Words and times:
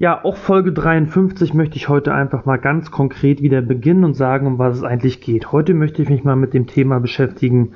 Ja, 0.00 0.24
auch 0.24 0.36
Folge 0.36 0.72
53 0.72 1.54
möchte 1.54 1.76
ich 1.76 1.88
heute 1.88 2.14
einfach 2.14 2.44
mal 2.44 2.58
ganz 2.58 2.92
konkret 2.92 3.42
wieder 3.42 3.62
beginnen 3.62 4.04
und 4.04 4.14
sagen, 4.14 4.46
um 4.46 4.56
was 4.56 4.76
es 4.76 4.84
eigentlich 4.84 5.20
geht. 5.20 5.50
Heute 5.50 5.74
möchte 5.74 6.00
ich 6.02 6.08
mich 6.08 6.22
mal 6.22 6.36
mit 6.36 6.54
dem 6.54 6.68
Thema 6.68 7.00
beschäftigen, 7.00 7.72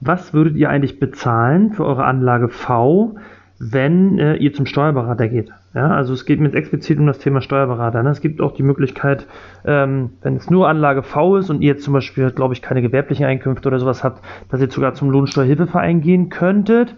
was 0.00 0.32
würdet 0.32 0.56
ihr 0.56 0.70
eigentlich 0.70 0.98
bezahlen 0.98 1.74
für 1.74 1.84
eure 1.84 2.04
Anlage 2.06 2.48
V, 2.48 3.16
wenn 3.58 4.18
äh, 4.18 4.36
ihr 4.36 4.54
zum 4.54 4.64
Steuerberater 4.64 5.28
geht? 5.28 5.50
Ja, 5.74 5.90
also 5.90 6.14
es 6.14 6.24
geht 6.24 6.40
mir 6.40 6.46
jetzt 6.46 6.56
explizit 6.56 6.98
um 6.98 7.06
das 7.06 7.18
Thema 7.18 7.42
Steuerberater. 7.42 8.02
Ne? 8.02 8.08
Es 8.08 8.22
gibt 8.22 8.40
auch 8.40 8.52
die 8.52 8.62
Möglichkeit, 8.62 9.26
ähm, 9.66 10.12
wenn 10.22 10.36
es 10.36 10.48
nur 10.48 10.66
Anlage 10.66 11.02
V 11.02 11.36
ist 11.36 11.50
und 11.50 11.60
ihr 11.60 11.68
jetzt 11.68 11.84
zum 11.84 11.92
Beispiel, 11.92 12.30
glaube 12.30 12.54
ich, 12.54 12.62
keine 12.62 12.80
gewerblichen 12.80 13.26
Einkünfte 13.26 13.68
oder 13.68 13.78
sowas 13.78 14.02
habt, 14.02 14.24
dass 14.48 14.62
ihr 14.62 14.70
sogar 14.70 14.94
zum 14.94 15.10
Lohnsteuerhilfeverein 15.10 16.00
gehen 16.00 16.30
könntet. 16.30 16.94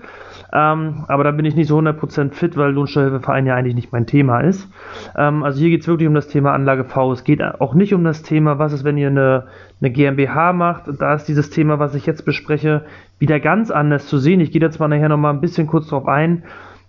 Ähm, 0.55 1.05
aber 1.09 1.25
da 1.25 1.31
bin 1.31 1.47
ich 1.47 1.57
nicht 1.57 1.69
so 1.69 1.79
100% 1.79 2.33
fit, 2.33 2.59
weil 2.59 2.73
Lohnsteuerhilfeverein 2.73 3.47
ja 3.47 3.55
eigentlich 3.55 3.75
nicht 3.75 3.91
mein 3.91 4.07
Thema 4.07 4.41
ist. 4.41 4.69
Ähm, 5.17 5.43
also 5.43 5.59
hier 5.59 5.71
geht 5.71 5.81
es 5.81 5.89
wirklich 5.89 6.09
um 6.09 6.15
das 6.15 6.29
Thema 6.29 6.53
Anlage 6.53 6.85
V. 6.85 7.13
Es 7.13 7.25
geht 7.25 7.43
auch 7.43 7.73
nicht 7.75 7.95
um 7.95 8.05
das 8.05 8.23
Thema, 8.23 8.59
was 8.59 8.75
ist, 8.75 8.85
wenn 8.85 8.99
ihr 8.99 9.09
eine, 9.09 9.47
eine 9.81 9.91
GmbH 9.91 10.53
macht. 10.53 10.85
Da 10.99 11.15
ist 11.15 11.25
dieses 11.25 11.49
Thema, 11.49 11.79
was 11.79 11.95
ich 11.95 12.05
jetzt 12.05 12.27
bespreche, 12.27 12.83
wieder 13.19 13.41
ganz 13.41 13.71
anders 13.71 14.07
zu 14.07 14.19
sehen. 14.19 14.41
Ich 14.41 14.53
gehe 14.53 14.61
da 14.61 14.71
zwar 14.71 14.89
nachher 14.89 15.09
nochmal 15.09 15.33
ein 15.33 15.41
bisschen 15.41 15.67
kurz 15.67 15.89
drauf 15.89 16.07
ein, 16.07 16.43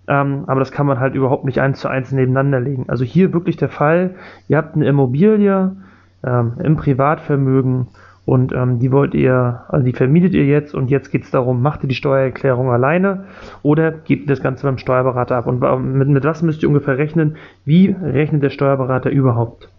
ähm, 0.09 0.43
aber 0.47 0.59
das 0.59 0.73
kann 0.73 0.85
man 0.85 0.99
halt 0.99 1.15
überhaupt 1.15 1.45
nicht 1.45 1.61
eins 1.61 1.79
zu 1.79 1.87
eins 1.87 2.11
nebeneinander 2.11 2.59
legen. 2.59 2.85
Also 2.89 3.05
hier 3.05 3.31
wirklich 3.31 3.55
der 3.55 3.69
Fall, 3.69 4.15
ihr 4.49 4.57
habt 4.57 4.75
eine 4.75 4.87
Immobilie 4.87 5.77
ähm, 6.25 6.53
im 6.61 6.75
Privatvermögen 6.75 7.87
und 8.25 8.53
ähm, 8.53 8.79
die 8.79 8.91
wollt 8.91 9.13
ihr, 9.13 9.63
also 9.67 9.85
die 9.85 9.91
vermietet 9.91 10.33
ihr 10.33 10.45
jetzt 10.45 10.73
und 10.73 10.89
jetzt 10.89 11.11
geht 11.11 11.23
es 11.23 11.31
darum, 11.31 11.61
macht 11.61 11.83
ihr 11.83 11.89
die 11.89 11.95
Steuererklärung 11.95 12.71
alleine 12.71 13.25
oder 13.63 13.91
gebt 13.91 14.23
ihr 14.23 14.27
das 14.27 14.41
Ganze 14.41 14.63
beim 14.63 14.77
Steuerberater 14.77 15.35
ab? 15.35 15.45
Und 15.45 15.59
mit, 15.93 16.07
mit 16.07 16.23
was 16.23 16.41
müsst 16.41 16.63
ihr 16.63 16.69
ungefähr 16.69 16.97
rechnen? 16.97 17.35
Wie 17.65 17.93
rechnet 18.01 18.41
der 18.41 18.49
Steuerberater 18.49 19.09
überhaupt? 19.09 19.69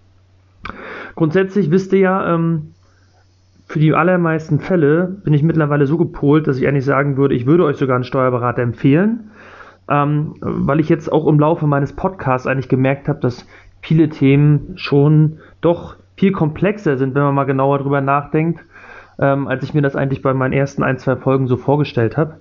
Grundsätzlich 1.15 1.71
wisst 1.71 1.93
ihr 1.95 2.01
ja, 2.01 2.35
ähm, 2.35 2.75
für 3.67 3.79
die 3.79 3.95
allermeisten 3.95 4.61
Fälle 4.61 5.07
bin 5.25 5.33
ich 5.33 5.43
mittlerweile 5.43 5.87
so 5.87 5.97
gepolt, 5.97 6.47
dass 6.47 6.59
ich 6.59 6.69
eigentlich 6.69 6.85
sagen 6.85 7.17
würde, 7.17 7.35
ich 7.35 7.47
würde 7.47 7.65
euch 7.65 7.79
sogar 7.79 7.95
einen 7.95 8.05
Steuerberater 8.05 8.61
empfehlen, 8.61 9.31
ähm, 9.89 10.35
weil 10.41 10.81
ich 10.81 10.91
jetzt 10.91 11.11
auch 11.11 11.27
im 11.27 11.41
Laufe 11.41 11.67
meines 11.67 11.95
Podcasts 11.95 12.47
eigentlich 12.47 12.69
gemerkt 12.69 13.09
habe, 13.09 13.21
dass 13.21 13.47
viele 13.81 14.11
Themen 14.11 14.73
schon 14.77 15.39
doch 15.63 15.97
viel 16.17 16.33
komplexer 16.33 16.97
sind, 16.97 17.15
wenn 17.15 17.23
man 17.23 17.35
mal 17.35 17.45
genauer 17.45 17.79
drüber 17.79 18.01
nachdenkt, 18.01 18.65
ähm, 19.19 19.49
als 19.49 19.65
ich 19.65 19.75
mir 19.75 19.83
das 19.83 19.97
eigentlich 19.97 20.23
bei 20.23 20.35
meinen 20.35 20.53
ersten 20.53 20.83
ein, 20.83 20.99
zwei 20.99 21.17
Folgen 21.17 21.47
so 21.47 21.57
vorgestellt 21.57 22.17
habe. 22.17 22.41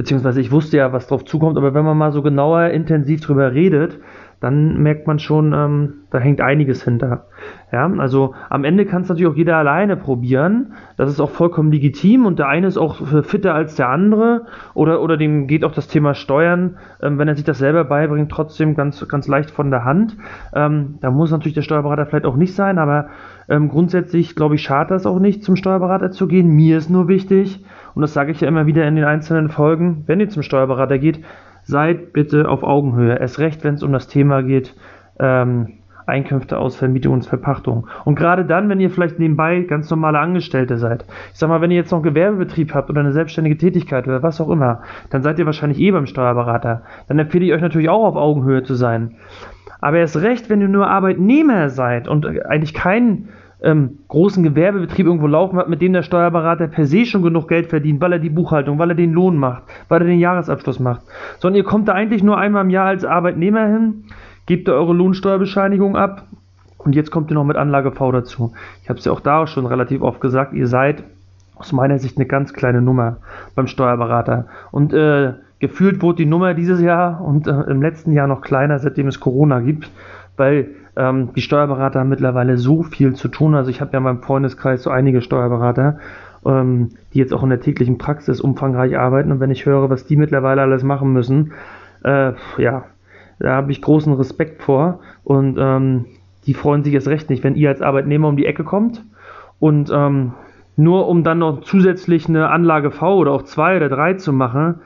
Beziehungsweise 0.00 0.40
ich 0.40 0.50
wusste 0.50 0.78
ja, 0.78 0.94
was 0.94 1.08
drauf 1.08 1.26
zukommt, 1.26 1.58
aber 1.58 1.74
wenn 1.74 1.84
man 1.84 1.98
mal 1.98 2.10
so 2.10 2.22
genauer 2.22 2.68
intensiv 2.70 3.20
drüber 3.20 3.52
redet, 3.52 3.98
dann 4.40 4.82
merkt 4.82 5.06
man 5.06 5.18
schon, 5.18 5.52
ähm, 5.52 5.92
da 6.08 6.16
hängt 6.16 6.40
einiges 6.40 6.82
hinter. 6.82 7.26
Ja, 7.70 7.86
also 7.98 8.34
am 8.48 8.64
Ende 8.64 8.86
kann 8.86 9.02
es 9.02 9.10
natürlich 9.10 9.30
auch 9.30 9.36
jeder 9.36 9.58
alleine 9.58 9.98
probieren. 9.98 10.72
Das 10.96 11.10
ist 11.10 11.20
auch 11.20 11.28
vollkommen 11.28 11.70
legitim 11.70 12.24
und 12.24 12.38
der 12.38 12.48
eine 12.48 12.66
ist 12.66 12.78
auch 12.78 13.06
fitter 13.24 13.54
als 13.54 13.74
der 13.74 13.90
andere 13.90 14.46
oder, 14.72 15.02
oder 15.02 15.18
dem 15.18 15.46
geht 15.46 15.64
auch 15.64 15.72
das 15.72 15.86
Thema 15.86 16.14
Steuern, 16.14 16.78
ähm, 17.02 17.18
wenn 17.18 17.28
er 17.28 17.36
sich 17.36 17.44
das 17.44 17.58
selber 17.58 17.84
beibringt, 17.84 18.32
trotzdem 18.32 18.74
ganz, 18.74 19.06
ganz 19.06 19.28
leicht 19.28 19.50
von 19.50 19.70
der 19.70 19.84
Hand. 19.84 20.16
Ähm, 20.54 20.94
da 21.02 21.10
muss 21.10 21.30
natürlich 21.30 21.54
der 21.54 21.60
Steuerberater 21.60 22.06
vielleicht 22.06 22.24
auch 22.24 22.36
nicht 22.36 22.54
sein, 22.54 22.78
aber 22.78 23.08
ähm, 23.50 23.68
grundsätzlich 23.68 24.34
glaube 24.34 24.54
ich, 24.54 24.62
schadet 24.62 24.92
das 24.92 25.04
auch 25.04 25.18
nicht, 25.18 25.44
zum 25.44 25.56
Steuerberater 25.56 26.10
zu 26.10 26.26
gehen. 26.26 26.48
Mir 26.48 26.78
ist 26.78 26.88
nur 26.88 27.06
wichtig, 27.08 27.62
und 27.94 28.02
das 28.02 28.12
sage 28.12 28.32
ich 28.32 28.40
ja 28.40 28.48
immer 28.48 28.66
wieder 28.66 28.86
in 28.86 28.96
den 28.96 29.04
einzelnen 29.04 29.48
Folgen, 29.48 30.04
wenn 30.06 30.20
ihr 30.20 30.28
zum 30.28 30.42
Steuerberater 30.42 30.98
geht, 30.98 31.24
seid 31.62 32.12
bitte 32.12 32.48
auf 32.48 32.62
Augenhöhe. 32.62 33.18
Erst 33.18 33.38
recht, 33.38 33.64
wenn 33.64 33.74
es 33.74 33.82
um 33.82 33.92
das 33.92 34.08
Thema 34.08 34.42
geht, 34.42 34.74
ähm, 35.18 35.80
Einkünfte 36.06 36.58
aus 36.58 36.76
Vermietung 36.76 37.14
und 37.14 37.26
Verpachtung. 37.26 37.86
Und 38.04 38.16
gerade 38.16 38.44
dann, 38.44 38.68
wenn 38.68 38.80
ihr 38.80 38.90
vielleicht 38.90 39.18
nebenbei 39.18 39.60
ganz 39.60 39.88
normale 39.90 40.18
Angestellte 40.18 40.76
seid, 40.76 41.04
ich 41.32 41.38
sag 41.38 41.48
mal, 41.48 41.60
wenn 41.60 41.70
ihr 41.70 41.76
jetzt 41.76 41.92
noch 41.92 41.98
einen 41.98 42.14
Gewerbebetrieb 42.14 42.74
habt 42.74 42.90
oder 42.90 43.00
eine 43.00 43.12
selbstständige 43.12 43.56
Tätigkeit 43.56 44.06
oder 44.06 44.22
was 44.22 44.40
auch 44.40 44.50
immer, 44.50 44.82
dann 45.10 45.22
seid 45.22 45.38
ihr 45.38 45.46
wahrscheinlich 45.46 45.78
eh 45.78 45.92
beim 45.92 46.06
Steuerberater. 46.06 46.82
Dann 47.08 47.18
empfehle 47.18 47.44
ich 47.44 47.52
euch 47.52 47.62
natürlich 47.62 47.88
auch 47.88 48.04
auf 48.04 48.16
Augenhöhe 48.16 48.62
zu 48.62 48.74
sein. 48.74 49.16
Aber 49.80 49.98
erst 49.98 50.20
recht, 50.20 50.50
wenn 50.50 50.60
ihr 50.60 50.68
nur 50.68 50.88
Arbeitnehmer 50.88 51.70
seid 51.70 52.06
und 52.08 52.26
eigentlich 52.44 52.74
keinen 52.74 53.28
ähm, 53.62 53.98
großen 54.08 54.42
Gewerbebetrieb 54.42 55.06
irgendwo 55.06 55.26
laufen 55.26 55.58
hat, 55.58 55.68
mit 55.68 55.82
dem 55.82 55.92
der 55.92 56.02
Steuerberater 56.02 56.68
per 56.68 56.86
se 56.86 57.04
schon 57.04 57.22
genug 57.22 57.48
Geld 57.48 57.66
verdient, 57.66 58.00
weil 58.00 58.12
er 58.12 58.18
die 58.18 58.30
Buchhaltung, 58.30 58.78
weil 58.78 58.90
er 58.90 58.94
den 58.94 59.12
Lohn 59.12 59.36
macht, 59.36 59.64
weil 59.88 60.00
er 60.00 60.06
den 60.06 60.18
Jahresabschluss 60.18 60.80
macht. 60.80 61.02
Sondern 61.38 61.56
ihr 61.56 61.64
kommt 61.64 61.88
da 61.88 61.92
eigentlich 61.92 62.22
nur 62.22 62.38
einmal 62.38 62.64
im 62.64 62.70
Jahr 62.70 62.86
als 62.86 63.04
Arbeitnehmer 63.04 63.66
hin, 63.66 64.04
gebt 64.46 64.68
ihr 64.68 64.74
eure 64.74 64.94
Lohnsteuerbescheinigung 64.94 65.96
ab 65.96 66.26
und 66.78 66.94
jetzt 66.94 67.10
kommt 67.10 67.30
ihr 67.30 67.34
noch 67.34 67.44
mit 67.44 67.56
Anlage 67.56 67.92
V 67.92 68.10
dazu. 68.12 68.52
Ich 68.82 68.88
habe 68.88 68.98
es 68.98 69.04
ja 69.04 69.12
auch 69.12 69.20
da 69.20 69.46
schon 69.46 69.66
relativ 69.66 70.00
oft 70.02 70.20
gesagt, 70.20 70.54
ihr 70.54 70.66
seid 70.66 71.04
aus 71.56 71.72
meiner 71.72 71.98
Sicht 71.98 72.16
eine 72.16 72.26
ganz 72.26 72.54
kleine 72.54 72.80
Nummer 72.80 73.18
beim 73.54 73.66
Steuerberater. 73.66 74.46
Und 74.70 74.94
äh, 74.94 75.34
gefühlt 75.58 76.00
wurde 76.00 76.16
die 76.16 76.26
Nummer 76.26 76.54
dieses 76.54 76.80
Jahr 76.80 77.20
und 77.20 77.46
äh, 77.46 77.50
im 77.50 77.82
letzten 77.82 78.12
Jahr 78.12 78.26
noch 78.26 78.40
kleiner, 78.40 78.78
seitdem 78.78 79.08
es 79.08 79.20
Corona 79.20 79.60
gibt, 79.60 79.90
weil 80.36 80.70
ähm, 80.96 81.30
die 81.34 81.40
Steuerberater 81.40 82.00
haben 82.00 82.08
mittlerweile 82.08 82.56
so 82.58 82.82
viel 82.82 83.14
zu 83.14 83.28
tun. 83.28 83.54
Also 83.54 83.70
ich 83.70 83.80
habe 83.80 83.92
ja 83.92 83.98
in 83.98 84.04
meinem 84.04 84.22
Freundeskreis 84.22 84.82
so 84.82 84.90
einige 84.90 85.22
Steuerberater, 85.22 85.98
ähm, 86.44 86.90
die 87.12 87.18
jetzt 87.18 87.32
auch 87.32 87.42
in 87.42 87.50
der 87.50 87.60
täglichen 87.60 87.98
Praxis 87.98 88.40
umfangreich 88.40 88.98
arbeiten. 88.98 89.32
Und 89.32 89.40
wenn 89.40 89.50
ich 89.50 89.66
höre, 89.66 89.90
was 89.90 90.06
die 90.06 90.16
mittlerweile 90.16 90.62
alles 90.62 90.82
machen 90.82 91.12
müssen, 91.12 91.52
äh, 92.04 92.32
ja, 92.58 92.84
da 93.38 93.52
habe 93.54 93.72
ich 93.72 93.82
großen 93.82 94.12
Respekt 94.14 94.62
vor. 94.62 95.00
Und 95.24 95.56
ähm, 95.58 96.06
die 96.46 96.54
freuen 96.54 96.84
sich 96.84 96.92
jetzt 96.92 97.08
recht 97.08 97.30
nicht, 97.30 97.44
wenn 97.44 97.54
ihr 97.54 97.68
als 97.68 97.82
Arbeitnehmer 97.82 98.28
um 98.28 98.36
die 98.36 98.46
Ecke 98.46 98.64
kommt 98.64 99.04
und 99.58 99.90
ähm, 99.92 100.32
nur 100.76 101.08
um 101.08 101.22
dann 101.22 101.38
noch 101.38 101.60
zusätzlich 101.60 102.28
eine 102.28 102.48
Anlage 102.48 102.90
V 102.90 103.16
oder 103.16 103.32
auch 103.32 103.42
zwei 103.42 103.76
oder 103.76 103.88
drei 103.88 104.14
zu 104.14 104.32
machen, 104.32 104.80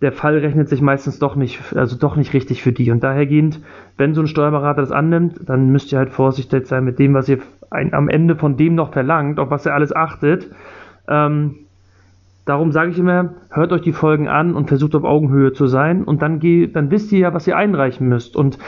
der 0.00 0.12
Fall 0.12 0.38
rechnet 0.38 0.68
sich 0.68 0.82
meistens 0.82 1.18
doch 1.18 1.36
nicht, 1.36 1.74
also 1.74 1.96
doch 1.96 2.16
nicht 2.16 2.34
richtig 2.34 2.62
für 2.62 2.72
die. 2.72 2.90
Und 2.90 3.02
dahergehend, 3.02 3.60
wenn 3.96 4.14
so 4.14 4.20
ein 4.20 4.26
Steuerberater 4.26 4.82
das 4.82 4.92
annimmt, 4.92 5.40
dann 5.46 5.70
müsst 5.70 5.92
ihr 5.92 5.98
halt 5.98 6.10
vorsichtig 6.10 6.66
sein 6.66 6.84
mit 6.84 6.98
dem, 6.98 7.14
was 7.14 7.28
ihr 7.28 7.38
ein, 7.70 7.94
am 7.94 8.08
Ende 8.08 8.36
von 8.36 8.56
dem 8.56 8.74
noch 8.74 8.92
verlangt, 8.92 9.38
auf 9.38 9.50
was 9.50 9.66
ihr 9.66 9.74
alles 9.74 9.94
achtet. 9.94 10.50
Ähm, 11.08 11.56
darum 12.44 12.72
sage 12.72 12.90
ich 12.90 12.98
immer, 12.98 13.34
hört 13.50 13.72
euch 13.72 13.82
die 13.82 13.92
Folgen 13.92 14.28
an 14.28 14.54
und 14.54 14.68
versucht 14.68 14.94
auf 14.94 15.04
Augenhöhe 15.04 15.52
zu 15.52 15.66
sein 15.66 16.04
und 16.04 16.22
dann, 16.22 16.38
geht, 16.38 16.76
dann 16.76 16.90
wisst 16.90 17.12
ihr 17.12 17.20
ja, 17.20 17.34
was 17.34 17.46
ihr 17.46 17.56
einreichen 17.56 18.08
müsst. 18.08 18.36
Und 18.36 18.58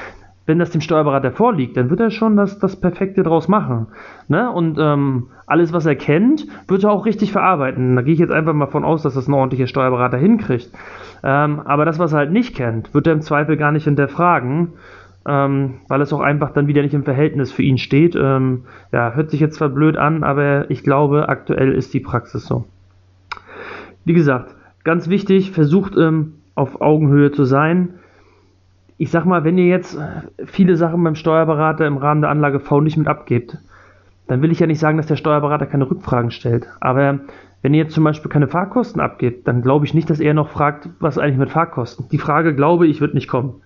wenn 0.47 0.61
das 0.61 0.71
dem 0.71 0.81
Steuerberater 0.81 1.33
vorliegt, 1.33 1.77
dann 1.77 1.91
wird 1.91 2.01
er 2.01 2.11
schon 2.11 2.37
das, 2.37 2.59
das 2.61 2.77
Perfekte 2.77 3.25
draus 3.25 3.49
machen. 3.49 3.89
Ne? 4.29 4.51
Und 4.51 4.79
ähm, 4.81 5.27
alles, 5.45 5.73
was 5.73 5.87
er 5.87 5.97
kennt, 5.97 6.47
wird 6.69 6.85
er 6.85 6.93
auch 6.93 7.05
richtig 7.05 7.33
verarbeiten. 7.33 7.97
Da 7.97 8.03
gehe 8.03 8.15
ich 8.15 8.21
jetzt 8.21 8.33
einfach 8.33 8.55
mal 8.55 8.69
von 8.69 8.85
aus, 8.85 9.03
dass 9.03 9.15
das 9.15 9.27
ein 9.27 9.35
ordentlicher 9.35 9.67
Steuerberater 9.67 10.17
hinkriegt. 10.17 10.71
Ähm, 11.27 11.61
aber 11.65 11.85
das, 11.85 11.99
was 11.99 12.13
er 12.13 12.19
halt 12.19 12.31
nicht 12.31 12.55
kennt, 12.55 12.95
wird 12.95 13.09
er 13.09 13.13
im 13.13 13.21
Zweifel 13.21 13.57
gar 13.57 13.73
nicht 13.73 13.83
hinterfragen, 13.83 14.75
ähm, 15.27 15.81
weil 15.89 16.01
es 16.01 16.13
auch 16.13 16.21
einfach 16.21 16.53
dann 16.53 16.69
wieder 16.69 16.83
nicht 16.83 16.95
im 16.95 17.03
Verhältnis 17.03 17.51
für 17.51 17.63
ihn 17.63 17.79
steht. 17.79 18.15
Ähm, 18.15 18.63
ja, 18.93 19.13
hört 19.15 19.31
sich 19.31 19.41
jetzt 19.41 19.57
zwar 19.57 19.71
blöd 19.71 19.97
an, 19.97 20.23
aber 20.23 20.71
ich 20.71 20.85
glaube, 20.85 21.29
aktuell 21.29 21.73
ist 21.73 21.93
die 21.95 22.01
Praxis 22.01 22.47
so. 22.47 22.65
Wie 24.05 24.15
gesagt, 24.15 24.55
ganz 24.85 25.09
wichtig, 25.09 25.51
versucht 25.51 25.97
ähm, 25.97 26.35
auf 26.55 26.81
Augenhöhe 26.81 27.33
zu 27.33 27.45
sein 27.45 27.95
ich 28.99 29.11
sag 29.11 29.25
mal, 29.25 29.45
wenn 29.45 29.59
ihr 29.59 29.67
jetzt 29.67 29.99
viele 30.45 30.77
Sachen 30.77 31.03
beim 31.05 31.17
Steuerberater 31.17 31.87
im 31.87 31.99
Rahmen 31.99 32.23
der 32.23 32.31
Anlage 32.31 32.61
V 32.61 32.81
nicht 32.81 32.97
mit 32.97 33.09
abgebt, 33.09 33.59
dann 34.27 34.43
will 34.43 34.51
ich 34.51 34.59
ja 34.59 34.67
nicht 34.67 34.81
sagen, 34.81 34.97
dass 34.97 35.07
der 35.07 35.17
Steuerberater 35.17 35.67
keine 35.67 35.89
Rückfragen 35.89 36.31
stellt. 36.31 36.67
Aber 36.81 37.21
wenn 37.67 37.75
ihr 37.75 37.83
jetzt 37.83 37.95
zum 37.95 38.05
Beispiel 38.05 38.31
keine 38.31 38.47
Fahrkosten 38.47 39.01
abgebt, 39.01 39.49
dann 39.49 39.61
glaube 39.61 39.87
ich 39.87 39.93
nicht, 39.93 40.09
dass 40.09 40.21
er 40.21 40.35
noch 40.35 40.51
fragt, 40.51 40.89
was 41.01 41.19
eigentlich 41.19 41.37
mit 41.37 41.51
Fahrkosten. 41.51 42.09
Die 42.13 42.19
Frage, 42.19 42.55
glaube 42.55 42.87
ich, 42.87 43.01
wird 43.01 43.13
nicht 43.13 43.27
kommen. 43.27 43.61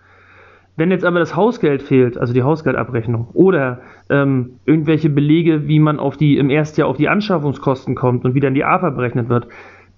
Wenn 0.75 0.91
jetzt 0.91 1.05
aber 1.05 1.19
das 1.19 1.37
Hausgeld 1.37 1.83
fehlt, 1.83 2.17
also 2.17 2.33
die 2.33 2.43
Hausgeldabrechnung, 2.43 3.29
oder 3.35 3.83
ähm, 4.09 4.53
irgendwelche 4.65 5.11
Belege, 5.11 5.69
wie 5.69 5.81
man 5.81 5.99
auf 5.99 6.17
die, 6.17 6.39
im 6.39 6.49
ersten 6.49 6.81
Jahr 6.81 6.89
auf 6.89 6.97
die 6.97 7.11
Anschaffungskosten 7.11 7.95
kommt 7.95 8.25
und 8.25 8.35
wie 8.35 8.41
dann 8.41 8.55
die 8.55 8.65
AFA 8.65 8.89
berechnet 8.89 9.29
wird, 9.29 9.49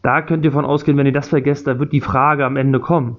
da 0.03 0.21
könnt 0.21 0.45
ihr 0.45 0.51
von 0.51 0.65
ausgehen, 0.65 0.99
wenn 0.99 1.07
ihr 1.07 1.13
das 1.13 1.29
vergesst, 1.29 1.69
da 1.69 1.79
wird 1.79 1.93
die 1.93 2.01
Frage 2.01 2.45
am 2.45 2.57
Ende 2.57 2.81
kommen. 2.81 3.19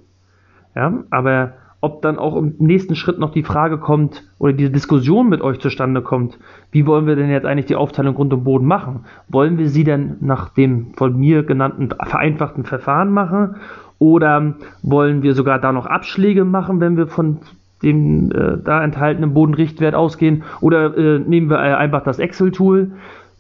Ja, 0.75 1.06
aber 1.12 1.53
ob 1.83 2.01
dann 2.01 2.18
auch 2.18 2.38
im 2.38 2.56
nächsten 2.59 2.95
Schritt 2.95 3.19
noch 3.19 3.33
die 3.33 3.44
Frage 3.44 3.77
kommt 3.77 4.24
oder 4.39 4.53
diese 4.53 4.71
Diskussion 4.71 5.27
mit 5.27 5.41
euch 5.41 5.59
zustande 5.59 6.01
kommt, 6.01 6.39
wie 6.71 6.88
wollen 6.88 7.07
wir 7.07 7.18
denn 7.18 7.30
jetzt 7.30 7.45
eigentlich 7.45 7.65
die 7.65 7.75
Aufteilung 7.75 8.15
Grund 8.15 8.33
und 8.33 8.45
Boden 8.45 8.65
machen? 8.65 9.01
Wollen 9.27 9.57
wir 9.57 9.68
sie 9.68 9.83
denn 9.83 10.15
nach 10.21 10.47
dem 10.47 10.94
von 10.95 11.19
mir 11.19 11.44
genannten 11.44 11.89
vereinfachten 11.89 12.63
Verfahren 12.63 13.12
machen 13.12 13.57
oder 14.00 14.56
wollen 14.81 15.24
wir 15.24 15.35
sogar 15.35 15.59
da 15.59 15.74
noch 15.74 15.85
Abschläge 15.85 16.45
machen, 16.45 16.80
wenn 16.80 16.95
wir 16.95 17.07
von 17.07 17.39
dem 17.81 18.31
äh, 18.31 18.59
da 18.63 18.81
enthaltenen 18.81 19.33
Bodenrichtwert 19.33 19.94
ausgehen 19.94 20.44
oder 20.62 20.97
äh, 20.97 21.19
nehmen 21.19 21.50
wir 21.50 21.59
einfach 21.59 22.06
das 22.06 22.18
Excel-Tool? 22.18 22.91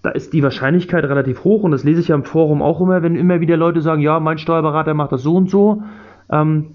Da 0.01 0.09
ist 0.09 0.33
die 0.33 0.43
Wahrscheinlichkeit 0.43 1.05
relativ 1.05 1.45
hoch 1.45 1.63
und 1.63 1.71
das 1.71 1.85
lese 1.85 2.01
ich 2.01 2.09
ja 2.09 2.15
im 2.15 2.25
Forum 2.25 2.61
auch 2.61 2.81
immer, 2.81 3.03
wenn 3.03 3.15
immer 3.15 3.39
wieder 3.39 3.55
Leute 3.55 3.79
sagen, 3.79 4.01
ja, 4.01 4.19
mein 4.19 4.37
Steuerberater 4.37 4.93
macht 4.93 5.13
das 5.13 5.23
so 5.23 5.37
und 5.37 5.49
so. 5.49 5.81
Ähm, 6.29 6.71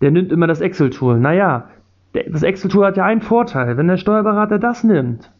der 0.00 0.10
nimmt 0.10 0.32
immer 0.32 0.46
das 0.46 0.60
Excel-Tool. 0.60 1.18
Naja, 1.18 1.68
das 2.12 2.42
Excel-Tool 2.42 2.86
hat 2.86 2.96
ja 2.96 3.04
einen 3.04 3.22
Vorteil. 3.22 3.76
Wenn 3.76 3.88
der 3.88 3.96
Steuerberater 3.96 4.58
das 4.58 4.84
nimmt, 4.84 5.30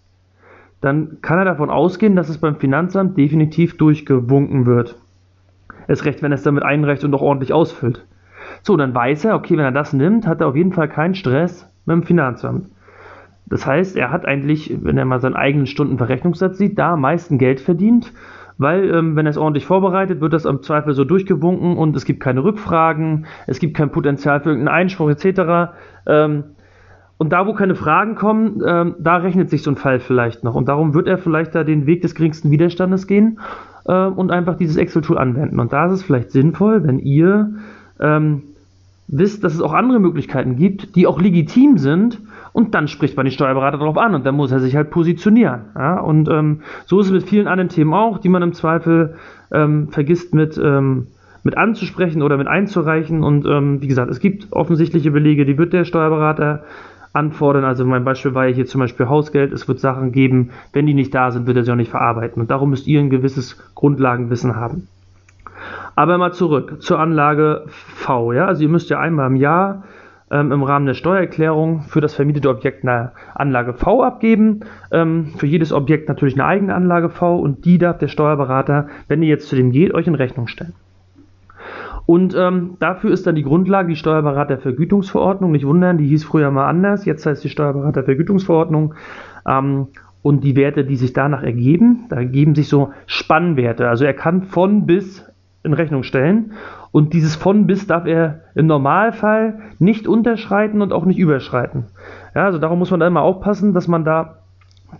dann 0.80 1.18
kann 1.22 1.38
er 1.38 1.44
davon 1.44 1.70
ausgehen, 1.70 2.16
dass 2.16 2.28
es 2.28 2.38
beim 2.38 2.56
Finanzamt 2.56 3.16
definitiv 3.16 3.76
durchgewunken 3.76 4.66
wird. 4.66 4.98
Erst 5.88 6.04
recht, 6.04 6.22
wenn 6.22 6.32
er 6.32 6.36
es 6.36 6.42
damit 6.42 6.64
einreicht 6.64 7.04
und 7.04 7.14
auch 7.14 7.22
ordentlich 7.22 7.52
ausfüllt. 7.52 8.04
So, 8.62 8.76
dann 8.76 8.94
weiß 8.94 9.24
er, 9.24 9.36
okay, 9.36 9.56
wenn 9.56 9.64
er 9.64 9.72
das 9.72 9.92
nimmt, 9.92 10.26
hat 10.26 10.40
er 10.40 10.48
auf 10.48 10.56
jeden 10.56 10.72
Fall 10.72 10.88
keinen 10.88 11.14
Stress 11.14 11.70
mit 11.84 11.94
dem 11.94 12.02
Finanzamt. 12.02 12.68
Das 13.46 13.64
heißt, 13.64 13.96
er 13.96 14.10
hat 14.10 14.26
eigentlich, 14.26 14.76
wenn 14.82 14.98
er 14.98 15.04
mal 15.04 15.20
seinen 15.20 15.36
eigenen 15.36 15.66
Stundenverrechnungssatz 15.66 16.58
sieht, 16.58 16.78
da 16.78 16.94
am 16.94 17.00
meisten 17.00 17.38
Geld 17.38 17.60
verdient, 17.60 18.12
weil 18.58 18.90
ähm, 18.90 19.16
wenn 19.16 19.26
er 19.26 19.30
es 19.30 19.38
ordentlich 19.38 19.66
vorbereitet, 19.66 20.20
wird 20.20 20.32
das 20.32 20.46
am 20.46 20.62
Zweifel 20.62 20.94
so 20.94 21.04
durchgewunken 21.04 21.76
und 21.76 21.94
es 21.96 22.04
gibt 22.04 22.20
keine 22.20 22.42
Rückfragen, 22.42 23.26
es 23.46 23.58
gibt 23.58 23.76
kein 23.76 23.90
Potenzial 23.90 24.40
für 24.40 24.50
irgendeinen 24.50 24.76
Einspruch 24.76 25.10
etc. 25.10 25.72
Ähm, 26.06 26.44
und 27.18 27.32
da, 27.32 27.46
wo 27.46 27.54
keine 27.54 27.74
Fragen 27.74 28.14
kommen, 28.14 28.62
ähm, 28.66 28.94
da 28.98 29.16
rechnet 29.16 29.48
sich 29.48 29.62
so 29.62 29.70
ein 29.70 29.76
Fall 29.76 30.00
vielleicht 30.00 30.44
noch. 30.44 30.54
Und 30.54 30.68
darum 30.68 30.92
wird 30.94 31.06
er 31.06 31.16
vielleicht 31.16 31.54
da 31.54 31.64
den 31.64 31.86
Weg 31.86 32.02
des 32.02 32.14
geringsten 32.14 32.50
Widerstandes 32.50 33.06
gehen 33.06 33.40
äh, 33.86 34.06
und 34.06 34.30
einfach 34.30 34.56
dieses 34.56 34.76
Excel-Tool 34.76 35.16
anwenden. 35.16 35.58
Und 35.58 35.72
da 35.72 35.86
ist 35.86 35.92
es 35.92 36.02
vielleicht 36.02 36.30
sinnvoll, 36.30 36.84
wenn 36.84 36.98
ihr 36.98 37.54
ähm, 38.00 38.42
wisst, 39.08 39.44
dass 39.44 39.54
es 39.54 39.62
auch 39.62 39.72
andere 39.72 39.98
Möglichkeiten 39.98 40.56
gibt, 40.56 40.94
die 40.96 41.06
auch 41.06 41.20
legitim 41.20 41.78
sind. 41.78 42.20
Und 42.56 42.74
dann 42.74 42.88
spricht 42.88 43.18
man 43.18 43.26
den 43.26 43.32
Steuerberater 43.32 43.76
darauf 43.76 43.98
an 43.98 44.14
und 44.14 44.24
dann 44.24 44.34
muss 44.34 44.50
er 44.50 44.60
sich 44.60 44.76
halt 44.76 44.88
positionieren. 44.88 45.66
Ja? 45.74 46.00
Und 46.00 46.26
ähm, 46.30 46.62
so 46.86 46.98
ist 47.00 47.08
es 47.08 47.12
mit 47.12 47.24
vielen 47.24 47.48
anderen 47.48 47.68
Themen 47.68 47.92
auch, 47.92 48.16
die 48.16 48.30
man 48.30 48.40
im 48.40 48.54
Zweifel 48.54 49.16
ähm, 49.52 49.88
vergisst 49.88 50.32
mit, 50.32 50.56
ähm, 50.56 51.08
mit 51.42 51.58
anzusprechen 51.58 52.22
oder 52.22 52.38
mit 52.38 52.46
einzureichen. 52.48 53.22
Und 53.22 53.44
ähm, 53.44 53.82
wie 53.82 53.88
gesagt, 53.88 54.10
es 54.10 54.20
gibt 54.20 54.52
offensichtliche 54.52 55.10
Belege, 55.10 55.44
die 55.44 55.58
wird 55.58 55.74
der 55.74 55.84
Steuerberater 55.84 56.64
anfordern. 57.12 57.66
Also 57.66 57.84
mein 57.84 58.04
Beispiel 58.04 58.32
war 58.32 58.46
ja 58.46 58.54
hier 58.54 58.64
zum 58.64 58.80
Beispiel 58.80 59.06
Hausgeld. 59.06 59.52
Es 59.52 59.68
wird 59.68 59.78
Sachen 59.78 60.10
geben, 60.10 60.48
wenn 60.72 60.86
die 60.86 60.94
nicht 60.94 61.14
da 61.14 61.32
sind, 61.32 61.46
wird 61.46 61.58
er 61.58 61.64
sie 61.64 61.72
auch 61.72 61.76
nicht 61.76 61.90
verarbeiten. 61.90 62.40
Und 62.40 62.50
darum 62.50 62.70
müsst 62.70 62.86
ihr 62.86 63.00
ein 63.00 63.10
gewisses 63.10 63.62
Grundlagenwissen 63.74 64.56
haben. 64.56 64.88
Aber 65.94 66.16
mal 66.16 66.32
zurück 66.32 66.80
zur 66.80 67.00
Anlage 67.00 67.64
V. 67.66 68.32
Ja? 68.32 68.46
Also 68.46 68.62
ihr 68.62 68.70
müsst 68.70 68.88
ja 68.88 68.98
einmal 68.98 69.26
im 69.26 69.36
Jahr 69.36 69.82
ähm, 70.30 70.52
im 70.52 70.62
Rahmen 70.62 70.86
der 70.86 70.94
Steuererklärung 70.94 71.82
für 71.82 72.00
das 72.00 72.14
vermietete 72.14 72.48
Objekt 72.48 72.82
eine 72.84 73.12
Anlage 73.34 73.74
V 73.74 74.02
abgeben. 74.02 74.60
Ähm, 74.90 75.34
für 75.36 75.46
jedes 75.46 75.72
Objekt 75.72 76.08
natürlich 76.08 76.34
eine 76.34 76.44
eigene 76.44 76.74
Anlage 76.74 77.10
V 77.10 77.38
und 77.38 77.64
die 77.64 77.78
darf 77.78 77.98
der 77.98 78.08
Steuerberater, 78.08 78.88
wenn 79.08 79.22
ihr 79.22 79.28
jetzt 79.28 79.48
zu 79.48 79.56
dem 79.56 79.70
geht, 79.70 79.94
euch 79.94 80.06
in 80.06 80.14
Rechnung 80.14 80.48
stellen. 80.48 80.74
Und 82.06 82.36
ähm, 82.36 82.76
dafür 82.78 83.10
ist 83.10 83.26
dann 83.26 83.34
die 83.34 83.42
Grundlage 83.42 83.88
die 83.88 83.96
Steuerberatervergütungsverordnung. 83.96 85.50
Nicht 85.50 85.66
wundern, 85.66 85.98
die 85.98 86.06
hieß 86.06 86.24
früher 86.24 86.52
mal 86.52 86.68
anders, 86.68 87.04
jetzt 87.04 87.26
heißt 87.26 87.42
die 87.42 87.48
Steuerberatervergütungsverordnung. 87.48 88.94
Ähm, 89.46 89.88
und 90.22 90.42
die 90.42 90.56
Werte, 90.56 90.84
die 90.84 90.96
sich 90.96 91.12
danach 91.12 91.44
ergeben, 91.44 92.06
da 92.08 92.16
ergeben 92.16 92.56
sich 92.56 92.68
so 92.68 92.90
Spannwerte. 93.06 93.88
Also 93.88 94.04
er 94.04 94.14
kann 94.14 94.42
von 94.42 94.84
bis 94.84 95.24
in 95.62 95.72
Rechnung 95.72 96.02
stellen. 96.02 96.52
Und 96.92 97.12
dieses 97.12 97.36
von 97.36 97.66
bis 97.66 97.86
darf 97.86 98.06
er 98.06 98.40
im 98.54 98.66
Normalfall 98.66 99.60
nicht 99.78 100.06
unterschreiten 100.06 100.82
und 100.82 100.92
auch 100.92 101.04
nicht 101.04 101.18
überschreiten. 101.18 101.86
Ja, 102.34 102.44
also 102.44 102.58
darum 102.58 102.78
muss 102.78 102.90
man 102.90 103.00
da 103.00 103.06
immer 103.06 103.22
aufpassen, 103.22 103.74
dass 103.74 103.88
man 103.88 104.04
da 104.04 104.38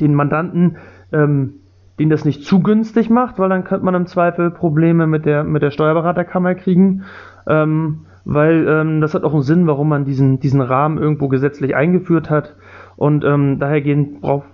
den 0.01 0.15
Mandanten 0.15 0.77
ähm, 1.13 1.55
den 1.99 2.11
das 2.11 2.25
nicht 2.25 2.45
zu 2.45 2.61
günstig 2.61 3.09
macht, 3.09 3.39
weil 3.39 3.49
dann 3.49 3.65
könnte 3.65 3.85
man 3.85 3.95
im 3.95 4.07
Zweifel 4.07 4.51
Probleme 4.51 5.07
mit 5.07 5.25
der, 5.25 5.45
mit 5.45 5.63
der 5.63 5.71
Steuerberaterkammer 5.71 6.55
kriegen. 6.55 7.05
Ähm, 7.47 8.01
weil 8.25 8.67
ähm, 8.69 9.01
das 9.01 9.15
hat 9.15 9.23
auch 9.23 9.33
einen 9.33 9.43
Sinn, 9.43 9.67
warum 9.69 9.89
man 9.89 10.05
diesen, 10.05 10.41
diesen 10.41 10.61
Rahmen 10.61 10.99
irgendwo 10.99 11.29
gesetzlich 11.29 11.77
eingeführt 11.77 12.29
hat. 12.29 12.57
Und 12.97 13.25
ähm, 13.25 13.59
dahergehend 13.59 14.23
braucht, 14.23 14.47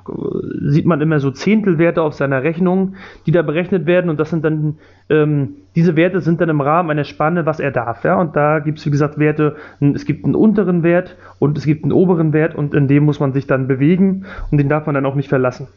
sieht 0.63 0.85
man 0.85 1.01
immer 1.01 1.21
so 1.21 1.31
Zehntelwerte 1.31 2.03
auf 2.03 2.15
seiner 2.15 2.43
Rechnung, 2.43 2.95
die 3.27 3.31
da 3.31 3.43
berechnet 3.43 3.87
werden. 3.87 4.11
Und 4.11 4.19
das 4.19 4.31
sind 4.31 4.45
dann, 4.45 4.79
ähm, 5.09 5.57
diese 5.77 5.95
Werte 5.95 6.21
sind 6.21 6.41
dann 6.41 6.49
im 6.49 6.61
Rahmen 6.61 6.91
einer 6.91 7.05
Spanne, 7.05 7.47
was 7.47 7.61
er 7.61 7.71
darf. 7.71 8.03
Ja? 8.05 8.21
Und 8.21 8.35
da 8.35 8.59
gibt 8.59 8.81
es, 8.81 8.87
wie 8.87 8.91
gesagt, 8.91 9.19
Werte, 9.19 9.57
es 9.81 10.05
gibt 10.05 10.25
einen 10.25 10.35
unteren 10.35 10.83
Wert 10.83 11.17
und 11.39 11.57
es 11.57 11.65
gibt 11.65 11.85
einen 11.85 11.93
oberen 11.93 12.33
Wert 12.33 12.55
und 12.57 12.75
in 12.75 12.89
dem 12.89 13.05
muss 13.05 13.21
man 13.21 13.33
sich 13.33 13.47
dann 13.47 13.69
bewegen 13.69 14.25
und 14.51 14.59
den 14.59 14.69
darf 14.69 14.87
man 14.87 14.97
dann 14.97 15.07
auch 15.07 15.15
nicht 15.15 15.29
verlassen. 15.29 15.69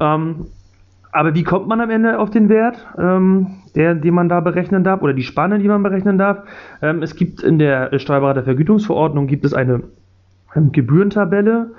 Ähm, 0.00 0.46
aber 1.10 1.34
wie 1.34 1.44
kommt 1.44 1.68
man 1.68 1.80
am 1.80 1.90
Ende 1.90 2.18
auf 2.18 2.30
den 2.30 2.48
Wert, 2.48 2.86
ähm, 2.98 3.58
der, 3.76 3.94
den 3.94 4.14
man 4.14 4.28
da 4.28 4.40
berechnen 4.40 4.82
darf, 4.82 5.00
oder 5.00 5.12
die 5.12 5.22
Spanne, 5.22 5.60
die 5.60 5.68
man 5.68 5.82
berechnen 5.82 6.18
darf? 6.18 6.38
Ähm, 6.82 7.02
es 7.02 7.14
gibt 7.14 7.42
in 7.42 7.60
der 7.60 7.96
Steuerberatervergütungsverordnung 7.96 9.28
gibt 9.28 9.44
es 9.44 9.54
eine 9.54 9.82
Gebührentabelle. 10.54 11.72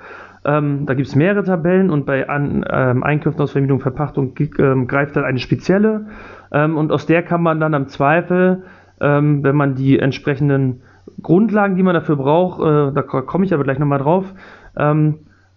Ähm, 0.44 0.86
da 0.86 0.94
gibt 0.94 1.08
es 1.08 1.16
mehrere 1.16 1.44
Tabellen 1.44 1.90
und 1.90 2.06
bei 2.06 2.28
An 2.28 2.64
ähm, 2.70 3.02
Einkünften 3.02 3.42
aus 3.42 3.52
Vermietung, 3.52 3.80
Verpachtung 3.80 4.34
greift 4.34 5.16
dann 5.16 5.24
eine 5.24 5.38
spezielle. 5.38 6.06
und 6.50 6.92
aus 6.92 7.06
der 7.06 7.22
kann 7.22 7.42
man 7.42 7.58
dann 7.58 7.74
am 7.74 7.88
Zweifel, 7.88 8.62
wenn 8.98 9.56
man 9.56 9.74
die 9.74 9.98
entsprechenden 9.98 10.82
Grundlagen, 11.20 11.76
die 11.76 11.82
man 11.82 11.94
dafür 11.94 12.16
braucht, 12.16 12.60
äh, 12.60 12.92
da 12.92 13.02
komme 13.02 13.44
ich 13.44 13.52
aber 13.52 13.64
gleich 13.64 13.78
nochmal 13.78 13.98
drauf, 13.98 14.32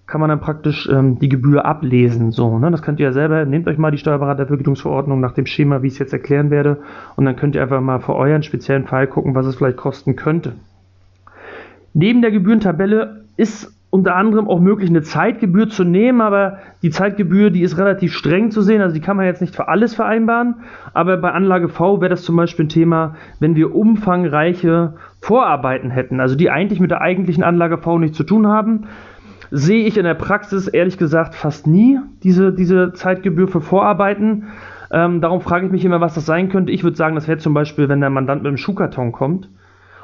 kann 0.10 0.19
man 0.22 0.30
dann 0.30 0.42
praktisch 0.42 0.89
ähm, 0.92 1.19
die 1.19 1.30
Gebühr 1.30 1.65
ablesen. 1.65 2.31
So, 2.31 2.57
ne? 2.57 2.72
Das 2.72 2.81
könnt 2.81 3.00
ihr 3.00 3.06
ja 3.06 3.13
selber, 3.13 3.45
nehmt 3.45 3.68
euch 3.68 3.77
mal 3.77 3.92
die 3.92 3.98
Steuerberatervergütungsverordnung 4.00 5.19
nach 5.19 5.33
dem 5.33 5.45
Schema, 5.45 5.81
wie 5.81 5.88
ich 5.88 5.94
es 5.94 6.00
jetzt 6.00 6.13
erklären 6.13 6.50
werde, 6.50 6.80
und 7.15 7.25
dann 7.25 7.36
könnt 7.36 7.56
ihr 7.56 7.62
einfach 7.62 7.80
mal 7.80 8.00
für 8.00 8.15
euren 8.15 8.44
speziellen 8.44 8.88
Fall 8.88 9.07
gucken, 9.07 9.36
was 9.36 9.45
es 9.45 9.56
vielleicht 9.56 9.77
kosten 9.77 10.15
könnte. 10.15 10.54
Neben 12.00 12.22
der 12.22 12.31
Gebührentabelle 12.31 13.25
ist 13.36 13.75
unter 13.90 14.16
anderem 14.16 14.48
auch 14.48 14.62
möglich, 14.62 14.90
eine 14.90 15.01
Zeitgebühr 15.01 15.68
zu 15.68 15.84
nehmen, 15.84 16.22
aber 16.22 16.60
die 16.81 16.92
Zeitgebühr, 16.92 17.50
die 17.50 17.62
ist 17.62 17.78
relativ 17.78 18.13
streng 18.13 18.51
zu 18.51 18.62
sehen, 18.62 18.81
also 18.81 18.94
die 18.94 19.01
kann 19.01 19.18
man 19.18 19.25
jetzt 19.25 19.42
nicht 19.42 19.54
für 19.54 19.68
alles 19.68 19.96
vereinbaren, 19.96 20.56
aber 20.94 21.18
bei 21.18 21.31
Anlage 21.31 21.68
V 21.68 22.00
wäre 22.00 22.10
das 22.10 22.24
zum 22.24 22.38
Beispiel 22.38 22.68
ein 22.68 22.69
Thema, 22.69 23.18
wenn 23.42 23.57
wir 23.57 23.75
umfangreiche 23.75 24.94
Vorarbeiten 25.19 25.90
hätten, 25.90 26.22
also 26.22 26.36
die 26.36 26.50
eigentlich 26.50 26.80
mit 26.80 26.90
der 26.90 27.01
eigentlichen 27.01 27.44
Anlage 27.44 27.78
V 27.80 28.00
nichts 28.00 28.16
zu 28.16 28.24
tun 28.24 28.48
haben, 28.48 28.88
sehe 29.51 29.86
ich 29.86 29.98
in 29.98 30.06
der 30.06 30.13
Praxis 30.13 30.69
ehrlich 30.69 30.98
gesagt 30.98 31.36
fast 31.36 31.68
nie 31.68 32.00
diese, 32.24 32.54
diese 32.54 32.94
Zeitgebühr 32.94 33.50
für 33.50 33.60
Vorarbeiten. 33.60 34.46
Ähm, 34.90 35.19
darum 35.19 35.42
frage 35.42 35.66
ich 35.66 35.72
mich 35.74 35.84
immer, 35.84 36.00
was 36.00 36.13
das 36.13 36.25
sein 36.25 36.48
könnte. 36.48 36.72
Ich 36.72 36.86
würde 36.86 36.96
sagen, 36.96 37.16
das 37.16 37.28
wäre 37.28 37.40
zum 37.40 37.54
Beispiel, 37.54 37.90
wenn 37.90 38.00
der 38.00 38.10
Mandant 38.10 38.44
mit 38.44 38.48
einem 38.48 38.57
Schuhkarton 38.57 39.12
kommt 39.12 39.50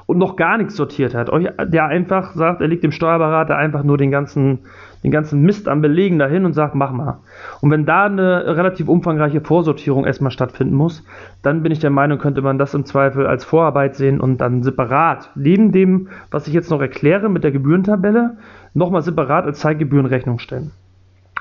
und 0.06 0.18
noch 0.18 0.36
gar 0.36 0.58
nichts 0.58 0.76
sortiert 0.76 1.16
hat. 1.16 1.32
Der 1.64 1.86
einfach 1.86 2.34
sagt, 2.34 2.62
er 2.62 2.68
legt 2.68 2.84
dem 2.84 2.92
Steuerberater 2.92 3.58
einfach 3.58 3.84
nur 3.84 3.98
den 3.98 4.12
ganzen, 4.12 4.60
den 5.04 5.12
ganzen 5.12 5.42
Mist 5.42 5.68
am 5.68 5.82
Belegen 5.82 6.20
dahin 6.20 6.46
und 6.46 6.54
sagt, 6.54 6.76
mach 6.76 6.92
mal. 6.92 7.20
Und 7.62 7.72
wenn 7.72 7.86
da 7.86 8.06
eine 8.06 8.56
relativ 8.56 8.88
umfangreiche 8.88 9.42
Vorsortierung 9.42 10.06
erstmal 10.06 10.32
stattfinden 10.32 10.76
muss, 10.76 11.04
dann 11.42 11.64
bin 11.64 11.72
ich 11.72 11.80
der 11.80 11.90
Meinung, 11.90 12.20
könnte 12.20 12.42
man 12.42 12.60
das 12.60 12.74
im 12.74 12.86
Zweifel 12.86 13.26
als 13.26 13.44
Vorarbeit 13.44 13.96
sehen 13.96 14.20
und 14.20 14.40
dann 14.42 14.62
separat, 14.62 15.32
neben 15.36 15.72
dem, 15.72 16.10
was 16.30 16.48
ich 16.48 16.54
jetzt 16.54 16.70
noch 16.70 16.82
erkläre 16.82 17.30
mit 17.30 17.44
der 17.44 17.52
Gebührentabelle, 17.52 18.38
nochmal 18.74 19.02
separat 19.02 19.46
als 19.46 19.60
Zeitgebühren 19.60 20.06
Rechnung 20.06 20.38
stellen. 20.38 20.72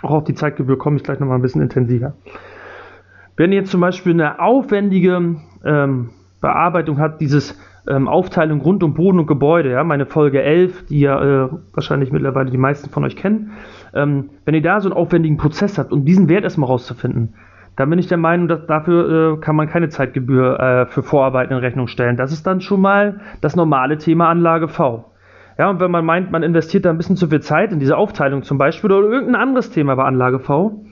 Auch 0.03 0.11
auf 0.11 0.25
die 0.25 0.35
Zeitgebühr 0.35 0.79
komme 0.79 0.97
ich 0.97 1.05
gleich 1.05 1.21
nochmal 1.21 1.39
ein 1.39 1.43
bisschen 1.43 1.63
intensiver. 1.63 2.15
Wenn 3.37 3.53
ihr 3.53 3.61
jetzt 3.61 3.71
zum 3.71 3.81
Beispiel 3.81 4.13
eine 4.13 4.41
aufwendige 4.41 5.37
ähm, 5.65 6.11
Bearbeitung 6.41 6.99
hat, 6.99 7.21
dieses 7.21 7.59
ähm, 7.89 8.09
Aufteilung 8.09 8.61
rund 8.61 8.83
um 8.83 8.95
Boden 8.95 9.19
und 9.19 9.27
Gebäude, 9.27 9.71
ja, 9.71 9.85
meine 9.85 10.07
Folge 10.07 10.43
11, 10.43 10.87
die 10.87 11.01
ja 11.01 11.45
äh, 11.45 11.49
wahrscheinlich 11.73 12.13
mittlerweile 12.13 12.51
die 12.51 12.59
meisten 12.59 12.91
von 12.91 13.05
euch 13.05 13.17
kennen, 13.17 13.53
ähm, 13.95 14.31
wenn 14.45 14.55
ihr 14.55 14.63
da 14.63 14.81
so 14.81 14.89
einen 14.89 14.97
aufwendigen 14.97 15.37
Prozess 15.37 15.79
habt, 15.79 15.93
um 15.93 16.05
diesen 16.05 16.29
Wert 16.29 16.45
erstmal 16.45 16.69
rauszufinden, 16.69 17.35
dann 17.77 17.91
bin 17.91 17.99
ich 17.99 18.07
der 18.07 18.19
Meinung, 18.19 18.49
dass 18.49 18.67
dafür 18.67 19.35
äh, 19.35 19.41
kann 19.41 19.57
man 19.57 19.69
keine 19.69 19.89
Zeitgebühr 19.89 20.61
äh, 20.61 20.87
für 20.87 21.03
Vorarbeiten 21.03 21.53
in 21.53 21.59
Rechnung 21.59 21.89
stellen. 21.89 22.17
Das 22.17 22.33
ist 22.33 22.47
dann 22.47 22.61
schon 22.61 22.81
mal 22.81 23.21
das 23.41 23.57
normale 23.57 23.99
Thema 23.99 24.29
Anlage 24.29 24.69
V. 24.69 25.11
Ja, 25.59 25.71
und 25.71 25.81
wenn 25.81 25.91
man 25.91 26.05
meint, 26.05 26.31
man 26.31 26.43
investiert 26.43 26.85
da 26.85 26.91
ein 26.91 26.97
bisschen 26.97 27.17
zu 27.17 27.29
viel 27.29 27.41
Zeit 27.41 27.73
in 27.73 27.79
diese 27.79 27.97
Aufteilung 27.97 28.43
zum 28.43 28.59
Beispiel 28.59 28.91
oder 28.91 29.09
irgendein 29.09 29.41
anderes 29.41 29.71
Thema 29.71 29.95
bei 29.95 30.05
Anlage 30.05 30.41
V, 30.41 30.84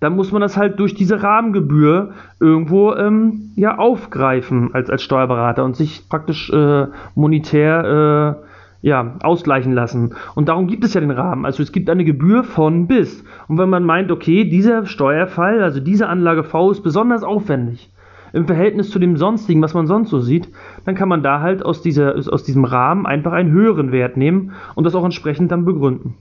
dann 0.00 0.16
muss 0.16 0.32
man 0.32 0.40
das 0.40 0.56
halt 0.56 0.80
durch 0.80 0.94
diese 0.94 1.22
Rahmengebühr 1.22 2.12
irgendwo 2.40 2.94
ähm, 2.94 3.52
ja 3.54 3.78
aufgreifen 3.78 4.74
als, 4.74 4.90
als 4.90 5.02
Steuerberater 5.02 5.64
und 5.64 5.76
sich 5.76 6.08
praktisch 6.08 6.50
äh, 6.50 6.86
monetär 7.14 8.36
äh, 8.42 8.46
ja, 8.82 9.16
ausgleichen 9.22 9.72
lassen. 9.72 10.14
Und 10.34 10.48
darum 10.48 10.66
gibt 10.66 10.84
es 10.84 10.94
ja 10.94 11.00
den 11.00 11.10
Rahmen. 11.10 11.44
Also 11.44 11.62
es 11.62 11.72
gibt 11.72 11.90
eine 11.90 12.04
Gebühr 12.04 12.44
von 12.44 12.86
bis. 12.86 13.22
Und 13.46 13.58
wenn 13.58 13.68
man 13.68 13.84
meint, 13.84 14.10
okay, 14.10 14.44
dieser 14.44 14.86
Steuerfall, 14.86 15.62
also 15.62 15.80
diese 15.80 16.08
Anlage 16.08 16.44
V 16.44 16.70
ist 16.70 16.82
besonders 16.82 17.22
aufwendig 17.22 17.90
im 18.32 18.46
Verhältnis 18.46 18.90
zu 18.90 18.98
dem 18.98 19.16
sonstigen, 19.16 19.60
was 19.60 19.74
man 19.74 19.86
sonst 19.86 20.10
so 20.10 20.20
sieht, 20.20 20.48
dann 20.84 20.94
kann 20.94 21.08
man 21.08 21.22
da 21.22 21.40
halt 21.40 21.64
aus, 21.64 21.82
dieser, 21.82 22.14
aus 22.14 22.44
diesem 22.44 22.64
Rahmen 22.64 23.04
einfach 23.04 23.32
einen 23.32 23.50
höheren 23.50 23.92
Wert 23.92 24.16
nehmen 24.16 24.52
und 24.76 24.84
das 24.84 24.94
auch 24.94 25.04
entsprechend 25.04 25.50
dann 25.50 25.64
begründen. 25.64 26.14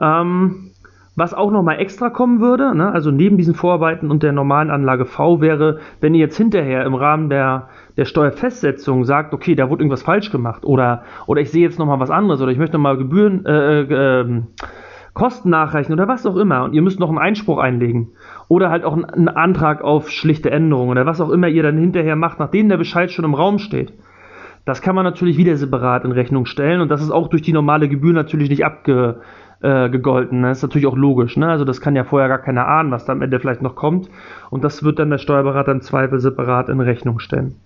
Ähm, 0.00 0.69
Was 1.20 1.34
auch 1.34 1.50
nochmal 1.50 1.78
extra 1.80 2.08
kommen 2.08 2.40
würde, 2.40 2.74
ne, 2.74 2.90
also 2.92 3.10
neben 3.10 3.36
diesen 3.36 3.52
Vorarbeiten 3.52 4.10
und 4.10 4.22
der 4.22 4.32
normalen 4.32 4.70
Anlage 4.70 5.04
V 5.04 5.42
wäre, 5.42 5.78
wenn 6.00 6.14
ihr 6.14 6.20
jetzt 6.20 6.38
hinterher 6.38 6.86
im 6.86 6.94
Rahmen 6.94 7.28
der, 7.28 7.68
der 7.98 8.06
Steuerfestsetzung 8.06 9.04
sagt, 9.04 9.34
okay, 9.34 9.54
da 9.54 9.68
wurde 9.68 9.82
irgendwas 9.82 10.02
falsch 10.02 10.30
gemacht 10.30 10.64
oder, 10.64 11.02
oder 11.26 11.42
ich 11.42 11.50
sehe 11.50 11.60
jetzt 11.60 11.78
nochmal 11.78 12.00
was 12.00 12.08
anderes 12.08 12.40
oder 12.40 12.52
ich 12.52 12.56
möchte 12.56 12.78
nochmal 12.78 12.96
Gebühren, 12.96 13.44
äh, 13.44 13.82
äh, 13.82 14.20
ähm, 14.22 14.46
Kosten 15.12 15.50
nachreichen 15.50 15.92
oder 15.92 16.08
was 16.08 16.24
auch 16.24 16.36
immer 16.36 16.64
und 16.64 16.72
ihr 16.72 16.80
müsst 16.80 16.98
noch 16.98 17.10
einen 17.10 17.18
Einspruch 17.18 17.58
einlegen 17.58 18.12
oder 18.48 18.70
halt 18.70 18.84
auch 18.86 18.94
einen 18.94 19.28
Antrag 19.28 19.82
auf 19.82 20.08
schlichte 20.08 20.50
Änderungen 20.50 20.88
oder 20.88 21.04
was 21.04 21.20
auch 21.20 21.28
immer 21.28 21.48
ihr 21.48 21.62
dann 21.62 21.76
hinterher 21.76 22.16
macht, 22.16 22.38
nachdem 22.38 22.70
der 22.70 22.78
Bescheid 22.78 23.10
schon 23.10 23.26
im 23.26 23.34
Raum 23.34 23.58
steht. 23.58 23.92
Das 24.64 24.80
kann 24.80 24.94
man 24.94 25.04
natürlich 25.04 25.36
wieder 25.36 25.56
separat 25.56 26.06
in 26.06 26.12
Rechnung 26.12 26.46
stellen 26.46 26.80
und 26.80 26.90
das 26.90 27.02
ist 27.02 27.10
auch 27.10 27.28
durch 27.28 27.42
die 27.42 27.52
normale 27.52 27.90
Gebühr 27.90 28.14
natürlich 28.14 28.48
nicht 28.48 28.64
abgegolten. 28.64 29.20
Äh, 29.62 29.90
das 29.90 30.58
ist 30.58 30.62
natürlich 30.62 30.86
auch 30.86 30.96
logisch. 30.96 31.36
Ne? 31.36 31.48
Also 31.48 31.64
das 31.64 31.80
kann 31.80 31.96
ja 31.96 32.04
vorher 32.04 32.28
gar 32.28 32.38
keiner 32.38 32.66
ahnen, 32.66 32.90
was 32.90 33.04
da 33.04 33.12
am 33.12 33.22
Ende 33.22 33.38
vielleicht 33.40 33.62
noch 33.62 33.76
kommt 33.76 34.08
und 34.50 34.64
das 34.64 34.82
wird 34.82 34.98
dann 34.98 35.10
der 35.10 35.18
Steuerberater 35.18 35.72
im 35.72 35.82
Zweifel 35.82 36.20
separat 36.20 36.68
in 36.68 36.80
Rechnung 36.80 37.18
stellen. 37.18 37.56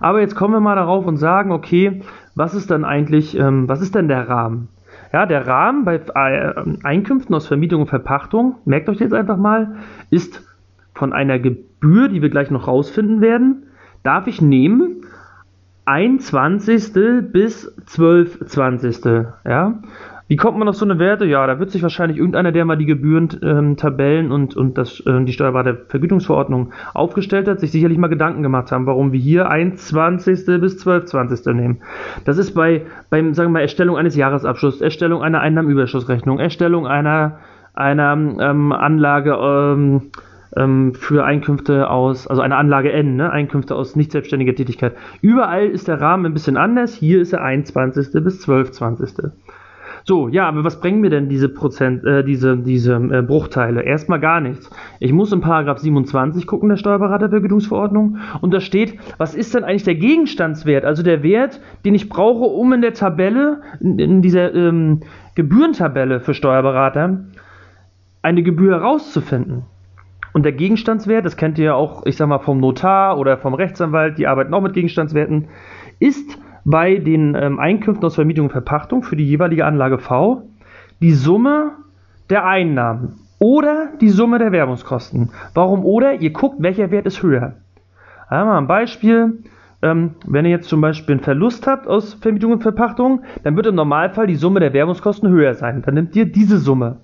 Aber 0.00 0.20
jetzt 0.20 0.34
kommen 0.34 0.54
wir 0.54 0.60
mal 0.60 0.76
darauf 0.76 1.06
und 1.06 1.16
sagen, 1.16 1.52
okay, 1.52 2.02
was 2.34 2.54
ist 2.54 2.70
dann 2.70 2.84
eigentlich, 2.84 3.36
ähm, 3.38 3.68
was 3.68 3.82
ist 3.82 3.94
denn 3.94 4.08
der 4.08 4.28
Rahmen? 4.28 4.68
Ja, 5.12 5.26
der 5.26 5.46
Rahmen 5.46 5.84
bei 5.84 5.96
äh, 5.96 6.54
Einkünften 6.82 7.34
aus 7.34 7.46
Vermietung 7.46 7.82
und 7.82 7.88
Verpachtung, 7.88 8.56
merkt 8.64 8.88
euch 8.88 8.98
jetzt 8.98 9.14
einfach 9.14 9.36
mal, 9.36 9.76
ist 10.10 10.42
von 10.94 11.12
einer 11.12 11.38
Gebühr, 11.38 12.08
die 12.08 12.22
wir 12.22 12.30
gleich 12.30 12.50
noch 12.50 12.66
rausfinden 12.66 13.20
werden, 13.20 13.64
darf 14.02 14.26
ich 14.26 14.40
nehmen 14.40 15.02
1 15.84 16.26
Zwanzigstel 16.26 17.22
bis 17.22 17.72
12 17.86 18.46
Zwanzigstel. 18.46 19.34
Ja? 19.44 19.78
Wie 20.28 20.36
kommt 20.36 20.58
man 20.58 20.68
auf 20.68 20.74
so 20.74 20.84
eine 20.84 20.98
Werte? 20.98 21.24
Ja, 21.24 21.46
da 21.46 21.60
wird 21.60 21.70
sich 21.70 21.82
wahrscheinlich 21.82 22.18
irgendeiner, 22.18 22.50
der 22.50 22.64
mal 22.64 22.76
die 22.76 22.86
Gebühren-Tabellen 22.86 24.26
ähm, 24.26 24.32
und, 24.32 24.56
und 24.56 24.76
das, 24.76 25.00
äh, 25.06 25.24
die 25.24 25.32
steuerbare 25.32 25.78
Vergütungsverordnung 25.88 26.72
aufgestellt 26.94 27.46
hat, 27.46 27.60
sich 27.60 27.70
sicherlich 27.70 27.96
mal 27.96 28.08
Gedanken 28.08 28.42
gemacht 28.42 28.72
haben, 28.72 28.86
warum 28.86 29.12
wir 29.12 29.20
hier 29.20 29.48
1 29.48 29.86
Zwanzigstel 29.86 30.58
bis 30.58 30.78
12 30.78 31.04
Zwanzigstel 31.04 31.54
nehmen. 31.54 31.78
Das 32.24 32.38
ist 32.38 32.54
bei, 32.54 32.86
beim, 33.08 33.34
sagen 33.34 33.50
wir 33.50 33.54
mal, 33.54 33.60
Erstellung 33.60 33.96
eines 33.96 34.16
Jahresabschlusses, 34.16 34.80
Erstellung 34.80 35.22
einer 35.22 35.40
Einnahmenüberschussrechnung, 35.40 36.40
Erstellung 36.40 36.88
einer, 36.88 37.38
einer 37.74 38.12
ähm, 38.12 38.72
Anlage, 38.72 39.32
ähm, 39.40 40.10
ähm, 40.56 40.94
für 40.94 41.24
Einkünfte 41.24 41.88
aus, 41.88 42.26
also 42.26 42.42
eine 42.42 42.56
Anlage 42.56 42.90
N, 42.90 43.16
ne? 43.16 43.30
Einkünfte 43.30 43.76
aus 43.76 43.94
nicht 43.94 44.10
selbstständiger 44.10 44.54
Tätigkeit. 44.54 44.96
Überall 45.20 45.66
ist 45.66 45.86
der 45.86 46.00
Rahmen 46.00 46.26
ein 46.26 46.32
bisschen 46.32 46.56
anders. 46.56 46.94
Hier 46.94 47.20
ist 47.20 47.32
er 47.32 47.42
21. 47.42 48.24
bis 48.24 48.40
12. 48.40 48.72
So, 50.08 50.28
ja, 50.28 50.46
aber 50.46 50.62
was 50.62 50.80
bringen 50.80 51.00
mir 51.00 51.10
denn 51.10 51.28
diese 51.28 51.48
Prozent, 51.48 52.04
äh, 52.04 52.22
diese, 52.22 52.56
diese 52.56 52.94
äh, 52.94 53.22
Bruchteile? 53.22 53.82
Erstmal 53.82 54.20
gar 54.20 54.40
nichts. 54.40 54.70
Ich 55.00 55.12
muss 55.12 55.32
in 55.32 55.40
Paragraph 55.40 55.78
27 55.78 56.46
gucken, 56.46 56.68
der 56.68 56.76
Steuerberatervergütungsverordnung, 56.76 58.18
und 58.40 58.54
da 58.54 58.60
steht, 58.60 59.00
was 59.18 59.34
ist 59.34 59.52
denn 59.56 59.64
eigentlich 59.64 59.82
der 59.82 59.96
Gegenstandswert, 59.96 60.84
also 60.84 61.02
der 61.02 61.24
Wert, 61.24 61.60
den 61.84 61.96
ich 61.96 62.08
brauche, 62.08 62.44
um 62.44 62.72
in 62.72 62.82
der 62.82 62.94
Tabelle, 62.94 63.62
in, 63.80 63.98
in 63.98 64.22
dieser 64.22 64.54
ähm, 64.54 65.00
Gebührentabelle 65.34 66.20
für 66.20 66.34
Steuerberater, 66.34 67.24
eine 68.22 68.44
Gebühr 68.44 68.76
herauszufinden. 68.78 69.64
Und 70.32 70.44
der 70.44 70.52
Gegenstandswert, 70.52 71.24
das 71.24 71.36
kennt 71.36 71.58
ihr 71.58 71.64
ja 71.64 71.74
auch, 71.74 72.06
ich 72.06 72.16
sag 72.16 72.28
mal, 72.28 72.38
vom 72.38 72.60
Notar 72.60 73.18
oder 73.18 73.38
vom 73.38 73.54
Rechtsanwalt, 73.54 74.18
die 74.18 74.28
arbeiten 74.28 74.54
auch 74.54 74.62
mit 74.62 74.74
Gegenstandswerten, 74.74 75.48
ist 75.98 76.38
bei 76.66 76.96
den 76.96 77.36
ähm, 77.36 77.60
Einkünften 77.60 78.04
aus 78.04 78.16
Vermietung 78.16 78.46
und 78.46 78.52
Verpachtung 78.52 79.04
für 79.04 79.16
die 79.16 79.26
jeweilige 79.26 79.64
Anlage 79.64 79.98
V 79.98 80.42
die 81.00 81.12
Summe 81.12 81.72
der 82.28 82.44
Einnahmen 82.44 83.20
oder 83.38 83.90
die 84.00 84.08
Summe 84.08 84.38
der 84.38 84.50
Werbungskosten. 84.50 85.30
Warum 85.54 85.84
oder? 85.84 86.20
Ihr 86.20 86.32
guckt, 86.32 86.56
welcher 86.58 86.90
Wert 86.90 87.06
ist 87.06 87.22
höher. 87.22 87.54
Einmal 88.28 88.58
ein 88.58 88.66
Beispiel. 88.66 89.44
Ähm, 89.80 90.14
wenn 90.26 90.44
ihr 90.44 90.50
jetzt 90.50 90.68
zum 90.68 90.80
Beispiel 90.80 91.14
einen 91.14 91.22
Verlust 91.22 91.66
habt 91.66 91.86
aus 91.86 92.14
Vermietung 92.14 92.52
und 92.52 92.62
Verpachtung, 92.62 93.22
dann 93.44 93.54
wird 93.54 93.66
im 93.66 93.74
Normalfall 93.76 94.26
die 94.26 94.34
Summe 94.34 94.58
der 94.58 94.72
Werbungskosten 94.72 95.28
höher 95.28 95.54
sein. 95.54 95.82
Dann 95.82 95.94
nimmt 95.94 96.16
ihr 96.16 96.24
diese 96.26 96.58
Summe. 96.58 96.96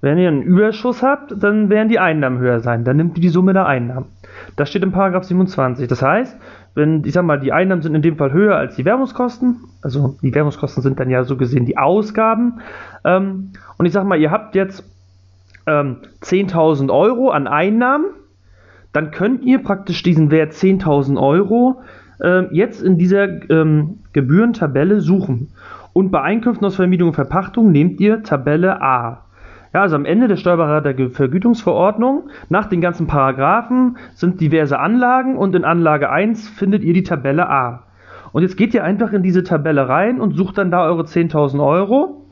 Wenn 0.00 0.18
ihr 0.18 0.28
einen 0.28 0.42
Überschuss 0.42 1.02
habt, 1.02 1.34
dann 1.42 1.70
werden 1.70 1.88
die 1.88 1.98
Einnahmen 1.98 2.38
höher 2.38 2.60
sein. 2.60 2.84
Dann 2.84 2.96
nimmt 2.96 3.16
ihr 3.18 3.22
die 3.22 3.28
Summe 3.28 3.52
der 3.52 3.66
Einnahmen. 3.66 4.06
Das 4.56 4.70
steht 4.70 4.82
in 4.82 4.92
Paragraph 4.92 5.24
27. 5.24 5.86
Das 5.88 6.02
heißt, 6.02 6.40
wenn, 6.78 7.04
ich 7.04 7.12
sag 7.12 7.24
mal, 7.24 7.38
die 7.38 7.52
Einnahmen 7.52 7.82
sind 7.82 7.94
in 7.94 8.00
dem 8.00 8.16
Fall 8.16 8.32
höher 8.32 8.56
als 8.56 8.76
die 8.76 8.86
Werbungskosten, 8.86 9.56
also 9.82 10.16
die 10.22 10.34
Werbungskosten 10.34 10.82
sind 10.82 10.98
dann 10.98 11.10
ja 11.10 11.24
so 11.24 11.36
gesehen 11.36 11.66
die 11.66 11.76
Ausgaben, 11.76 12.60
ähm, 13.04 13.50
und 13.76 13.84
ich 13.84 13.92
sag 13.92 14.04
mal, 14.04 14.18
ihr 14.18 14.30
habt 14.30 14.54
jetzt 14.54 14.84
ähm, 15.66 15.98
10.000 16.22 16.90
Euro 16.90 17.30
an 17.30 17.46
Einnahmen, 17.46 18.06
dann 18.92 19.10
könnt 19.10 19.44
ihr 19.44 19.62
praktisch 19.62 20.02
diesen 20.02 20.30
Wert 20.30 20.52
10.000 20.52 21.20
Euro 21.20 21.82
äh, 22.20 22.44
jetzt 22.54 22.80
in 22.82 22.96
dieser 22.96 23.50
ähm, 23.50 23.98
Gebührentabelle 24.14 25.00
suchen. 25.00 25.48
Und 25.92 26.10
bei 26.10 26.22
Einkünften 26.22 26.66
aus 26.66 26.76
Vermietung 26.76 27.08
und 27.08 27.14
Verpachtung 27.14 27.72
nehmt 27.72 28.00
ihr 28.00 28.22
Tabelle 28.22 28.80
A. 28.80 29.24
Ja, 29.74 29.82
also 29.82 29.96
am 29.96 30.04
Ende 30.04 30.28
der 30.28 30.36
Steuerberatervergütungsverordnung, 30.36 32.30
nach 32.48 32.66
den 32.66 32.80
ganzen 32.80 33.06
Paragraphen, 33.06 33.98
sind 34.14 34.40
diverse 34.40 34.78
Anlagen 34.78 35.36
und 35.36 35.54
in 35.54 35.64
Anlage 35.64 36.10
1 36.10 36.48
findet 36.48 36.82
ihr 36.84 36.94
die 36.94 37.02
Tabelle 37.02 37.50
A. 37.50 37.84
Und 38.32 38.42
jetzt 38.42 38.56
geht 38.56 38.74
ihr 38.74 38.84
einfach 38.84 39.12
in 39.12 39.22
diese 39.22 39.42
Tabelle 39.42 39.88
rein 39.88 40.20
und 40.20 40.36
sucht 40.36 40.58
dann 40.58 40.70
da 40.70 40.84
eure 40.84 41.02
10.000 41.02 41.64
Euro 41.64 42.26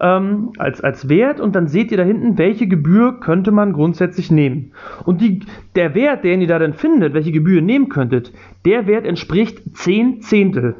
ähm, 0.00 0.52
als, 0.58 0.80
als 0.80 1.08
Wert 1.08 1.40
und 1.40 1.54
dann 1.54 1.68
seht 1.68 1.90
ihr 1.90 1.96
da 1.96 2.04
hinten, 2.04 2.38
welche 2.38 2.66
Gebühr 2.66 3.20
könnte 3.20 3.50
man 3.50 3.72
grundsätzlich 3.72 4.30
nehmen. 4.30 4.72
Und 5.04 5.20
die, 5.20 5.40
der 5.74 5.94
Wert, 5.94 6.24
den 6.24 6.40
ihr 6.40 6.48
da 6.48 6.58
dann 6.58 6.74
findet, 6.74 7.14
welche 7.14 7.32
Gebühr 7.32 7.56
ihr 7.56 7.62
nehmen 7.62 7.88
könntet, 7.88 8.32
der 8.64 8.86
Wert 8.86 9.06
entspricht 9.06 9.62
10 9.76 10.20
Zehntel. 10.20 10.76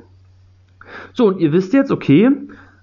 So, 1.13 1.29
und 1.29 1.39
ihr 1.39 1.53
wisst 1.53 1.73
jetzt, 1.73 1.91
okay, 1.91 2.31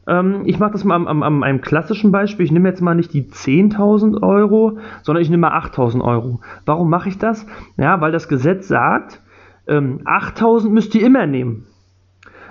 ähm, 0.07 0.41
ich 0.45 0.60
mache 0.60 0.72
das 0.72 0.83
mal 0.83 0.95
am, 0.95 1.07
am, 1.07 1.24
am, 1.24 1.43
einem 1.43 1.62
klassischen 1.62 2.12
Beispiel. 2.12 2.45
Ich 2.45 2.51
nehme 2.51 2.69
jetzt 2.69 2.81
mal 2.81 2.95
nicht 2.95 3.13
die 3.13 3.24
10.000 3.24 4.22
Euro, 4.22 4.77
sondern 5.01 5.22
ich 5.22 5.29
nehme 5.29 5.41
mal 5.50 5.57
8.000 5.57 6.01
Euro. 6.01 6.41
Warum 6.65 6.89
mache 6.89 7.10
ich 7.10 7.17
das? 7.17 7.45
Ja, 7.77 8.01
weil 8.01 8.12
das 8.12 8.27
Gesetz 8.27 8.67
sagt, 8.67 9.22
ähm, 9.67 10.01
8.000 10.05 10.69
müsst 10.69 10.93
ihr 10.95 11.05
immer 11.05 11.25
nehmen. 11.25 11.65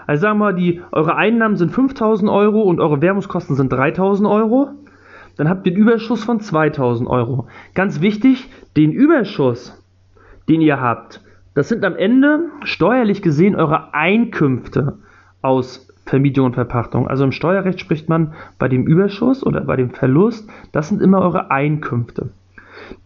Also 0.07 0.23
sagen 0.23 0.39
wir 0.39 0.47
mal, 0.47 0.55
die, 0.55 0.81
eure 0.91 1.17
Einnahmen 1.17 1.57
sind 1.57 1.73
5.000 1.73 2.33
Euro 2.33 2.63
und 2.63 2.81
eure 2.81 3.01
Werbungskosten 3.01 3.55
sind 3.55 3.73
3.000 3.73 4.29
Euro. 4.29 4.71
Dann 5.37 5.49
habt 5.49 5.67
ihr 5.67 5.73
einen 5.73 5.83
Überschuss 5.83 6.25
von 6.25 6.41
2.000 6.41 7.07
Euro. 7.07 7.47
Ganz 7.75 8.01
wichtig, 8.01 8.51
den 8.77 8.93
Überschuss, 8.93 9.79
den 10.49 10.61
ihr 10.61 10.81
habt, 10.81 11.23
das 11.55 11.69
sind 11.69 11.85
am 11.85 11.97
Ende 11.97 12.49
steuerlich 12.65 13.21
gesehen 13.21 13.57
eure 13.57 13.93
Einkünfte 13.93 14.99
aus 15.43 15.92
Vermietung 16.07 16.47
und 16.47 16.55
Verpachtung. 16.55 17.09
Also 17.09 17.25
im 17.25 17.33
Steuerrecht 17.33 17.81
spricht 17.81 18.09
man 18.09 18.35
bei 18.59 18.69
dem 18.69 18.87
Überschuss 18.87 19.45
oder 19.45 19.63
bei 19.63 19.77
dem 19.77 19.91
Verlust, 19.91 20.49
das 20.73 20.89
sind 20.89 21.01
immer 21.01 21.21
eure 21.21 21.51
Einkünfte. 21.51 22.31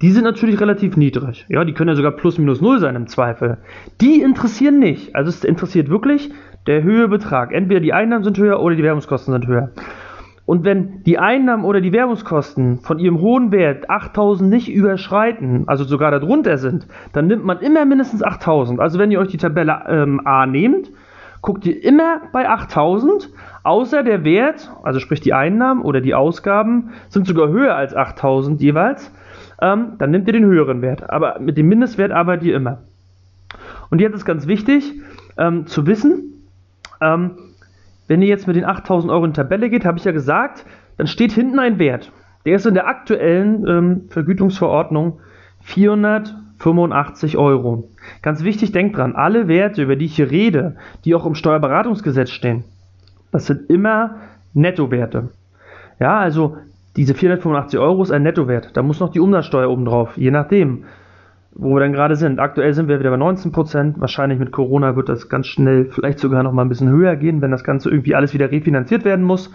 Die 0.00 0.10
sind 0.10 0.24
natürlich 0.24 0.60
relativ 0.60 0.96
niedrig. 0.96 1.46
Ja, 1.48 1.64
die 1.64 1.72
können 1.72 1.88
ja 1.88 1.96
sogar 1.96 2.12
plus 2.12 2.38
minus 2.38 2.60
null 2.60 2.80
sein 2.80 2.96
im 2.96 3.06
Zweifel. 3.06 3.58
Die 4.00 4.20
interessieren 4.20 4.78
nicht. 4.78 5.14
Also 5.14 5.28
es 5.28 5.44
interessiert 5.44 5.88
wirklich 5.88 6.30
der 6.66 6.82
Höhebetrag. 6.82 7.52
Entweder 7.52 7.80
die 7.80 7.92
Einnahmen 7.92 8.24
sind 8.24 8.38
höher 8.38 8.60
oder 8.60 8.74
die 8.74 8.82
Werbungskosten 8.82 9.32
sind 9.32 9.46
höher. 9.46 9.70
Und 10.46 10.64
wenn 10.64 11.02
die 11.02 11.18
Einnahmen 11.18 11.64
oder 11.64 11.80
die 11.80 11.92
Werbungskosten 11.92 12.78
von 12.78 13.00
ihrem 13.00 13.20
hohen 13.20 13.50
Wert 13.50 13.90
8000 13.90 14.48
nicht 14.48 14.72
überschreiten, 14.72 15.64
also 15.66 15.82
sogar 15.82 16.12
darunter 16.12 16.56
sind, 16.56 16.86
dann 17.12 17.26
nimmt 17.26 17.44
man 17.44 17.58
immer 17.58 17.84
mindestens 17.84 18.22
8000. 18.22 18.78
Also 18.78 19.00
wenn 19.00 19.10
ihr 19.10 19.18
euch 19.18 19.28
die 19.28 19.38
Tabelle 19.38 19.82
ähm, 19.88 20.20
A 20.24 20.46
nehmt, 20.46 20.90
guckt 21.46 21.64
ihr 21.64 21.82
immer 21.82 22.22
bei 22.32 22.48
8000, 22.48 23.30
außer 23.62 24.02
der 24.02 24.24
Wert, 24.24 24.70
also 24.82 24.98
sprich 24.98 25.20
die 25.20 25.32
Einnahmen 25.32 25.82
oder 25.82 26.00
die 26.00 26.12
Ausgaben, 26.12 26.90
sind 27.08 27.26
sogar 27.26 27.48
höher 27.48 27.74
als 27.74 27.94
8000 27.94 28.60
jeweils, 28.60 29.12
ähm, 29.62 29.92
dann 29.98 30.10
nehmt 30.10 30.26
ihr 30.26 30.32
den 30.32 30.44
höheren 30.44 30.82
Wert. 30.82 31.08
Aber 31.08 31.38
mit 31.38 31.56
dem 31.56 31.68
Mindestwert 31.68 32.10
arbeitet 32.10 32.46
ihr 32.46 32.56
immer. 32.56 32.82
Und 33.90 34.00
jetzt 34.00 34.14
ist 34.14 34.24
ganz 34.24 34.48
wichtig 34.48 34.92
ähm, 35.38 35.66
zu 35.66 35.86
wissen, 35.86 36.48
ähm, 37.00 37.38
wenn 38.08 38.22
ihr 38.22 38.28
jetzt 38.28 38.48
mit 38.48 38.56
den 38.56 38.64
8000 38.64 39.12
Euro 39.12 39.24
in 39.24 39.30
die 39.30 39.36
Tabelle 39.36 39.70
geht, 39.70 39.84
habe 39.84 39.98
ich 39.98 40.04
ja 40.04 40.12
gesagt, 40.12 40.66
dann 40.96 41.06
steht 41.06 41.30
hinten 41.30 41.60
ein 41.60 41.78
Wert. 41.78 42.10
Der 42.44 42.56
ist 42.56 42.66
in 42.66 42.74
der 42.74 42.88
aktuellen 42.88 43.66
ähm, 43.68 44.08
Vergütungsverordnung 44.08 45.20
400 45.60 46.34
85 46.58 47.36
Euro. 47.36 47.88
Ganz 48.22 48.44
wichtig, 48.44 48.72
denkt 48.72 48.96
dran, 48.96 49.14
alle 49.14 49.48
Werte, 49.48 49.82
über 49.82 49.96
die 49.96 50.06
ich 50.06 50.16
hier 50.16 50.30
rede, 50.30 50.76
die 51.04 51.14
auch 51.14 51.26
im 51.26 51.34
Steuerberatungsgesetz 51.34 52.30
stehen, 52.30 52.64
das 53.32 53.46
sind 53.46 53.68
immer 53.70 54.16
Nettowerte. 54.54 55.30
Ja, 56.00 56.18
also 56.18 56.56
diese 56.96 57.14
485 57.14 57.78
Euro 57.78 58.02
ist 58.02 58.10
ein 58.10 58.22
Nettowert. 58.22 58.76
Da 58.76 58.82
muss 58.82 59.00
noch 59.00 59.10
die 59.10 59.20
Umsatzsteuer 59.20 59.68
oben 59.68 59.84
drauf, 59.84 60.16
je 60.16 60.30
nachdem, 60.30 60.84
wo 61.54 61.74
wir 61.74 61.80
dann 61.80 61.92
gerade 61.92 62.16
sind. 62.16 62.38
Aktuell 62.38 62.74
sind 62.74 62.88
wir 62.88 62.98
wieder 62.98 63.10
bei 63.10 63.16
19 63.16 63.52
Prozent. 63.52 64.00
Wahrscheinlich 64.00 64.38
mit 64.38 64.52
Corona 64.52 64.96
wird 64.96 65.08
das 65.08 65.28
ganz 65.28 65.46
schnell 65.46 65.86
vielleicht 65.90 66.18
sogar 66.18 66.42
noch 66.42 66.52
mal 66.52 66.62
ein 66.62 66.68
bisschen 66.68 66.90
höher 66.90 67.16
gehen, 67.16 67.40
wenn 67.40 67.50
das 67.50 67.64
Ganze 67.64 67.90
irgendwie 67.90 68.14
alles 68.14 68.34
wieder 68.34 68.50
refinanziert 68.50 69.04
werden 69.04 69.24
muss. 69.24 69.52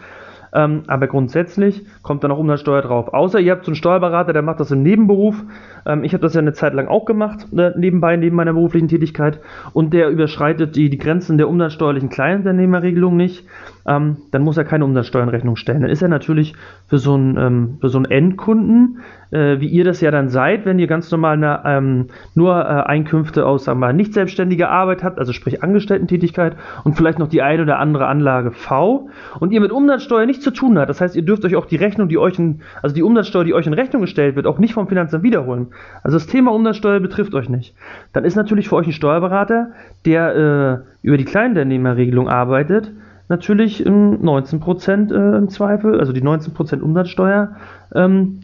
Ähm, 0.53 0.84
aber 0.88 1.08
grundsätzlich 1.08 1.86
kommt 2.01 2.24
da 2.24 2.27
noch 2.27 2.38
Umsatzsteuer 2.38 2.81
drauf. 2.81 3.13
Außer 3.13 3.39
ihr 3.39 3.51
habt 3.51 3.65
so 3.65 3.72
einen 3.72 3.75
Steuerberater, 3.75 4.34
der 4.34 4.41
macht 4.41 4.60
das 4.60 4.72
im 4.72 4.84
Nebenberuf. 4.84 5.41
Ähm, 5.86 6.03
ich 6.03 6.13
habe 6.13 6.22
das 6.22 6.34
ja 6.34 6.41
eine 6.41 6.53
Zeit 6.53 6.74
lang 6.74 6.88
auch 6.88 7.05
gemacht, 7.05 7.48
äh, 7.58 7.72
nebenbei, 7.77 8.17
neben 8.17 8.36
meiner 8.36 8.53
beruflichen 8.53 8.88
Tätigkeit. 8.88 9.39
Und 9.74 9.93
der 9.93 10.10
überschreitet 10.10 10.75
die, 10.75 10.89
die 10.89 10.98
Grenzen 10.98 11.38
der 11.38 11.48
umsatzsteuerlichen 11.48 12.10
Kleinunternehmerregelung 12.10 13.15
nicht. 13.15 13.46
Ähm, 13.88 14.17
dann 14.31 14.43
muss 14.43 14.58
er 14.58 14.65
keine 14.65 14.86
Umsatzsteuernrechnung 14.86 15.55
stellen. 15.55 15.81
Dann 15.81 15.91
ist 15.91 16.01
er 16.01 16.10
natürlich 16.10 16.53
für 16.88 16.98
so 16.98 17.13
einen, 17.13 17.38
ähm, 17.38 17.77
für 17.79 17.89
so 17.89 17.98
einen 17.98 18.12
Endkunden, 18.12 19.00
äh, 19.32 19.60
wie 19.60 19.68
ihr 19.68 19.84
das 19.84 20.02
ja 20.02 20.12
dann 20.12 20.30
seid, 20.30 20.66
wenn 20.66 20.80
ihr 20.80 20.88
ganz 20.88 21.10
normal 21.12 21.34
eine, 21.34 21.62
ähm, 21.66 22.08
nur 22.36 22.56
äh, 22.56 22.84
Einkünfte 22.84 23.46
aus 23.46 23.66
sagen 23.66 23.80
wir 23.80 23.94
nicht 23.94 24.14
selbstständiger 24.14 24.70
Arbeit 24.70 25.04
habt, 25.04 25.20
also 25.20 25.34
sprich 25.34 25.64
Angestellten-Tätigkeit 25.64 26.56
und 26.84 26.96
vielleicht 26.96 27.20
noch 27.20 27.28
die 27.28 27.42
eine 27.42 27.64
oder 27.64 27.80
andere 27.80 28.08
Anlage 28.08 28.52
V 28.52 29.10
und 29.40 29.52
ihr 29.52 29.62
mit 29.62 29.72
Umsatzsteuer 29.72 30.26
nichts 30.26 30.44
zu 30.44 30.52
tun 30.52 30.78
habt. 30.78 30.90
Das 30.90 31.02
heißt, 31.02 31.16
ihr 31.16 31.24
dürft 31.24 31.46
euch 31.46 31.56
auch 31.56 31.66
die 31.66 31.78
Rechnung, 31.78 32.10
die 32.10 32.18
euch 32.18 32.38
in, 32.38 32.62
also 32.82 32.94
die 32.94 33.04
Umsatzsteuer, 33.04 33.44
die 33.44 33.54
euch 33.54 33.68
in 33.68 33.74
Rechnung 33.74 34.02
gestellt 34.02 34.36
wird, 34.36 34.48
auch 34.48 34.60
nicht 34.60 34.74
vom 34.74 34.88
Finanzamt 34.88 35.24
wiederholen. 35.24 35.68
Also 36.04 36.18
das 36.18 36.28
Thema 36.28 36.52
Umsatzsteuer 36.52 37.00
betrifft 37.00 37.34
euch 37.34 37.50
nicht. 37.50 37.74
Dann 38.14 38.26
ist 38.26 38.36
natürlich 38.36 38.70
für 38.70 38.76
euch 38.76 38.88
ein 38.88 38.94
Steuerberater, 38.94 39.72
der 40.06 40.36
äh, 40.36 41.08
über 41.08 41.18
die 41.18 41.26
Kleinunternehmerregelung 41.26 42.28
arbeitet, 42.28 42.92
natürlich 43.30 43.86
19% 43.86 45.14
äh, 45.14 45.38
im 45.38 45.50
Zweifel, 45.50 46.00
also 46.00 46.12
die 46.12 46.22
19% 46.22 46.82
Umsatzsteuer, 46.82 47.56
ähm, 47.96 48.42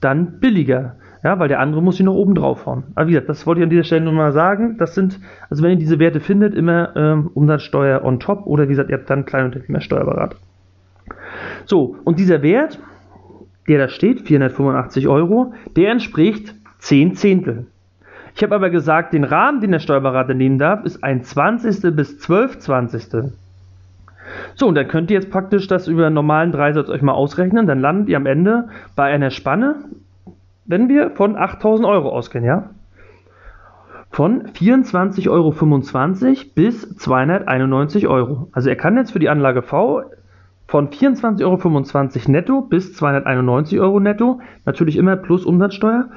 dann 0.00 0.40
billiger. 0.40 0.96
Ja, 1.24 1.38
weil 1.40 1.48
der 1.48 1.58
andere 1.58 1.82
muss 1.82 1.96
sie 1.96 2.04
noch 2.04 2.14
oben 2.14 2.34
drauf 2.34 2.64
hauen. 2.66 2.84
Aber 2.94 3.08
wie 3.08 3.12
gesagt, 3.12 3.28
das 3.28 3.44
wollte 3.46 3.60
ich 3.60 3.64
an 3.64 3.70
dieser 3.70 3.82
Stelle 3.82 4.04
nur 4.04 4.12
mal 4.12 4.32
sagen. 4.32 4.76
Das 4.78 4.94
sind, 4.94 5.18
also 5.50 5.62
wenn 5.62 5.72
ihr 5.72 5.76
diese 5.76 5.98
Werte 5.98 6.20
findet, 6.20 6.54
immer 6.54 6.94
ähm, 6.96 7.30
Umsatzsteuer 7.34 8.04
on 8.04 8.20
top 8.20 8.46
oder 8.46 8.64
wie 8.64 8.68
gesagt, 8.68 8.90
ihr 8.90 8.96
habt 8.96 9.10
dann 9.10 9.24
Kleinunternehmer 9.24 9.80
Steuerberater. 9.80 10.36
So, 11.64 11.96
und 12.04 12.18
dieser 12.18 12.42
Wert, 12.42 12.78
der 13.66 13.78
da 13.78 13.88
steht, 13.88 14.22
485 14.22 15.08
Euro, 15.08 15.54
der 15.76 15.90
entspricht 15.90 16.54
10 16.78 17.16
Zehntel. 17.16 17.66
Ich 18.34 18.42
habe 18.44 18.54
aber 18.54 18.70
gesagt, 18.70 19.14
den 19.14 19.24
Rahmen, 19.24 19.60
den 19.60 19.72
der 19.72 19.80
Steuerberater 19.80 20.34
nehmen 20.34 20.58
darf, 20.58 20.84
ist 20.84 21.02
ein 21.02 21.24
20. 21.24 21.96
bis 21.96 22.20
12 22.20 22.58
20. 22.60 23.32
So, 24.54 24.66
und 24.66 24.74
dann 24.74 24.88
könnt 24.88 25.10
ihr 25.10 25.16
jetzt 25.16 25.30
praktisch 25.30 25.66
das 25.66 25.88
über 25.88 26.06
einen 26.06 26.14
normalen 26.14 26.52
Dreisatz 26.52 26.88
euch 26.88 27.02
mal 27.02 27.12
ausrechnen. 27.12 27.66
Dann 27.66 27.80
landet 27.80 28.08
ihr 28.08 28.16
am 28.16 28.26
Ende 28.26 28.68
bei 28.96 29.04
einer 29.04 29.30
Spanne, 29.30 29.76
wenn 30.64 30.88
wir 30.88 31.10
von 31.10 31.36
8000 31.36 31.88
Euro 31.88 32.10
ausgehen, 32.10 32.44
ja? 32.44 32.70
Von 34.10 34.48
24,25 34.48 35.28
Euro 35.28 35.52
bis 36.54 36.96
291 36.96 38.06
Euro. 38.08 38.48
Also 38.52 38.68
er 38.68 38.76
kann 38.76 38.96
jetzt 38.96 39.12
für 39.12 39.18
die 39.18 39.28
Anlage 39.28 39.62
V 39.62 40.02
von 40.68 40.90
24,25 40.90 41.42
Euro 41.44 42.30
netto 42.30 42.60
bis 42.60 42.94
291 42.94 43.80
Euro 43.80 44.00
netto, 44.00 44.40
natürlich 44.66 44.96
immer 44.96 45.16
plus 45.16 45.44
Umsatzsteuer, 45.44 46.10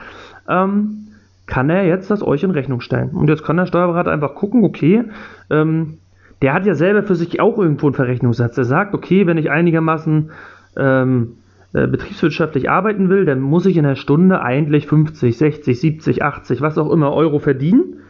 ähm, 0.47 1.07
kann 1.47 1.69
er 1.69 1.85
jetzt 1.85 2.11
das 2.11 2.21
euch 2.21 2.43
in 2.43 2.51
Rechnung 2.51 2.81
stellen. 2.81 3.09
Und 3.09 3.29
jetzt 3.29 3.43
kann 3.43 3.57
der 3.57 3.65
Steuerberater 3.65 4.11
einfach 4.11 4.35
gucken, 4.35 4.63
okay, 4.63 5.05
ähm, 5.49 5.97
der 6.41 6.53
hat 6.53 6.65
ja 6.65 6.73
selber 6.73 7.03
für 7.03 7.15
sich 7.15 7.39
auch 7.39 7.57
irgendwo 7.57 7.87
einen 7.87 7.95
Verrechnungssatz. 7.95 8.57
Er 8.57 8.65
sagt, 8.65 8.93
okay, 8.93 9.27
wenn 9.27 9.37
ich 9.37 9.51
einigermaßen 9.51 10.31
ähm, 10.77 11.33
äh, 11.73 11.87
betriebswirtschaftlich 11.87 12.69
arbeiten 12.69 13.09
will, 13.09 13.25
dann 13.25 13.39
muss 13.39 13.65
ich 13.65 13.77
in 13.77 13.83
der 13.83 13.95
Stunde 13.95 14.41
eigentlich 14.41 14.87
50, 14.87 15.37
60, 15.37 15.79
70, 15.79 16.23
80, 16.23 16.61
was 16.61 16.77
auch 16.77 16.91
immer 16.91 17.13
Euro 17.13 17.39
verdienen 17.39 18.01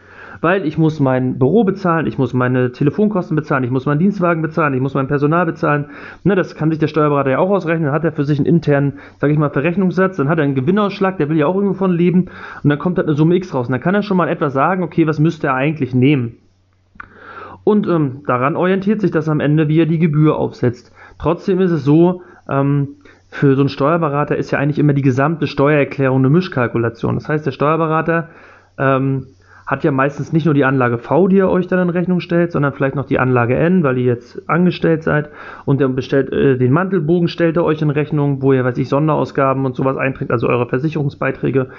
weil 0.41 0.65
ich 0.65 0.77
muss 0.77 0.99
mein 0.99 1.37
Büro 1.37 1.63
bezahlen, 1.63 2.07
ich 2.07 2.17
muss 2.17 2.33
meine 2.33 2.71
Telefonkosten 2.71 3.35
bezahlen, 3.35 3.63
ich 3.63 3.69
muss 3.69 3.85
meinen 3.85 3.99
Dienstwagen 3.99 4.41
bezahlen, 4.41 4.73
ich 4.73 4.81
muss 4.81 4.95
mein 4.95 5.07
Personal 5.07 5.45
bezahlen. 5.45 5.85
Ne, 6.23 6.35
das 6.35 6.55
kann 6.55 6.71
sich 6.71 6.79
der 6.79 6.87
Steuerberater 6.87 7.29
ja 7.29 7.37
auch 7.37 7.51
ausrechnen. 7.51 7.85
Dann 7.85 7.93
hat 7.93 8.03
er 8.03 8.11
für 8.11 8.25
sich 8.25 8.39
einen 8.39 8.47
internen, 8.47 8.93
sage 9.19 9.31
ich 9.31 9.39
mal, 9.39 9.51
Verrechnungssatz, 9.51 10.17
dann 10.17 10.29
hat 10.29 10.39
er 10.39 10.43
einen 10.43 10.55
Gewinnausschlag, 10.55 11.17
der 11.17 11.29
will 11.29 11.37
ja 11.37 11.45
auch 11.45 11.55
irgendwo 11.55 11.75
von 11.75 11.91
leben 11.91 12.29
und 12.63 12.69
dann 12.69 12.79
kommt 12.79 12.97
halt 12.97 13.07
eine 13.07 13.15
Summe 13.15 13.35
X 13.35 13.53
raus. 13.53 13.67
Und 13.67 13.73
dann 13.73 13.81
kann 13.81 13.95
er 13.95 14.01
schon 14.01 14.17
mal 14.17 14.27
etwas 14.27 14.53
sagen, 14.53 14.83
okay, 14.83 15.07
was 15.07 15.19
müsste 15.19 15.47
er 15.47 15.53
eigentlich 15.53 15.93
nehmen? 15.93 16.37
Und 17.63 17.87
ähm, 17.87 18.23
daran 18.25 18.55
orientiert 18.55 19.01
sich 19.01 19.11
das 19.11 19.29
am 19.29 19.39
Ende, 19.39 19.67
wie 19.67 19.79
er 19.79 19.85
die 19.85 19.99
Gebühr 19.99 20.37
aufsetzt. 20.37 20.93
Trotzdem 21.19 21.59
ist 21.59 21.71
es 21.71 21.83
so, 21.83 22.23
ähm, 22.49 22.95
für 23.29 23.55
so 23.55 23.61
einen 23.61 23.69
Steuerberater 23.69 24.35
ist 24.35 24.51
ja 24.51 24.59
eigentlich 24.59 24.79
immer 24.79 24.93
die 24.93 25.01
gesamte 25.01 25.47
Steuererklärung 25.47 26.19
eine 26.19 26.29
Mischkalkulation. 26.29 27.15
Das 27.15 27.29
heißt, 27.29 27.45
der 27.45 27.51
Steuerberater 27.51 28.29
ähm, 28.77 29.27
hat 29.71 29.85
ja 29.85 29.91
meistens 29.91 30.33
nicht 30.33 30.43
nur 30.43 30.53
die 30.53 30.65
Anlage 30.65 30.97
V, 30.97 31.29
die 31.29 31.37
er 31.37 31.49
euch 31.49 31.65
dann 31.65 31.79
in 31.79 31.89
Rechnung 31.89 32.19
stellt, 32.19 32.51
sondern 32.51 32.73
vielleicht 32.73 32.95
noch 32.95 33.05
die 33.05 33.19
Anlage 33.19 33.55
N, 33.55 33.83
weil 33.83 33.97
ihr 33.97 34.03
jetzt 34.03 34.49
angestellt 34.49 35.01
seid 35.01 35.29
und 35.63 35.79
der 35.79 35.87
bestellt 35.87 36.29
äh, 36.33 36.57
den 36.57 36.73
Mantelbogen 36.73 37.29
stellt 37.29 37.55
er 37.55 37.63
euch 37.63 37.81
in 37.81 37.89
Rechnung, 37.89 38.41
wo 38.41 38.51
ihr, 38.51 38.65
weiß 38.65 38.77
ich, 38.77 38.89
Sonderausgaben 38.89 39.65
und 39.65 39.77
sowas 39.77 39.95
einträgt, 39.95 40.29
also 40.29 40.49
eure 40.49 40.67
Versicherungsbeiträge. 40.67 41.69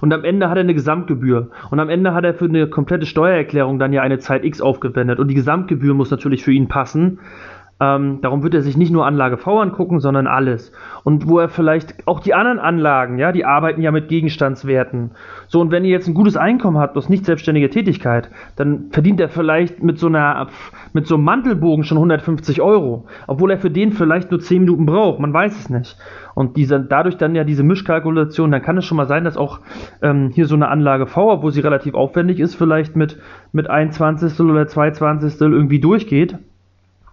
Und 0.00 0.14
am 0.14 0.24
Ende 0.24 0.48
hat 0.48 0.56
er 0.56 0.62
eine 0.62 0.72
Gesamtgebühr. 0.72 1.50
Und 1.70 1.78
am 1.78 1.90
Ende 1.90 2.14
hat 2.14 2.24
er 2.24 2.32
für 2.32 2.46
eine 2.46 2.68
komplette 2.68 3.04
Steuererklärung 3.04 3.78
dann 3.78 3.92
ja 3.92 4.00
eine 4.00 4.18
Zeit 4.18 4.46
X 4.46 4.62
aufgewendet. 4.62 5.18
Und 5.18 5.28
die 5.28 5.34
Gesamtgebühr 5.34 5.92
muss 5.92 6.10
natürlich 6.10 6.42
für 6.42 6.52
ihn 6.52 6.68
passen. 6.68 7.18
Ähm, 7.82 8.20
darum 8.22 8.44
wird 8.44 8.54
er 8.54 8.62
sich 8.62 8.76
nicht 8.76 8.92
nur 8.92 9.06
Anlage 9.06 9.38
V 9.38 9.58
angucken, 9.60 9.98
sondern 9.98 10.28
alles. 10.28 10.70
Und 11.02 11.26
wo 11.26 11.40
er 11.40 11.48
vielleicht 11.48 12.06
auch 12.06 12.20
die 12.20 12.32
anderen 12.32 12.60
Anlagen, 12.60 13.18
ja, 13.18 13.32
die 13.32 13.44
arbeiten 13.44 13.82
ja 13.82 13.90
mit 13.90 14.06
Gegenstandswerten. 14.06 15.10
So, 15.48 15.60
und 15.60 15.72
wenn 15.72 15.84
ihr 15.84 15.90
jetzt 15.90 16.06
ein 16.06 16.14
gutes 16.14 16.36
Einkommen 16.36 16.78
habt 16.78 16.96
aus 16.96 17.08
nicht 17.08 17.24
selbstständiger 17.24 17.70
Tätigkeit, 17.70 18.30
dann 18.54 18.90
verdient 18.90 19.20
er 19.20 19.28
vielleicht 19.28 19.82
mit 19.82 19.98
so 19.98 20.06
einer, 20.06 20.46
mit 20.92 21.08
so 21.08 21.16
einem 21.16 21.24
Mantelbogen 21.24 21.82
schon 21.82 21.98
150 21.98 22.62
Euro. 22.62 23.06
Obwohl 23.26 23.50
er 23.50 23.58
für 23.58 23.70
den 23.70 23.90
vielleicht 23.90 24.30
nur 24.30 24.38
10 24.38 24.60
Minuten 24.60 24.86
braucht. 24.86 25.18
Man 25.18 25.32
weiß 25.32 25.58
es 25.58 25.68
nicht. 25.68 25.96
Und 26.36 26.56
diese, 26.56 26.78
dadurch 26.78 27.16
dann 27.16 27.34
ja 27.34 27.42
diese 27.42 27.64
Mischkalkulation, 27.64 28.52
dann 28.52 28.62
kann 28.62 28.78
es 28.78 28.84
schon 28.84 28.96
mal 28.96 29.08
sein, 29.08 29.24
dass 29.24 29.36
auch 29.36 29.58
ähm, 30.02 30.30
hier 30.32 30.46
so 30.46 30.54
eine 30.54 30.68
Anlage 30.68 31.08
V, 31.08 31.32
obwohl 31.32 31.50
sie 31.50 31.60
relativ 31.60 31.94
aufwendig 31.94 32.38
ist, 32.38 32.54
vielleicht 32.54 32.94
mit, 32.94 33.18
mit 33.50 33.68
1 33.68 33.96
Zwanzigstel 33.96 34.48
oder 34.48 34.68
2 34.68 34.92
Zwanzigstel 34.92 35.52
irgendwie 35.52 35.80
durchgeht 35.80 36.38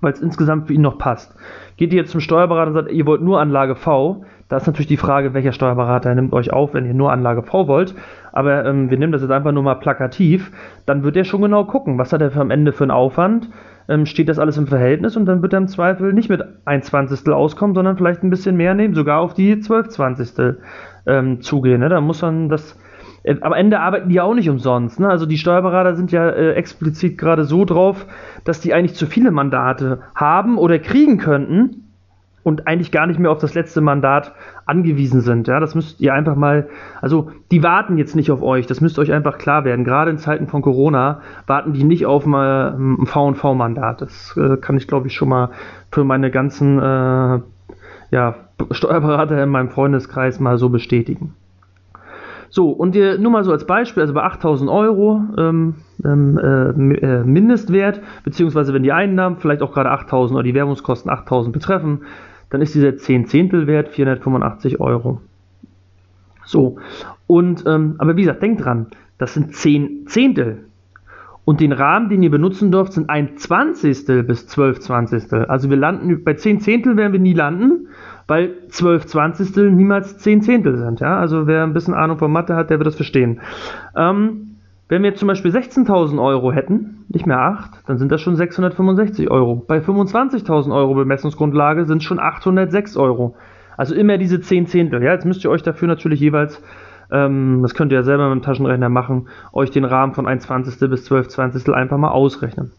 weil 0.02 0.14
es 0.14 0.22
insgesamt 0.22 0.68
für 0.68 0.74
ihn 0.74 0.82
noch 0.82 0.98
passt. 0.98 1.36
Geht 1.78 1.94
ihr 1.94 2.00
jetzt 2.00 2.12
zum 2.12 2.22
Steuerberater 2.22 2.70
und 2.70 2.74
sagt, 2.76 2.92
ihr 2.92 3.06
wollt 3.06 3.22
nur 3.22 3.40
Anlage 3.40 3.76
V, 3.76 4.24
da 4.50 4.58
ist 4.58 4.66
natürlich 4.66 4.88
die 4.88 4.98
Frage, 4.98 5.36
welcher 5.36 5.52
Steuerberater 5.52 6.14
nimmt 6.16 6.34
euch 6.34 6.52
auf, 6.52 6.74
wenn 6.74 6.86
ihr 6.86 6.96
nur 6.96 7.12
Anlage 7.12 7.44
V 7.44 7.68
wollt. 7.68 7.94
Aber 8.34 8.66
ähm, 8.66 8.90
wir 8.90 8.98
nehmen 8.98 9.12
das 9.12 9.22
jetzt 9.22 9.32
einfach 9.32 9.52
nur 9.52 9.62
mal 9.62 9.76
plakativ. 9.76 10.52
Dann 10.88 11.04
wird 11.04 11.16
er 11.16 11.24
schon 11.24 11.44
genau 11.44 11.66
gucken, 11.66 12.00
was 12.00 12.12
hat 12.12 12.22
er 12.22 12.36
am 12.36 12.50
Ende 12.50 12.74
für 12.74 12.84
einen 12.84 12.92
Aufwand. 12.92 13.50
Ähm, 13.88 14.08
steht 14.08 14.28
das 14.28 14.40
alles 14.40 14.58
im 14.58 14.66
Verhältnis 14.66 15.16
und 15.16 15.28
dann 15.28 15.44
wird 15.44 15.54
er 15.54 15.60
im 15.60 15.68
Zweifel 15.68 16.14
nicht 16.14 16.30
mit 16.30 16.44
1 16.66 16.88
Zwanzigstel 16.88 17.34
auskommen, 17.34 17.76
sondern 17.76 17.96
vielleicht 17.96 18.24
ein 18.24 18.32
bisschen 18.32 18.58
mehr 18.58 18.74
nehmen, 18.74 18.96
sogar 18.96 19.20
auf 19.20 19.36
die 19.36 19.60
12 19.60 19.90
Zwanzigstel 19.90 20.62
ähm, 21.06 21.42
zugehen. 21.42 21.82
Ne? 21.82 21.90
Da 21.90 22.02
muss 22.02 22.24
man 22.24 22.50
das 22.50 22.76
am 23.42 23.54
Ende 23.54 23.80
arbeiten 23.80 24.10
die 24.10 24.16
ja 24.16 24.24
auch 24.24 24.34
nicht 24.34 24.50
umsonst. 24.50 25.00
Ne? 25.00 25.10
Also 25.10 25.26
die 25.26 25.38
Steuerberater 25.38 25.96
sind 25.96 26.12
ja 26.12 26.30
äh, 26.30 26.54
explizit 26.54 27.18
gerade 27.18 27.44
so 27.44 27.66
drauf, 27.66 28.06
dass 28.44 28.62
die 28.62 28.74
eigentlich 28.74 28.96
zu 28.96 29.06
viele 29.06 29.32
Mandate 29.32 30.00
haben 30.16 30.58
oder 30.58 30.80
kriegen 30.80 31.18
könnten 31.18 31.90
und 32.44 32.68
eigentlich 32.68 32.92
gar 32.92 33.06
nicht 33.06 33.20
mehr 33.20 33.32
auf 33.32 33.40
das 33.40 33.54
letzte 33.54 33.82
Mandat 33.82 34.34
angewiesen 34.66 35.22
sind. 35.22 35.48
Ja, 35.48 35.60
das 35.60 35.76
müsst 35.76 36.00
ihr 36.00 36.14
einfach 36.14 36.36
mal, 36.36 36.70
also 37.02 37.32
die 37.52 37.64
warten 37.64 37.98
jetzt 37.98 38.16
nicht 38.16 38.32
auf 38.32 38.42
euch, 38.42 38.66
das 38.66 38.82
müsst 38.82 38.98
euch 39.00 39.12
einfach 39.12 39.38
klar 39.38 39.66
werden. 39.66 39.84
Gerade 39.84 40.12
in 40.12 40.18
Zeiten 40.18 40.48
von 40.48 40.62
Corona 40.62 41.22
warten 41.48 41.74
die 41.74 41.84
nicht 41.84 42.06
auf 42.06 42.26
ein 42.26 43.06
V&V-Mandat. 43.06 44.02
Das 44.02 44.36
äh, 44.38 44.58
kann 44.58 44.78
ich, 44.78 44.88
glaube 44.88 45.08
ich, 45.08 45.14
schon 45.14 45.30
mal 45.30 45.50
für 45.92 46.04
meine 46.04 46.32
ganzen 46.32 46.80
äh, 46.80 47.40
ja, 48.12 48.36
Steuerberater 48.72 49.44
in 49.44 49.50
meinem 49.50 49.70
Freundeskreis 49.70 50.40
mal 50.40 50.58
so 50.58 50.70
bestätigen. 50.70 51.36
So, 52.50 52.72
und 52.72 52.96
ihr, 52.96 53.20
nur 53.20 53.32
mal 53.32 53.44
so 53.44 53.52
als 53.52 53.66
Beispiel, 53.66 54.02
also 54.02 54.14
bei 54.14 54.24
8000 54.24 54.70
Euro 54.70 55.22
ähm, 55.38 55.76
ähm, 56.04 56.38
äh, 56.38 56.96
äh, 56.96 57.24
Mindestwert, 57.24 58.02
beziehungsweise 58.24 58.74
wenn 58.74 58.84
die 58.84 58.92
Einnahmen 58.92 59.38
vielleicht 59.38 59.62
auch 59.62 59.72
gerade 59.72 59.92
8000 59.92 60.36
oder 60.36 60.44
die 60.44 60.56
Werbungskosten 60.56 61.12
8000 61.12 61.54
betreffen, 61.54 62.02
dann 62.50 62.62
ist 62.62 62.74
dieser 62.74 62.98
10 62.98 63.28
Zehntel 63.28 63.68
Wert 63.68 63.90
485 63.90 64.80
Euro. 64.80 65.22
So, 66.46 66.78
und, 67.28 67.64
ähm, 67.68 67.96
aber 68.00 68.16
wie 68.16 68.22
gesagt, 68.22 68.42
denkt 68.42 68.66
dran, 68.66 68.88
das 69.20 69.36
sind 69.36 69.54
10 69.54 70.08
Zehntel. 70.08 70.66
Und 71.46 71.62
den 71.62 71.72
Rahmen, 71.72 72.10
den 72.10 72.24
ihr 72.24 72.32
benutzen 72.32 72.72
dürft, 72.72 72.94
sind 72.94 73.10
ein 73.10 73.38
Zwanzigstel 73.38 74.24
bis 74.24 74.48
12 74.48 74.80
Zwanzigstel. 74.80 75.46
Also 75.46 75.70
wir 75.70 75.78
landen, 75.78 76.24
bei 76.24 76.34
10 76.34 76.60
Zehntel 76.60 76.98
werden 76.98 77.14
wir 77.14 77.20
nie 77.20 77.34
landen, 77.34 77.88
weil 78.30 78.52
12 78.70 79.08
Zwanzigstel 79.08 79.72
niemals 79.72 80.18
10 80.20 80.44
Zehntel 80.44 80.78
sind. 80.78 81.00
Ja? 81.00 81.20
Also 81.20 81.48
wer 81.48 81.64
ein 81.64 81.74
bisschen 81.74 81.96
Ahnung 81.96 82.20
von 82.20 82.32
Mathe 82.32 82.56
hat, 82.56 82.70
der 82.70 82.78
wird 82.78 82.88
das 82.88 82.96
verstehen. 82.96 83.42
Ähm, 83.96 84.58
wenn 84.88 85.02
wir 85.02 85.10
jetzt 85.10 85.20
zum 85.20 85.28
Beispiel 85.28 85.52
16.000 85.52 86.24
Euro 86.24 86.52
hätten, 86.52 87.06
nicht 87.10 87.26
mehr 87.26 87.40
8, 87.40 87.88
dann 87.88 87.98
sind 87.98 88.12
das 88.12 88.22
schon 88.22 88.36
665 88.36 89.30
Euro. 89.30 89.56
Bei 89.56 89.80
25.000 89.80 90.74
Euro 90.74 90.94
Bemessungsgrundlage 90.94 91.86
sind 91.86 91.98
es 91.98 92.04
schon 92.04 92.20
806 92.20 92.98
Euro. 92.98 93.36
Also 93.78 93.96
immer 93.96 94.18
diese 94.20 94.40
10 94.40 94.68
Zehntel. 94.68 95.04
Ja? 95.04 95.14
Jetzt 95.14 95.26
müsst 95.26 95.44
ihr 95.44 95.50
euch 95.50 95.64
dafür 95.64 95.88
natürlich 95.88 96.20
jeweils, 96.20 96.62
ähm, 97.12 97.60
das 97.64 97.74
könnt 97.74 97.92
ihr 97.92 97.98
ja 97.98 98.04
selber 98.04 98.30
mit 98.30 98.44
dem 98.44 98.46
Taschenrechner 98.46 98.90
machen, 98.90 99.28
euch 99.54 99.72
den 99.72 99.86
Rahmen 99.86 100.14
von 100.14 100.28
1 100.28 100.44
Zwanzigstel 100.44 100.88
bis 100.88 101.06
12 101.06 101.30
Zwanzigstel 101.30 101.74
einfach 101.74 101.98
mal 101.98 102.12
ausrechnen. 102.12 102.72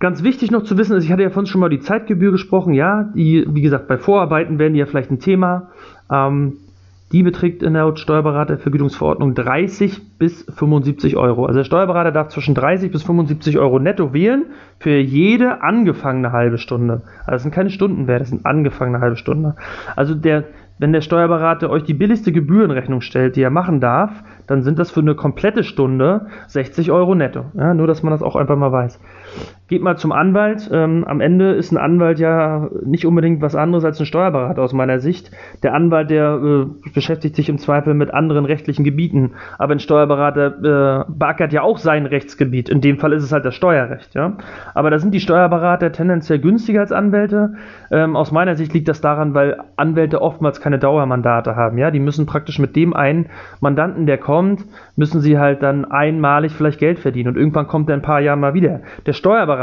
Ganz 0.00 0.22
wichtig 0.22 0.50
noch 0.52 0.62
zu 0.62 0.78
wissen 0.78 0.96
ist, 0.96 1.04
ich 1.04 1.10
hatte 1.10 1.22
ja 1.22 1.30
vorhin 1.30 1.46
schon 1.46 1.60
mal 1.60 1.70
die 1.70 1.80
Zeitgebühr 1.80 2.30
gesprochen, 2.30 2.72
ja, 2.72 3.10
die, 3.14 3.44
wie 3.48 3.62
gesagt, 3.62 3.88
bei 3.88 3.98
Vorarbeiten 3.98 4.58
werden 4.58 4.74
die 4.74 4.78
ja 4.78 4.86
vielleicht 4.86 5.10
ein 5.10 5.18
Thema. 5.18 5.70
Ähm, 6.10 6.58
die 7.10 7.22
beträgt 7.22 7.62
in 7.62 7.72
der 7.72 7.96
Steuerberatervergütungsverordnung 7.96 9.34
30 9.34 10.18
bis 10.18 10.44
75 10.44 11.16
Euro. 11.16 11.46
Also 11.46 11.60
der 11.60 11.64
Steuerberater 11.64 12.12
darf 12.12 12.28
zwischen 12.28 12.54
30 12.54 12.92
bis 12.92 13.02
75 13.02 13.58
Euro 13.58 13.78
netto 13.78 14.12
wählen 14.12 14.44
für 14.78 14.98
jede 14.98 15.62
angefangene 15.62 16.32
halbe 16.32 16.58
Stunde. 16.58 17.02
Also 17.20 17.32
das 17.32 17.42
sind 17.42 17.54
keine 17.54 17.70
Stundenwerte, 17.70 18.20
das 18.20 18.28
sind 18.28 18.44
angefangene 18.44 19.00
halbe 19.00 19.16
Stunde. 19.16 19.56
Also 19.96 20.14
der, 20.14 20.44
wenn 20.78 20.92
der 20.92 21.00
Steuerberater 21.00 21.70
euch 21.70 21.84
die 21.84 21.94
billigste 21.94 22.30
Gebührenrechnung 22.30 23.00
stellt, 23.00 23.36
die 23.36 23.42
er 23.42 23.50
machen 23.50 23.80
darf, 23.80 24.22
dann 24.46 24.62
sind 24.62 24.78
das 24.78 24.90
für 24.90 25.00
eine 25.00 25.14
komplette 25.14 25.64
Stunde 25.64 26.26
60 26.48 26.90
Euro 26.90 27.14
netto. 27.14 27.46
Ja, 27.54 27.72
nur, 27.72 27.86
dass 27.86 28.02
man 28.02 28.10
das 28.10 28.22
auch 28.22 28.36
einfach 28.36 28.56
mal 28.56 28.70
weiß. 28.70 29.00
Geht 29.68 29.82
mal 29.82 29.98
zum 29.98 30.12
Anwalt. 30.12 30.70
Ähm, 30.72 31.04
am 31.06 31.20
Ende 31.20 31.52
ist 31.52 31.72
ein 31.72 31.76
Anwalt 31.76 32.18
ja 32.18 32.70
nicht 32.86 33.04
unbedingt 33.04 33.42
was 33.42 33.54
anderes 33.54 33.84
als 33.84 34.00
ein 34.00 34.06
Steuerberater 34.06 34.62
aus 34.62 34.72
meiner 34.72 34.98
Sicht. 34.98 35.30
Der 35.62 35.74
Anwalt, 35.74 36.08
der 36.08 36.40
äh, 36.42 36.90
beschäftigt 36.94 37.36
sich 37.36 37.50
im 37.50 37.58
Zweifel 37.58 37.92
mit 37.92 38.14
anderen 38.14 38.46
rechtlichen 38.46 38.82
Gebieten, 38.82 39.32
aber 39.58 39.74
ein 39.74 39.78
Steuerberater 39.78 40.46
äh, 40.46 41.12
beackert 41.12 41.52
ja 41.52 41.60
auch 41.60 41.76
sein 41.76 42.06
Rechtsgebiet. 42.06 42.70
In 42.70 42.80
dem 42.80 42.96
Fall 42.96 43.12
ist 43.12 43.22
es 43.22 43.30
halt 43.30 43.44
das 43.44 43.54
Steuerrecht. 43.54 44.14
Ja? 44.14 44.38
Aber 44.72 44.88
da 44.88 44.98
sind 44.98 45.12
die 45.12 45.20
Steuerberater 45.20 45.92
tendenziell 45.92 46.38
günstiger 46.38 46.80
als 46.80 46.92
Anwälte. 46.92 47.52
Ähm, 47.90 48.16
aus 48.16 48.32
meiner 48.32 48.56
Sicht 48.56 48.72
liegt 48.72 48.88
das 48.88 49.02
daran, 49.02 49.34
weil 49.34 49.58
Anwälte 49.76 50.22
oftmals 50.22 50.62
keine 50.62 50.78
Dauermandate 50.78 51.56
haben. 51.56 51.76
Ja? 51.76 51.90
Die 51.90 52.00
müssen 52.00 52.24
praktisch 52.24 52.58
mit 52.58 52.74
dem 52.74 52.94
einen 52.94 53.26
Mandanten, 53.60 54.06
der 54.06 54.16
kommt, 54.16 54.64
müssen 54.96 55.20
sie 55.20 55.38
halt 55.38 55.62
dann 55.62 55.84
einmalig 55.84 56.52
vielleicht 56.52 56.80
Geld 56.80 56.98
verdienen 56.98 57.28
und 57.28 57.36
irgendwann 57.36 57.66
kommt 57.66 57.90
er 57.90 57.96
ein 57.96 58.02
paar 58.02 58.20
Jahre 58.20 58.38
mal 58.38 58.54
wieder. 58.54 58.80
Der 59.04 59.12
Steuerberater, 59.12 59.57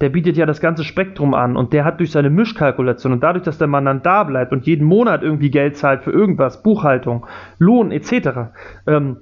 der 0.00 0.08
bietet 0.08 0.36
ja 0.36 0.46
das 0.46 0.60
ganze 0.60 0.84
Spektrum 0.84 1.34
an 1.34 1.56
und 1.56 1.72
der 1.72 1.84
hat 1.84 2.00
durch 2.00 2.10
seine 2.10 2.30
Mischkalkulation 2.30 3.12
und 3.12 3.22
dadurch, 3.22 3.44
dass 3.44 3.58
der 3.58 3.68
Mandant 3.68 4.06
da 4.06 4.24
bleibt 4.24 4.52
und 4.52 4.66
jeden 4.66 4.86
Monat 4.86 5.22
irgendwie 5.22 5.50
Geld 5.50 5.76
zahlt 5.76 6.02
für 6.02 6.12
irgendwas, 6.12 6.62
Buchhaltung, 6.62 7.26
Lohn 7.58 7.90
etc., 7.92 8.52
ähm, 8.86 9.18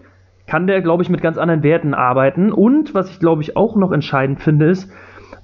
kann 0.46 0.66
der, 0.66 0.82
glaube 0.82 1.04
ich, 1.04 1.08
mit 1.08 1.22
ganz 1.22 1.38
anderen 1.38 1.62
Werten 1.62 1.94
arbeiten. 1.94 2.50
Und 2.50 2.92
was 2.92 3.08
ich, 3.08 3.20
glaube 3.20 3.40
ich, 3.40 3.56
auch 3.56 3.76
noch 3.76 3.92
entscheidend 3.92 4.40
finde, 4.40 4.66
ist, 4.66 4.92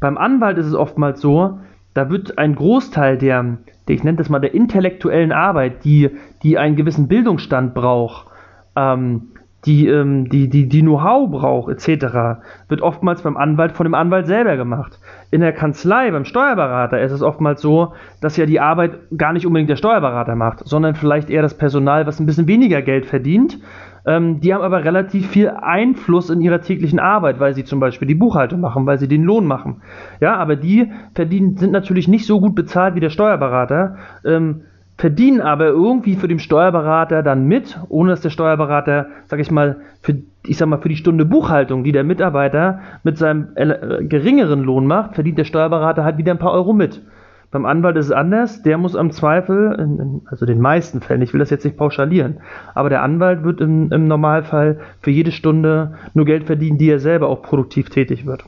beim 0.01 0.19
Anwalt 0.19 0.59
ist 0.59 0.67
es 0.67 0.75
oftmals 0.75 1.21
so, 1.21 1.61
da 1.95 2.11
wird 2.11 2.39
ein 2.39 2.57
Großteil 2.57 3.17
der, 3.17 3.59
der 3.89 3.95
ich 3.95 4.05
nenne 4.05 4.19
das 4.19 4.29
mal, 4.29 4.41
der 4.41 4.53
intellektuellen 4.53 5.33
Arbeit, 5.33 5.85
die, 5.85 6.11
die 6.43 6.59
einen 6.59 6.77
gewissen 6.77 7.09
Bildungsstand 7.09 7.73
braucht, 7.73 8.27
ähm, 8.75 9.29
die, 9.67 9.89
ähm, 9.89 10.29
die, 10.29 10.49
die, 10.49 10.69
die 10.69 10.81
Know-how 10.81 11.31
braucht, 11.31 11.73
etc., 11.73 12.41
wird 12.69 12.81
oftmals 12.81 13.23
beim 13.23 13.37
Anwalt 13.37 13.73
von 13.73 13.85
dem 13.85 13.95
Anwalt 13.95 14.27
selber 14.27 14.57
gemacht. 14.57 15.01
In 15.31 15.41
der 15.41 15.53
Kanzlei, 15.53 16.11
beim 16.11 16.25
Steuerberater 16.25 17.01
ist 17.01 17.13
es 17.13 17.23
oftmals 17.23 17.61
so, 17.61 17.93
dass 18.21 18.37
ja 18.37 18.47
die 18.47 18.61
Arbeit 18.61 18.99
gar 19.17 19.33
nicht 19.33 19.47
unbedingt 19.47 19.69
der 19.69 19.77
Steuerberater 19.77 20.37
macht, 20.37 20.61
sondern 20.65 20.95
vielleicht 20.95 21.29
eher 21.29 21.43
das 21.43 21.59
Personal, 21.59 22.07
was 22.07 22.21
ein 22.21 22.27
bisschen 22.27 22.47
weniger 22.47 22.81
Geld 22.81 23.07
verdient. 23.07 23.59
Ähm, 24.07 24.41
die 24.41 24.55
haben 24.55 24.63
aber 24.63 24.85
relativ 24.85 25.29
viel 25.29 25.49
Einfluss 25.51 26.31
in 26.31 26.41
ihrer 26.41 26.61
täglichen 26.61 27.01
Arbeit, 27.01 27.41
weil 27.41 27.55
sie 27.55 27.65
zum 27.65 27.81
Beispiel 27.81 28.07
die 28.07 28.15
Buchhaltung 28.15 28.61
machen, 28.61 28.87
weil 28.87 28.99
sie 28.99 29.09
den 29.09 29.25
Lohn 29.25 29.47
machen. 29.47 29.83
Ja, 30.21 30.37
aber 30.37 30.55
die 30.55 30.93
verdienen, 31.15 31.57
sind 31.57 31.73
natürlich 31.73 32.07
nicht 32.07 32.27
so 32.27 32.41
gut 32.41 32.55
bezahlt 32.55 32.95
wie 32.95 33.01
der 33.01 33.11
Steuerberater. 33.11 33.97
Ähm, 34.25 34.63
verdienen 34.99 35.43
aber 35.43 35.67
irgendwie 35.67 36.17
für 36.17 36.29
den 36.29 36.39
Steuerberater 36.39 37.23
dann 37.23 37.47
mit, 37.47 37.79
ohne 37.89 38.11
dass 38.11 38.23
der 38.23 38.31
Steuerberater, 38.31 39.07
sag 39.27 39.41
ich 39.41 39.51
mal, 39.51 39.77
für, 40.01 40.17
ich 40.47 40.57
sag 40.57 40.69
mal, 40.69 40.81
für 40.81 40.89
die 40.89 40.97
Stunde 40.97 41.25
Buchhaltung, 41.25 41.85
die 41.85 41.93
der 41.93 42.05
Mitarbeiter 42.05 42.81
mit 43.03 43.19
seinem 43.19 43.49
äh, 43.57 44.05
geringeren 44.05 44.63
Lohn 44.63 44.87
macht, 44.87 45.15
verdient 45.15 45.39
der 45.39 45.45
Steuerberater 45.45 46.05
halt 46.05 46.17
wieder 46.17 46.33
ein 46.33 46.39
paar 46.39 46.53
Euro 46.53 46.73
mit. 46.73 47.03
Beim 47.51 47.65
Anwalt 47.65 47.97
ist 47.97 48.07
es 48.07 48.13
anders, 48.13 48.63
der 48.63 48.77
muss 48.77 48.97
am 48.97 49.13
Zweifel, 49.13 50.21
also 50.27 50.47
den 50.47 50.61
meisten 50.61 51.01
Fällen, 51.01 51.23
ich 51.23 51.33
will 51.33 51.39
das 51.39 51.51
jetzt 51.51 51.65
nicht 51.65 51.77
pauschalieren, 51.77 52.39
aber 52.75 52.89
der 52.89 53.03
Anwalt 53.03 53.45
wird 53.45 53.61
im, 53.61 53.93
im 53.93 54.09
Normalfall 54.09 54.81
für 55.01 55.13
jede 55.13 55.31
Stunde 55.31 55.95
nur 56.13 56.25
Geld 56.25 56.45
verdienen, 56.45 56.77
die 56.77 56.91
er 56.91 56.99
selber 56.99 57.29
auch 57.29 57.43
produktiv 57.43 57.89
tätig 57.89 58.27
wird. 58.27 58.45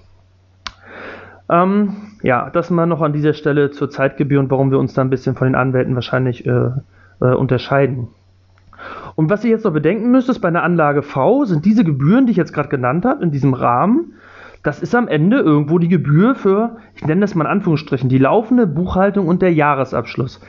Ähm, 1.51 1.97
ja, 2.23 2.51
das 2.51 2.71
mal 2.71 2.87
noch 2.87 3.01
an 3.01 3.13
dieser 3.13 3.33
Stelle 3.33 3.71
zur 3.71 3.91
Zeitgebühr 3.91 4.41
und 4.41 4.51
warum 4.51 4.71
wir 4.71 4.79
uns 4.79 4.95
da 4.95 5.03
ein 5.03 5.11
bisschen 5.11 5.35
von 5.35 5.47
den 5.47 5.55
Anwälten 5.55 5.95
wahrscheinlich 5.95 6.47
äh, 6.47 6.71
äh, 7.21 7.35
unterscheiden. 7.35 8.09
Und 9.17 9.31
was 9.31 9.45
ihr 9.45 9.51
jetzt 9.51 9.65
noch 9.65 9.73
bedenken 9.73 10.11
müsst, 10.11 10.29
ist 10.29 10.41
bei 10.41 10.49
einer 10.49 10.63
Anlage 10.63 11.03
V 11.03 11.45
sind 11.45 11.65
diese 11.65 11.85
Gebühren, 11.85 12.27
die 12.27 12.33
ich 12.33 12.37
jetzt 12.37 12.53
gerade 12.53 12.69
genannt 12.69 13.05
habe, 13.05 13.23
in 13.23 13.31
diesem 13.31 13.55
Rahmen, 13.55 14.15
das 14.63 14.81
ist 14.81 14.95
am 14.95 15.09
Ende 15.09 15.39
irgendwo 15.39 15.79
die 15.79 15.89
Gebühr 15.89 16.35
für, 16.35 16.77
ich 16.95 17.05
nenne 17.05 17.23
das 17.23 17.35
mal 17.35 17.45
in 17.45 17.51
Anführungsstrichen, 17.51 18.09
die 18.09 18.19
laufende 18.19 18.67
Buchhaltung 18.67 19.27
und 19.27 19.43
der 19.43 19.53
Jahresabschluss 19.53 20.41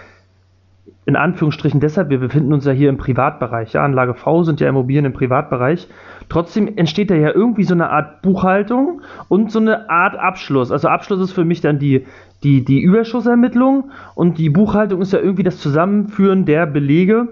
in 1.09 1.15
Anführungsstrichen 1.15 1.79
deshalb, 1.79 2.11
wir 2.11 2.19
befinden 2.19 2.53
uns 2.53 2.65
ja 2.65 2.71
hier 2.71 2.87
im 2.87 2.97
Privatbereich. 2.97 3.73
Ja, 3.73 3.83
Anlage 3.83 4.13
V 4.13 4.43
sind 4.43 4.59
ja 4.59 4.69
Immobilien 4.69 5.05
im 5.05 5.13
Privatbereich. 5.13 5.87
Trotzdem 6.29 6.77
entsteht 6.77 7.09
da 7.09 7.15
ja 7.15 7.31
irgendwie 7.33 7.63
so 7.63 7.73
eine 7.73 7.89
Art 7.89 8.21
Buchhaltung 8.21 9.01
und 9.27 9.51
so 9.51 9.57
eine 9.57 9.89
Art 9.89 10.15
Abschluss. 10.15 10.71
Also 10.71 10.87
Abschluss 10.87 11.19
ist 11.19 11.31
für 11.31 11.45
mich 11.45 11.61
dann 11.61 11.79
die, 11.79 12.05
die, 12.43 12.63
die 12.63 12.79
Überschussermittlung 12.79 13.89
und 14.13 14.37
die 14.37 14.51
Buchhaltung 14.51 15.01
ist 15.01 15.11
ja 15.11 15.17
irgendwie 15.17 15.41
das 15.41 15.57
Zusammenführen 15.57 16.45
der 16.45 16.67
Belege, 16.67 17.29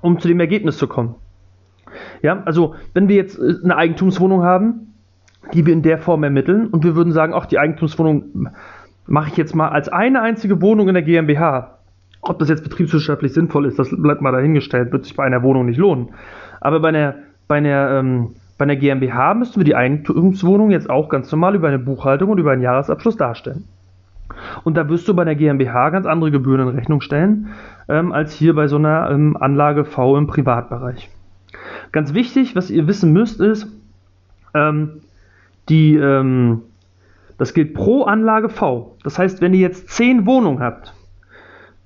um 0.00 0.20
zu 0.20 0.28
dem 0.28 0.38
Ergebnis 0.38 0.78
zu 0.78 0.86
kommen. 0.86 1.16
Ja, 2.22 2.44
also 2.44 2.76
wenn 2.94 3.08
wir 3.08 3.16
jetzt 3.16 3.36
äh, 3.36 3.54
eine 3.64 3.76
Eigentumswohnung 3.76 4.44
haben, 4.44 4.94
die 5.52 5.66
wir 5.66 5.72
in 5.72 5.82
der 5.82 5.98
Form 5.98 6.22
ermitteln 6.22 6.68
und 6.68 6.84
wir 6.84 6.94
würden 6.94 7.12
sagen, 7.12 7.32
ach, 7.34 7.46
die 7.46 7.58
Eigentumswohnung 7.58 8.50
mache 9.08 9.30
ich 9.30 9.36
jetzt 9.36 9.56
mal 9.56 9.70
als 9.70 9.88
eine 9.88 10.22
einzige 10.22 10.62
Wohnung 10.62 10.86
in 10.86 10.94
der 10.94 11.02
GmbH 11.02 11.77
ob 12.20 12.38
das 12.38 12.48
jetzt 12.48 12.64
betriebswirtschaftlich 12.64 13.32
sinnvoll 13.32 13.66
ist, 13.66 13.78
das 13.78 13.90
bleibt 13.90 14.20
mal 14.20 14.32
dahingestellt, 14.32 14.92
wird 14.92 15.04
sich 15.04 15.16
bei 15.16 15.24
einer 15.24 15.42
Wohnung 15.42 15.66
nicht 15.66 15.78
lohnen. 15.78 16.10
Aber 16.60 16.80
bei 16.80 16.88
einer, 16.88 17.14
bei 17.46 17.56
einer, 17.56 17.90
ähm, 17.90 18.34
bei 18.56 18.64
einer 18.64 18.76
GmbH 18.76 19.34
müssten 19.34 19.60
wir 19.60 19.64
die 19.64 19.76
Eigentumswohnung 19.76 20.70
jetzt 20.70 20.90
auch 20.90 21.08
ganz 21.08 21.30
normal 21.30 21.54
über 21.54 21.68
eine 21.68 21.78
Buchhaltung 21.78 22.30
und 22.30 22.38
über 22.38 22.52
einen 22.52 22.62
Jahresabschluss 22.62 23.16
darstellen. 23.16 23.64
Und 24.64 24.76
da 24.76 24.88
wirst 24.88 25.08
du 25.08 25.14
bei 25.14 25.22
einer 25.22 25.34
GmbH 25.34 25.90
ganz 25.90 26.06
andere 26.06 26.30
Gebühren 26.30 26.60
in 26.60 26.68
Rechnung 26.68 27.00
stellen, 27.00 27.48
ähm, 27.88 28.12
als 28.12 28.32
hier 28.32 28.54
bei 28.54 28.68
so 28.68 28.76
einer 28.76 29.10
ähm, 29.10 29.36
Anlage 29.36 29.84
V 29.84 30.16
im 30.16 30.26
Privatbereich. 30.26 31.08
Ganz 31.92 32.14
wichtig, 32.14 32.54
was 32.54 32.70
ihr 32.70 32.86
wissen 32.86 33.12
müsst, 33.12 33.40
ist, 33.40 33.68
ähm, 34.54 35.00
die, 35.68 35.96
ähm, 35.96 36.62
das 37.38 37.54
gilt 37.54 37.74
pro 37.74 38.04
Anlage 38.04 38.48
V. 38.48 38.96
Das 39.02 39.18
heißt, 39.18 39.40
wenn 39.40 39.54
ihr 39.54 39.60
jetzt 39.60 39.88
10 39.90 40.26
Wohnungen 40.26 40.60
habt, 40.60 40.92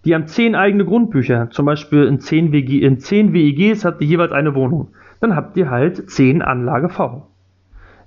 die 0.04 0.14
haben 0.14 0.26
zehn 0.26 0.54
eigene 0.54 0.84
Grundbücher. 0.84 1.50
Zum 1.50 1.66
Beispiel 1.66 2.04
in 2.04 2.18
zehn, 2.20 2.52
WG, 2.52 2.78
in 2.80 2.98
zehn 2.98 3.32
WEGs 3.32 3.84
habt 3.84 4.00
ihr 4.00 4.08
jeweils 4.08 4.32
eine 4.32 4.54
Wohnung. 4.54 4.88
Dann 5.20 5.36
habt 5.36 5.56
ihr 5.56 5.70
halt 5.70 6.10
zehn 6.10 6.42
Anlage 6.42 6.88
V. 6.88 7.28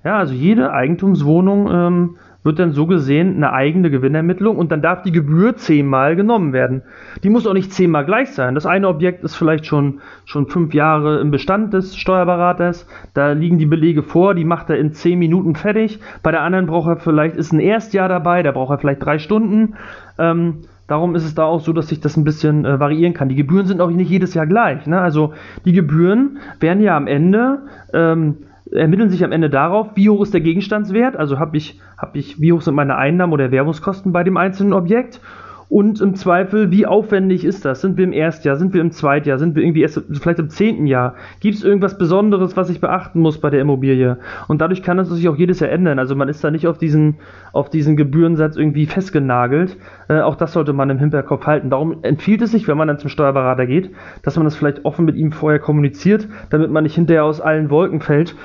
Ja, 0.04 0.18
also 0.18 0.34
jede 0.34 0.72
Eigentumswohnung 0.72 1.68
ähm, 1.72 2.16
wird 2.44 2.60
dann 2.60 2.72
so 2.72 2.86
gesehen 2.86 3.34
eine 3.34 3.52
eigene 3.52 3.90
Gewinnermittlung 3.90 4.56
und 4.56 4.70
dann 4.70 4.80
darf 4.80 5.02
die 5.02 5.10
Gebühr 5.10 5.56
zehnmal 5.56 6.14
genommen 6.14 6.52
werden. 6.52 6.82
Die 7.24 7.28
muss 7.28 7.46
auch 7.46 7.54
nicht 7.54 7.72
zehnmal 7.72 8.04
gleich 8.04 8.30
sein. 8.30 8.54
Das 8.54 8.66
eine 8.66 8.86
Objekt 8.86 9.24
ist 9.24 9.34
vielleicht 9.34 9.66
schon, 9.66 10.00
schon 10.24 10.46
fünf 10.46 10.72
Jahre 10.72 11.18
im 11.18 11.32
Bestand 11.32 11.74
des 11.74 11.96
Steuerberaters. 11.96 12.86
Da 13.14 13.32
liegen 13.32 13.58
die 13.58 13.66
Belege 13.66 14.04
vor, 14.04 14.34
die 14.34 14.44
macht 14.44 14.70
er 14.70 14.78
in 14.78 14.92
zehn 14.92 15.18
Minuten 15.18 15.56
fertig. 15.56 15.98
Bei 16.22 16.30
der 16.30 16.42
anderen 16.42 16.66
braucht 16.66 16.88
er 16.88 16.96
vielleicht, 16.98 17.34
ist 17.34 17.52
ein 17.52 17.58
Erstjahr 17.58 18.08
dabei, 18.08 18.44
da 18.44 18.52
braucht 18.52 18.70
er 18.70 18.78
vielleicht 18.78 19.04
drei 19.04 19.18
Stunden. 19.18 19.74
Ähm, 20.18 20.62
Darum 20.88 21.14
ist 21.14 21.24
es 21.24 21.34
da 21.34 21.44
auch 21.44 21.60
so, 21.60 21.72
dass 21.72 21.88
sich 21.88 22.00
das 22.00 22.16
ein 22.16 22.24
bisschen 22.24 22.64
äh, 22.64 22.78
variieren 22.78 23.12
kann. 23.12 23.28
Die 23.28 23.34
Gebühren 23.34 23.66
sind 23.66 23.80
auch 23.80 23.90
nicht 23.90 24.10
jedes 24.10 24.34
Jahr 24.34 24.46
gleich. 24.46 24.86
Ne? 24.86 25.00
Also 25.00 25.32
die 25.64 25.72
Gebühren 25.72 26.38
werden 26.60 26.82
ja 26.82 26.96
am 26.96 27.06
Ende 27.06 27.62
ähm, 27.92 28.36
ermitteln 28.72 29.10
sich 29.10 29.24
am 29.24 29.32
Ende 29.32 29.50
darauf, 29.50 29.90
wie 29.94 30.10
hoch 30.10 30.22
ist 30.22 30.34
der 30.34 30.40
Gegenstandswert, 30.40 31.16
also 31.16 31.38
habe 31.38 31.56
ich, 31.56 31.80
hab 31.96 32.16
ich, 32.16 32.40
wie 32.40 32.52
hoch 32.52 32.62
sind 32.62 32.74
meine 32.74 32.96
Einnahmen 32.96 33.32
oder 33.32 33.50
Werbungskosten 33.50 34.12
bei 34.12 34.24
dem 34.24 34.36
einzelnen 34.36 34.72
Objekt 34.72 35.20
und 35.68 36.00
im 36.00 36.14
Zweifel, 36.14 36.70
wie 36.70 36.86
aufwendig 36.86 37.44
ist 37.44 37.64
das? 37.64 37.80
Sind 37.80 37.96
wir 37.96 38.04
im 38.04 38.12
Erstjahr? 38.12 38.56
Sind 38.56 38.72
wir 38.72 38.80
im 38.80 38.92
Zweitjahr? 38.92 39.38
Sind 39.38 39.56
wir 39.56 39.64
irgendwie 39.64 39.82
erst 39.82 40.00
vielleicht 40.12 40.38
im 40.38 40.48
zehnten 40.48 40.86
Jahr? 40.86 41.16
Gibt 41.40 41.56
es 41.56 41.64
irgendwas 41.64 41.98
Besonderes, 41.98 42.56
was 42.56 42.70
ich 42.70 42.80
beachten 42.80 43.20
muss 43.20 43.40
bei 43.40 43.50
der 43.50 43.60
Immobilie? 43.60 44.18
Und 44.46 44.60
dadurch 44.60 44.84
kann 44.84 44.98
es 45.00 45.08
sich 45.08 45.28
auch 45.28 45.36
jedes 45.36 45.58
Jahr 45.58 45.70
ändern. 45.70 45.98
Also 45.98 46.14
man 46.14 46.28
ist 46.28 46.44
da 46.44 46.52
nicht 46.52 46.68
auf 46.68 46.78
diesen, 46.78 47.16
auf 47.52 47.68
diesen 47.68 47.96
Gebührensatz 47.96 48.56
irgendwie 48.56 48.86
festgenagelt. 48.86 49.76
Äh, 50.08 50.20
auch 50.20 50.36
das 50.36 50.52
sollte 50.52 50.72
man 50.72 50.88
im 50.88 50.98
Hinterkopf 50.98 51.46
halten. 51.46 51.68
Darum 51.70 52.02
empfiehlt 52.02 52.42
es 52.42 52.52
sich, 52.52 52.68
wenn 52.68 52.76
man 52.76 52.86
dann 52.86 53.00
zum 53.00 53.10
Steuerberater 53.10 53.66
geht, 53.66 53.90
dass 54.22 54.36
man 54.36 54.44
das 54.44 54.54
vielleicht 54.54 54.84
offen 54.84 55.04
mit 55.04 55.16
ihm 55.16 55.32
vorher 55.32 55.58
kommuniziert, 55.58 56.28
damit 56.50 56.70
man 56.70 56.84
nicht 56.84 56.94
hinterher 56.94 57.24
aus 57.24 57.40
allen 57.40 57.70
Wolken 57.70 58.00
fällt 58.00 58.36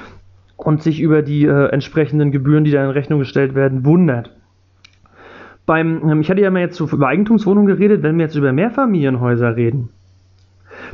und 0.57 0.81
sich 0.81 0.99
über 0.99 1.21
die 1.21 1.45
äh, 1.45 1.67
entsprechenden 1.67 2.31
Gebühren, 2.31 2.63
die 2.63 2.71
da 2.71 2.83
in 2.83 2.89
Rechnung 2.89 3.19
gestellt 3.19 3.53
werden, 3.53 3.85
wundert 3.85 4.31
beim, 5.65 6.09
ähm, 6.09 6.21
ich 6.21 6.29
hatte 6.29 6.41
ja 6.41 6.51
mal 6.51 6.59
jetzt 6.59 6.79
über 6.79 7.07
Eigentumswohnungen 7.07 7.67
geredet, 7.67 8.03
wenn 8.03 8.17
wir 8.17 8.25
jetzt 8.25 8.35
über 8.35 8.51
Mehrfamilienhäuser 8.51 9.55
reden, 9.55 9.89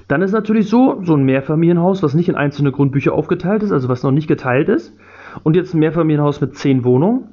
dann 0.08 0.21
ist 0.21 0.32
natürlich 0.32 0.69
so, 0.69 1.01
so 1.03 1.15
ein 1.15 1.23
Mehrfamilienhaus, 1.23 2.03
was 2.03 2.13
nicht 2.13 2.30
in 2.30 2.36
einzelne 2.36 2.71
Grundbücher 2.71 3.13
aufgeteilt 3.13 3.63
ist, 3.63 3.71
also 3.71 3.89
was 3.89 4.03
noch 4.03 4.12
nicht 4.12 4.27
geteilt 4.27 4.69
ist, 4.69 4.95
und 5.43 5.56
jetzt 5.56 5.73
ein 5.73 5.80
Mehrfamilienhaus 5.80 6.41
mit 6.41 6.56
zehn 6.56 6.84
Wohnungen, 6.84 7.30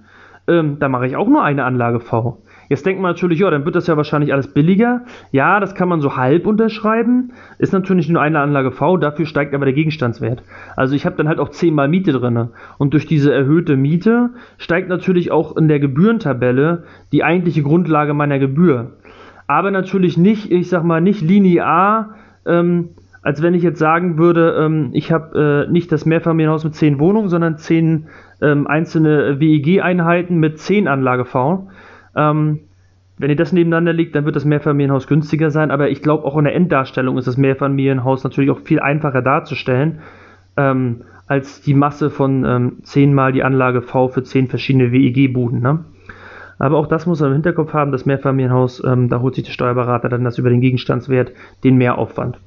ähm, 0.47 0.79
da 0.79 0.89
mache 0.89 1.07
ich 1.07 1.17
auch 1.17 1.29
nur 1.29 1.43
eine 1.43 1.65
Anlage 1.65 2.01
V. 2.01 2.39
Jetzt 2.69 2.87
denkt 2.87 3.01
man 3.01 3.11
natürlich, 3.13 3.41
ja, 3.41 3.51
dann 3.51 3.65
wird 3.65 3.75
das 3.75 3.87
ja 3.87 3.97
wahrscheinlich 3.97 4.33
alles 4.33 4.53
billiger. 4.53 5.03
Ja, 5.33 5.61
das 5.61 5.75
kann 5.75 5.89
man 5.89 6.01
so 6.01 6.17
halb 6.17 6.47
unterschreiben. 6.47 7.33
Ist 7.59 7.73
natürlich 7.73 8.09
nur 8.09 8.23
eine 8.23 8.41
Anlage 8.41 8.71
V, 8.73 8.97
dafür 8.97 9.27
steigt 9.27 9.55
aber 9.55 9.65
der 9.65 9.75
Gegenstandswert. 9.75 10.43
Also 10.77 10.95
ich 10.95 11.07
habe 11.07 11.17
dann 11.17 11.29
halt 11.29 11.39
auch 11.39 11.51
zehnmal 11.51 11.89
Miete 11.89 12.13
drin. 12.13 12.49
Und 12.79 12.95
durch 12.95 13.07
diese 13.07 13.33
erhöhte 13.33 13.77
Miete 13.77 14.31
steigt 14.59 14.89
natürlich 14.89 15.31
auch 15.31 15.57
in 15.57 15.69
der 15.69 15.81
Gebührentabelle 15.81 16.85
die 17.13 17.25
eigentliche 17.25 17.63
Grundlage 17.63 18.15
meiner 18.15 18.39
Gebühr. 18.39 18.93
Aber 19.47 19.71
natürlich 19.71 20.17
nicht, 20.17 20.51
ich 20.51 20.69
sag 20.69 20.85
mal, 20.85 21.01
nicht 21.01 21.21
linear, 21.21 22.15
ähm, 22.47 22.91
als 23.23 23.41
wenn 23.41 23.55
ich 23.55 23.63
jetzt 23.63 23.79
sagen 23.79 24.19
würde, 24.19 24.55
ähm, 24.59 24.91
ich 24.93 25.11
habe 25.11 25.67
äh, 25.67 25.73
nicht 25.73 25.91
das 25.91 26.05
Mehrfamilienhaus 26.05 26.65
mit 26.65 26.75
zehn 26.75 26.99
Wohnungen, 26.99 27.29
sondern 27.29 27.57
zehn 27.57 28.07
ähm, 28.43 28.67
einzelne 28.67 29.41
WEG-Einheiten 29.41 30.39
mit 30.39 30.59
zehn 30.59 30.89
Anlage 30.89 31.25
V 31.25 31.69
ähm, 32.17 32.61
wenn 33.17 33.31
ihr 33.31 33.37
das 33.37 33.53
nebeneinander 33.53 33.93
legt, 33.93 34.15
dann 34.15 34.25
wird 34.25 34.35
das 34.35 34.45
Mehrfamilienhaus 34.45 35.07
günstiger 35.07 35.51
sein, 35.51 35.71
aber 35.71 35.91
ich 35.91 36.03
glaube 36.03 36.25
auch 36.25 36.37
in 36.37 36.45
der 36.45 36.55
Enddarstellung 36.55 37.17
ist 37.17 37.29
das 37.29 37.37
Mehrfamilienhaus 37.37 38.25
natürlich 38.25 38.51
auch 38.51 38.59
viel 38.61 38.81
einfacher 38.81 39.23
darzustellen, 39.23 40.01
ähm, 40.57 41.03
als 41.27 41.63
die 41.63 41.75
Masse 41.75 42.11
von 42.11 42.45
ähm, 42.45 42.79
10 42.83 43.15
mal 43.15 43.33
die 43.33 43.45
Anlage 43.45 43.83
V 43.83 44.09
für 44.09 44.23
10 44.23 44.49
verschiedene 44.49 44.93
WEG-Buden. 44.93 45.61
Ne? 45.61 45.85
Aber 46.59 46.77
auch 46.77 46.87
das 46.87 47.07
muss 47.07 47.21
man 47.21 47.31
im 47.31 47.35
Hinterkopf 47.35 47.73
haben, 47.73 47.93
das 47.93 48.05
Mehrfamilienhaus, 48.05 48.83
ähm, 48.85 49.09
da 49.09 49.21
holt 49.21 49.35
sich 49.35 49.45
der 49.45 49.53
Steuerberater 49.53 50.09
dann 50.09 50.25
das 50.25 50.39
über 50.39 50.51
den 50.51 50.61
Gegenstandswert, 50.61 51.33
den 51.63 51.77
Mehraufwand. 51.77 52.39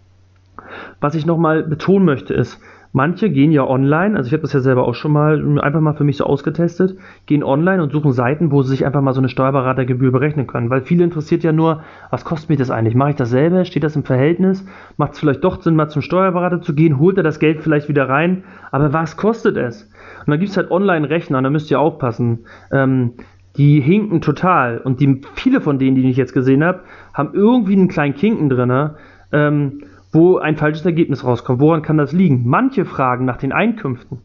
Was 1.00 1.16
ich 1.16 1.26
nochmal 1.26 1.64
betonen 1.64 2.06
möchte 2.06 2.34
ist, 2.34 2.62
Manche 2.93 3.30
gehen 3.30 3.52
ja 3.52 3.67
online, 3.67 4.17
also 4.17 4.28
ich 4.28 4.34
habe 4.34 4.41
das 4.41 4.54
ja 4.54 4.60
selber 4.60 4.88
auch 4.88 4.95
schon 4.95 5.12
mal 5.12 5.60
einfach 5.60 5.82
mal 5.82 5.93
für 5.93 6.04
mich 6.04 6.17
so 6.17 6.26
ausgetestet, 6.26 6.97
gehen 7.26 7.43
online 7.43 7.84
und 7.84 7.91
suchen 7.91 8.12
Seiten, 8.12 8.52
wo 8.52 8.62
sie 8.63 8.69
sich 8.69 8.86
einfach 8.86 9.02
mal 9.02 9.13
so 9.13 9.19
eine 9.21 9.30
Steuerberatergebühr 9.30 10.12
berechnen 10.12 10.47
können. 10.47 10.69
Weil 10.69 10.82
viele 10.82 11.04
interessiert 11.04 11.43
ja 11.43 11.52
nur, 11.52 11.84
was 12.10 12.26
kostet 12.26 12.50
mir 12.50 12.58
das 12.58 12.71
eigentlich? 12.71 12.95
Mache 12.95 13.12
ich 13.12 13.15
das 13.15 13.30
selber? 13.30 13.65
Steht 13.65 13.84
das 13.84 13.95
im 13.95 14.04
Verhältnis? 14.04 14.65
Macht 14.97 15.13
es 15.13 15.19
vielleicht 15.19 15.43
doch 15.43 15.62
Sinn, 15.62 15.76
mal 15.76 15.89
zum 15.89 16.02
Steuerberater 16.02 16.62
zu 16.62 16.73
gehen? 16.73 17.00
Holt 17.00 17.17
er 17.17 17.23
das 17.23 17.39
Geld 17.39 17.62
vielleicht 17.62 17.89
wieder 17.89 18.10
rein? 18.10 18.43
Aber 18.71 18.93
was 18.93 19.17
kostet 19.17 19.58
es? 19.58 19.84
Und 20.26 20.32
dann 20.32 20.39
gibt 20.39 20.52
es 20.52 20.58
halt 20.58 20.71
Online-Rechner 20.71 21.41
da 21.41 21.50
müsst 21.50 21.71
ihr 21.71 21.80
aufpassen. 21.80 22.45
Ähm, 22.71 23.13
die 23.58 23.82
hinken 23.82 24.21
total. 24.21 24.78
Und 24.78 25.00
die, 25.02 25.21
viele 25.34 25.62
von 25.62 25.80
denen, 25.80 25.95
die 25.95 26.10
ich 26.10 26.17
jetzt 26.17 26.34
gesehen 26.34 26.63
habe, 26.63 26.82
haben 27.13 27.32
irgendwie 27.34 27.73
einen 27.73 27.88
kleinen 27.88 28.13
Kinken 28.13 28.50
drin. 28.50 28.91
Ähm, 29.32 29.84
wo 30.12 30.38
ein 30.38 30.58
falsches 30.58 30.86
Ergebnis 30.86 31.24
rauskommt. 31.24 31.60
Woran 31.60 31.82
kann 31.82 31.98
das 31.98 32.13
liegen? 32.13 32.43
Manche 32.46 32.86
fragen 32.86 33.26
nach 33.26 33.38
den 33.38 33.52
Einkünften. 33.52 34.20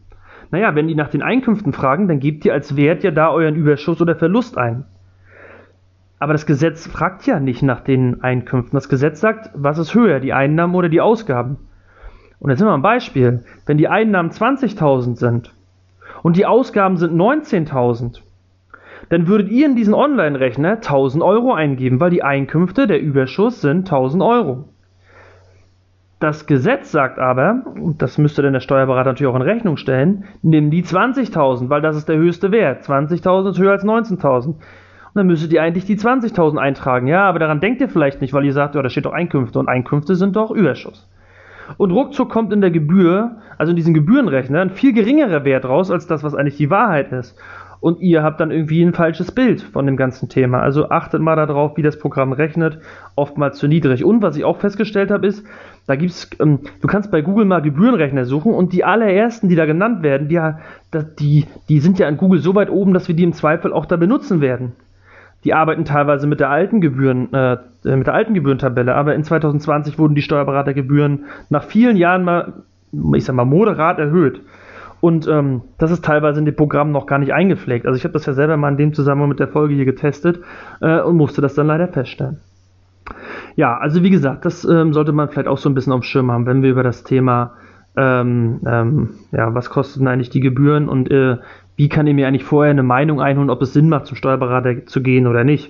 Naja, 0.51 0.75
wenn 0.75 0.87
die 0.87 0.95
nach 0.95 1.09
den 1.09 1.23
Einkünften 1.23 1.73
fragen, 1.73 2.07
dann 2.07 2.19
gebt 2.19 2.45
ihr 2.45 2.53
als 2.53 2.75
Wert 2.75 3.03
ja 3.03 3.11
da 3.11 3.31
euren 3.31 3.55
Überschuss 3.55 4.01
oder 4.01 4.15
Verlust 4.15 4.57
ein. 4.57 4.85
Aber 6.19 6.33
das 6.33 6.45
Gesetz 6.45 6.87
fragt 6.87 7.25
ja 7.25 7.39
nicht 7.39 7.63
nach 7.63 7.81
den 7.81 8.23
Einkünften. 8.23 8.77
Das 8.77 8.87
Gesetz 8.87 9.19
sagt, 9.19 9.49
was 9.55 9.77
ist 9.77 9.93
höher, 9.93 10.19
die 10.19 10.31
Einnahmen 10.31 10.75
oder 10.75 10.89
die 10.89 11.01
Ausgaben? 11.01 11.57
Und 12.39 12.49
jetzt 12.49 12.59
sind 12.59 12.67
wir 12.67 12.73
ein 12.73 12.81
Beispiel. 12.81 13.43
Wenn 13.65 13.77
die 13.77 13.87
Einnahmen 13.87 14.29
20.000 14.29 15.17
sind 15.17 15.53
und 16.21 16.37
die 16.37 16.45
Ausgaben 16.45 16.97
sind 16.97 17.13
19.000, 17.13 18.21
dann 19.09 19.27
würdet 19.27 19.49
ihr 19.49 19.65
in 19.65 19.75
diesen 19.75 19.93
Online-Rechner 19.93 20.73
1000 20.73 21.23
Euro 21.23 21.53
eingeben, 21.53 21.99
weil 21.99 22.11
die 22.11 22.23
Einkünfte, 22.23 22.87
der 22.87 23.01
Überschuss 23.01 23.59
sind 23.59 23.79
1000 23.79 24.23
Euro. 24.23 24.69
Das 26.23 26.45
Gesetz 26.45 26.89
sagt 26.89 27.19
aber, 27.19 27.63
und 27.75 28.01
das 28.01 28.17
müsste 28.17 28.41
dann 28.41 28.53
der 28.53 28.61
Steuerberater 28.61 29.09
natürlich 29.09 29.29
auch 29.29 29.35
in 29.35 29.41
Rechnung 29.41 29.75
stellen, 29.75 30.23
nimm 30.41 30.71
die 30.71 30.81
20.000, 30.81 31.67
weil 31.67 31.81
das 31.81 31.97
ist 31.97 32.07
der 32.07 32.15
höchste 32.15 32.53
Wert. 32.53 32.81
20.000 32.83 33.49
ist 33.49 33.59
höher 33.59 33.73
als 33.73 33.83
19.000. 33.83 34.47
Und 34.47 34.57
dann 35.15 35.27
müsstet 35.27 35.51
ihr 35.51 35.61
eigentlich 35.61 35.83
die 35.83 35.97
20.000 35.97 36.57
eintragen. 36.57 37.07
Ja, 37.07 37.27
aber 37.27 37.39
daran 37.39 37.59
denkt 37.59 37.81
ihr 37.81 37.89
vielleicht 37.89 38.21
nicht, 38.21 38.31
weil 38.31 38.45
ihr 38.45 38.53
sagt, 38.53 38.75
ja, 38.75 38.81
da 38.81 38.87
steht 38.87 39.03
doch 39.03 39.11
Einkünfte 39.11 39.59
und 39.59 39.67
Einkünfte 39.67 40.15
sind 40.15 40.37
doch 40.37 40.49
Überschuss. 40.49 41.09
Und 41.75 41.91
ruckzuck 41.91 42.29
kommt 42.29 42.53
in 42.53 42.61
der 42.61 42.71
Gebühr, 42.71 43.41
also 43.57 43.71
in 43.71 43.75
diesen 43.75 43.93
Gebührenrechner, 43.93 44.61
ein 44.61 44.69
viel 44.69 44.93
geringerer 44.93 45.43
Wert 45.43 45.65
raus 45.65 45.91
als 45.91 46.07
das, 46.07 46.23
was 46.23 46.35
eigentlich 46.35 46.55
die 46.55 46.69
Wahrheit 46.69 47.11
ist. 47.11 47.37
Und 47.83 47.99
ihr 47.99 48.23
habt 48.23 48.39
dann 48.39 48.49
irgendwie 48.49 48.81
ein 48.81 48.93
falsches 48.93 49.33
Bild 49.33 49.61
von 49.61 49.85
dem 49.85 49.97
ganzen 49.97 50.29
Thema. 50.29 50.61
Also 50.61 50.87
achtet 50.87 51.21
mal 51.21 51.35
darauf, 51.35 51.75
wie 51.75 51.81
das 51.81 51.99
Programm 51.99 52.31
rechnet. 52.31 52.79
Oftmals 53.15 53.57
zu 53.57 53.67
niedrig. 53.67 54.05
Und 54.05 54.21
was 54.21 54.37
ich 54.37 54.45
auch 54.45 54.55
festgestellt 54.55 55.11
habe, 55.11 55.27
ist, 55.27 55.45
da 55.85 55.97
gibt's, 55.97 56.29
ähm, 56.39 56.61
du 56.79 56.87
kannst 56.87 57.11
bei 57.11 57.21
Google 57.21 57.43
mal 57.43 57.61
Gebührenrechner 57.61 58.23
suchen 58.23 58.53
und 58.53 58.71
die 58.71 58.85
allerersten, 58.85 59.49
die 59.49 59.57
da 59.57 59.65
genannt 59.65 60.01
werden, 60.01 60.29
die, 60.29 60.39
die, 61.19 61.45
die 61.67 61.79
sind 61.81 61.99
ja 61.99 62.07
an 62.07 62.15
Google 62.15 62.39
so 62.39 62.55
weit 62.55 62.69
oben, 62.69 62.93
dass 62.93 63.09
wir 63.09 63.17
die 63.17 63.23
im 63.23 63.33
Zweifel 63.33 63.73
auch 63.73 63.85
da 63.85 63.97
benutzen 63.97 64.39
werden. 64.39 64.71
Die 65.43 65.53
arbeiten 65.53 65.83
teilweise 65.83 66.25
mit 66.25 66.39
der 66.39 66.51
alten 66.51 66.79
Gebühren, 66.79 67.33
äh, 67.33 67.57
äh 67.83 67.97
mit 67.97 68.07
der 68.07 68.13
alten 68.13 68.33
Gebührentabelle, 68.33 68.95
aber 68.95 69.13
in 69.13 69.25
2020 69.25 69.99
wurden 69.99 70.15
die 70.15 70.21
Steuerberatergebühren 70.21 71.25
nach 71.49 71.65
vielen 71.65 71.97
Jahren 71.97 72.23
mal, 72.23 72.53
ich 73.13 73.25
sag 73.25 73.35
mal, 73.35 73.43
moderat 73.43 73.99
erhöht. 73.99 74.39
Und 75.03 75.27
ähm, 75.27 75.63
das 75.79 75.91
ist 75.91 76.05
teilweise 76.05 76.39
in 76.39 76.45
dem 76.45 76.55
Programm 76.55 76.93
noch 76.93 77.07
gar 77.07 77.19
nicht 77.19 77.33
eingepflegt. 77.33 77.85
Also 77.85 77.97
ich 77.97 78.05
habe 78.05 78.13
das 78.13 78.25
ja 78.25 78.31
selber 78.31 78.55
mal 78.55 78.69
in 78.71 78.77
dem 78.77 78.93
Zusammenhang 78.93 79.27
mit 79.27 79.41
der 79.41 79.49
Folge 79.49 79.75
hier 79.75 79.83
getestet 79.83 80.39
äh, 80.79 81.01
und 81.01 81.17
musste 81.17 81.41
das 81.41 81.55
dann 81.55 81.67
leider 81.67 81.89
feststellen. 81.89 82.39
Ja, 83.57 83.77
also 83.77 84.01
wie 84.01 84.09
gesagt, 84.09 84.45
das 84.45 84.63
ähm, 84.63 84.93
sollte 84.93 85.11
man 85.11 85.27
vielleicht 85.27 85.49
auch 85.49 85.57
so 85.57 85.67
ein 85.67 85.75
bisschen 85.75 85.91
auf 85.91 85.99
dem 85.99 86.03
Schirm 86.03 86.31
haben, 86.31 86.45
wenn 86.45 86.63
wir 86.63 86.69
über 86.69 86.83
das 86.83 87.03
Thema, 87.03 87.51
ähm, 87.97 88.61
ähm, 88.65 89.09
ja, 89.33 89.53
was 89.53 89.69
kosten 89.69 90.07
eigentlich 90.07 90.29
die 90.29 90.39
Gebühren 90.39 90.87
und 90.87 91.11
äh, 91.11 91.35
wie 91.75 91.89
kann 91.89 92.07
ich 92.07 92.15
mir 92.15 92.25
eigentlich 92.25 92.45
vorher 92.45 92.71
eine 92.71 92.83
Meinung 92.83 93.19
einholen, 93.19 93.49
ob 93.49 93.61
es 93.61 93.73
Sinn 93.73 93.89
macht, 93.89 94.05
zum 94.05 94.15
Steuerberater 94.15 94.85
zu 94.85 95.03
gehen 95.03 95.27
oder 95.27 95.43
nicht. 95.43 95.69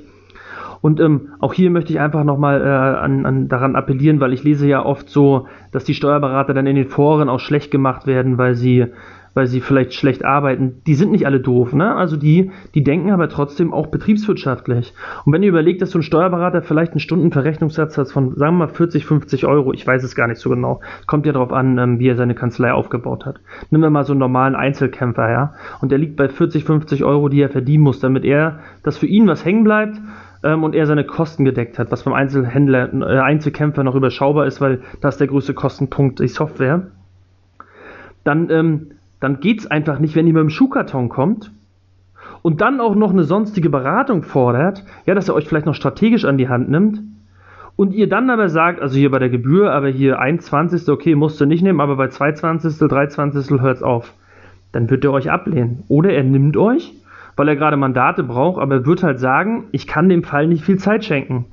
Und 0.82 1.00
ähm, 1.00 1.30
auch 1.40 1.54
hier 1.54 1.72
möchte 1.72 1.94
ich 1.94 2.00
einfach 2.00 2.24
nochmal 2.24 2.62
äh, 2.62 2.66
an, 2.66 3.26
an, 3.26 3.48
daran 3.48 3.76
appellieren, 3.76 4.20
weil 4.20 4.34
ich 4.34 4.44
lese 4.44 4.68
ja 4.68 4.86
oft 4.86 5.10
so, 5.10 5.48
dass 5.72 5.86
die 5.86 5.94
Steuerberater 5.96 6.54
dann 6.54 6.68
in 6.68 6.76
den 6.76 6.90
Foren 6.90 7.30
auch 7.30 7.40
schlecht 7.40 7.72
gemacht 7.72 8.06
werden, 8.06 8.38
weil 8.38 8.54
sie 8.56 8.88
weil 9.34 9.48
sie 9.48 9.62
vielleicht 9.62 9.94
schlecht 9.94 10.24
arbeiten, 10.24 10.82
die 10.86 10.96
sind 10.96 11.12
nicht 11.12 11.26
alle 11.26 11.40
doof, 11.40 11.74
ne? 11.74 11.96
Also 11.96 12.18
die, 12.18 12.52
die 12.74 12.84
denken 12.84 13.12
aber 13.12 13.30
trotzdem 13.30 13.74
auch 13.74 13.88
betriebswirtschaftlich. 13.88 14.94
Und 15.26 15.34
wenn 15.34 15.44
ihr 15.44 15.50
überlegt, 15.50 15.82
dass 15.82 15.92
so 15.92 16.00
ein 16.00 16.04
Steuerberater 16.04 16.62
vielleicht 16.62 16.94
einen 16.94 17.00
Stundenverrechnungssatz 17.00 17.98
hat 17.98 18.12
von, 18.12 18.36
sagen 18.36 18.58
wir 18.58 18.68
mal, 18.68 18.74
40, 18.74 19.06
50 19.06 19.46
Euro, 19.46 19.74
ich 19.74 19.86
weiß 19.86 20.04
es 20.04 20.16
gar 20.16 20.28
nicht 20.28 20.40
so 20.40 20.50
genau, 20.50 20.82
kommt 21.08 21.26
ja 21.26 21.34
darauf 21.34 21.52
an, 21.52 21.78
ähm, 21.78 22.00
wie 22.00 22.08
er 22.08 22.16
seine 22.16 22.36
Kanzlei 22.36 22.72
aufgebaut 22.72 23.26
hat. 23.26 23.40
Nehmen 23.70 23.84
wir 23.84 23.90
mal 23.90 24.06
so 24.06 24.14
einen 24.14 24.20
normalen 24.20 24.56
Einzelkämpfer, 24.56 25.30
ja? 25.32 25.54
Und 25.82 25.92
der 25.92 25.98
liegt 25.98 26.16
bei 26.16 26.30
40, 26.30 26.64
50 26.64 27.04
Euro, 27.04 27.30
die 27.30 27.42
er 27.42 27.50
verdienen 27.50 27.84
muss, 27.84 28.00
damit 28.00 28.26
er, 28.26 28.60
dass 28.84 28.98
für 28.98 29.08
ihn 29.08 29.28
was 29.28 29.46
hängen 29.46 29.64
bleibt, 29.64 30.00
ähm, 30.44 30.64
und 30.64 30.76
er 30.76 30.86
seine 30.86 31.06
Kosten 31.06 31.46
gedeckt 31.46 31.80
hat, 31.80 31.92
was 31.92 32.04
beim 32.04 32.14
Einzelhändler, 32.14 32.94
äh, 32.94 33.20
Einzelkämpfer 33.20 33.84
noch 33.84 33.96
überschaubar 33.96 34.46
ist, 34.46 34.62
weil 34.62 34.82
das 35.02 35.18
der 35.18 35.28
größte 35.28 35.54
Kostenpunkt 35.54 36.20
die 36.20 36.28
Software. 36.28 36.88
Dann 38.24 38.50
ähm, 38.50 38.92
dann 39.24 39.40
geht 39.40 39.62
es 39.62 39.72
einfach 39.72 40.00
nicht, 40.00 40.16
wenn 40.16 40.28
ihr 40.28 40.34
mit 40.34 40.42
dem 40.42 40.50
Schuhkarton 40.50 41.08
kommt 41.08 41.52
und 42.42 42.60
dann 42.60 42.82
auch 42.82 42.94
noch 42.94 43.12
eine 43.12 43.24
sonstige 43.24 43.70
Beratung 43.70 44.24
fordert, 44.24 44.84
ja, 45.06 45.16
dass 45.16 45.30
er 45.30 45.36
euch 45.36 45.48
vielleicht 45.48 45.66
noch 45.66 45.76
strategisch 45.76 46.26
an 46.26 46.38
die 46.38 46.50
Hand 46.50 46.70
nimmt 46.70 47.02
und 47.78 47.94
ihr 47.94 48.10
dann 48.10 48.30
aber 48.30 48.50
sagt, 48.50 48.82
also 48.82 48.98
hier 48.98 49.10
bei 49.10 49.20
der 49.20 49.30
Gebühr, 49.30 49.72
aber 49.72 49.88
hier 49.88 50.22
1,20. 50.22 50.92
okay, 50.92 51.16
musst 51.16 51.40
du 51.40 51.46
nicht 51.46 51.64
nehmen, 51.64 51.80
aber 51.80 51.96
bei 51.96 52.08
2,20., 52.08 52.86
3,20. 52.86 53.62
hört 53.62 53.78
es 53.78 53.84
auf. 53.84 54.14
Dann 54.74 54.90
wird 54.90 55.06
er 55.06 55.14
euch 55.14 55.32
ablehnen. 55.32 55.84
Oder 55.88 56.12
er 56.12 56.24
nimmt 56.24 56.58
euch, 56.58 56.94
weil 57.38 57.48
er 57.48 57.56
gerade 57.56 57.78
Mandate 57.78 58.24
braucht, 58.24 58.62
aber 58.62 58.76
er 58.76 58.86
wird 58.86 59.04
halt 59.04 59.20
sagen, 59.20 59.66
ich 59.72 59.88
kann 59.88 60.10
dem 60.10 60.24
Fall 60.24 60.48
nicht 60.48 60.66
viel 60.66 60.78
Zeit 60.78 61.06
schenken. 61.06 61.46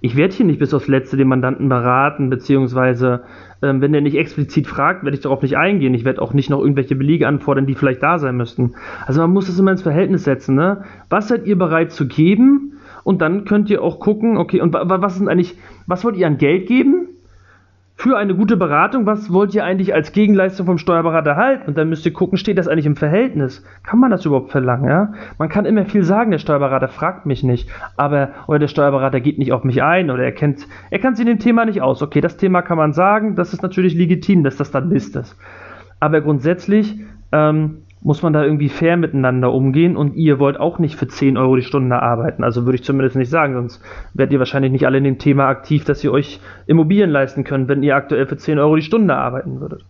Ich 0.00 0.16
werde 0.16 0.34
hier 0.34 0.46
nicht 0.46 0.58
bis 0.58 0.72
aufs 0.72 0.88
Letzte 0.88 1.16
den 1.16 1.28
Mandanten 1.28 1.68
beraten, 1.68 2.30
beziehungsweise 2.30 3.24
ähm, 3.62 3.80
wenn 3.80 3.92
der 3.92 4.00
nicht 4.00 4.16
explizit 4.16 4.66
fragt, 4.66 5.04
werde 5.04 5.16
ich 5.16 5.22
darauf 5.22 5.42
nicht 5.42 5.56
eingehen. 5.56 5.92
Ich 5.92 6.04
werde 6.04 6.22
auch 6.22 6.32
nicht 6.32 6.48
noch 6.48 6.60
irgendwelche 6.60 6.96
Belege 6.96 7.28
anfordern, 7.28 7.66
die 7.66 7.74
vielleicht 7.74 8.02
da 8.02 8.18
sein 8.18 8.36
müssten. 8.36 8.74
Also 9.06 9.20
man 9.20 9.30
muss 9.30 9.46
das 9.46 9.58
immer 9.58 9.72
ins 9.72 9.82
Verhältnis 9.82 10.24
setzen. 10.24 10.54
Ne? 10.54 10.84
Was 11.10 11.28
seid 11.28 11.46
ihr 11.46 11.58
bereit 11.58 11.92
zu 11.92 12.08
geben? 12.08 12.78
Und 13.04 13.20
dann 13.20 13.44
könnt 13.44 13.70
ihr 13.70 13.82
auch 13.82 13.98
gucken, 13.98 14.36
okay, 14.36 14.60
und 14.60 14.72
was 14.72 15.16
sind 15.16 15.28
eigentlich, 15.28 15.56
was 15.86 16.04
wollt 16.04 16.16
ihr 16.16 16.26
an 16.26 16.38
Geld 16.38 16.66
geben? 16.66 17.09
Für 18.00 18.16
eine 18.16 18.34
gute 18.34 18.56
Beratung, 18.56 19.04
was 19.04 19.30
wollt 19.30 19.54
ihr 19.54 19.62
eigentlich 19.62 19.92
als 19.92 20.12
Gegenleistung 20.12 20.64
vom 20.64 20.78
Steuerberater 20.78 21.36
halten? 21.36 21.68
Und 21.68 21.76
dann 21.76 21.90
müsst 21.90 22.06
ihr 22.06 22.14
gucken, 22.14 22.38
steht 22.38 22.56
das 22.56 22.66
eigentlich 22.66 22.86
im 22.86 22.96
Verhältnis? 22.96 23.62
Kann 23.82 24.00
man 24.00 24.10
das 24.10 24.24
überhaupt 24.24 24.50
verlangen? 24.50 24.88
Ja? 24.88 25.12
Man 25.36 25.50
kann 25.50 25.66
immer 25.66 25.84
viel 25.84 26.02
sagen, 26.02 26.30
der 26.30 26.38
Steuerberater 26.38 26.88
fragt 26.88 27.26
mich 27.26 27.42
nicht, 27.42 27.68
aber 27.98 28.30
oder 28.46 28.58
der 28.58 28.68
Steuerberater 28.68 29.20
geht 29.20 29.38
nicht 29.38 29.52
auf 29.52 29.64
mich 29.64 29.82
ein 29.82 30.10
oder 30.10 30.24
er 30.24 30.32
kennt, 30.32 30.66
er 30.90 30.98
kann 30.98 31.14
sich 31.14 31.26
in 31.26 31.32
dem 31.34 31.40
Thema 31.40 31.66
nicht 31.66 31.82
aus. 31.82 32.00
Okay, 32.00 32.22
das 32.22 32.38
Thema 32.38 32.62
kann 32.62 32.78
man 32.78 32.94
sagen, 32.94 33.34
das 33.34 33.52
ist 33.52 33.62
natürlich 33.62 33.94
legitim, 33.94 34.44
dass 34.44 34.56
das 34.56 34.70
dann 34.70 34.90
ist. 34.92 35.18
Aber 36.00 36.22
grundsätzlich 36.22 37.00
ähm, 37.32 37.82
muss 38.02 38.22
man 38.22 38.32
da 38.32 38.42
irgendwie 38.42 38.68
fair 38.68 38.96
miteinander 38.96 39.52
umgehen 39.52 39.96
und 39.96 40.14
ihr 40.14 40.38
wollt 40.38 40.58
auch 40.58 40.78
nicht 40.78 40.96
für 40.96 41.06
10 41.06 41.36
Euro 41.36 41.56
die 41.56 41.62
Stunde 41.62 42.00
arbeiten. 42.00 42.44
Also 42.44 42.64
würde 42.64 42.76
ich 42.76 42.84
zumindest 42.84 43.16
nicht 43.16 43.30
sagen, 43.30 43.54
sonst 43.54 43.82
werdet 44.14 44.32
ihr 44.32 44.38
wahrscheinlich 44.38 44.72
nicht 44.72 44.86
alle 44.86 44.98
in 44.98 45.04
dem 45.04 45.18
Thema 45.18 45.48
aktiv, 45.48 45.84
dass 45.84 46.02
ihr 46.02 46.12
euch 46.12 46.40
Immobilien 46.66 47.10
leisten 47.10 47.44
könnt, 47.44 47.68
wenn 47.68 47.82
ihr 47.82 47.96
aktuell 47.96 48.26
für 48.26 48.36
10 48.36 48.58
Euro 48.58 48.76
die 48.76 48.82
Stunde 48.82 49.14
arbeiten 49.14 49.60
würdet. 49.60 49.84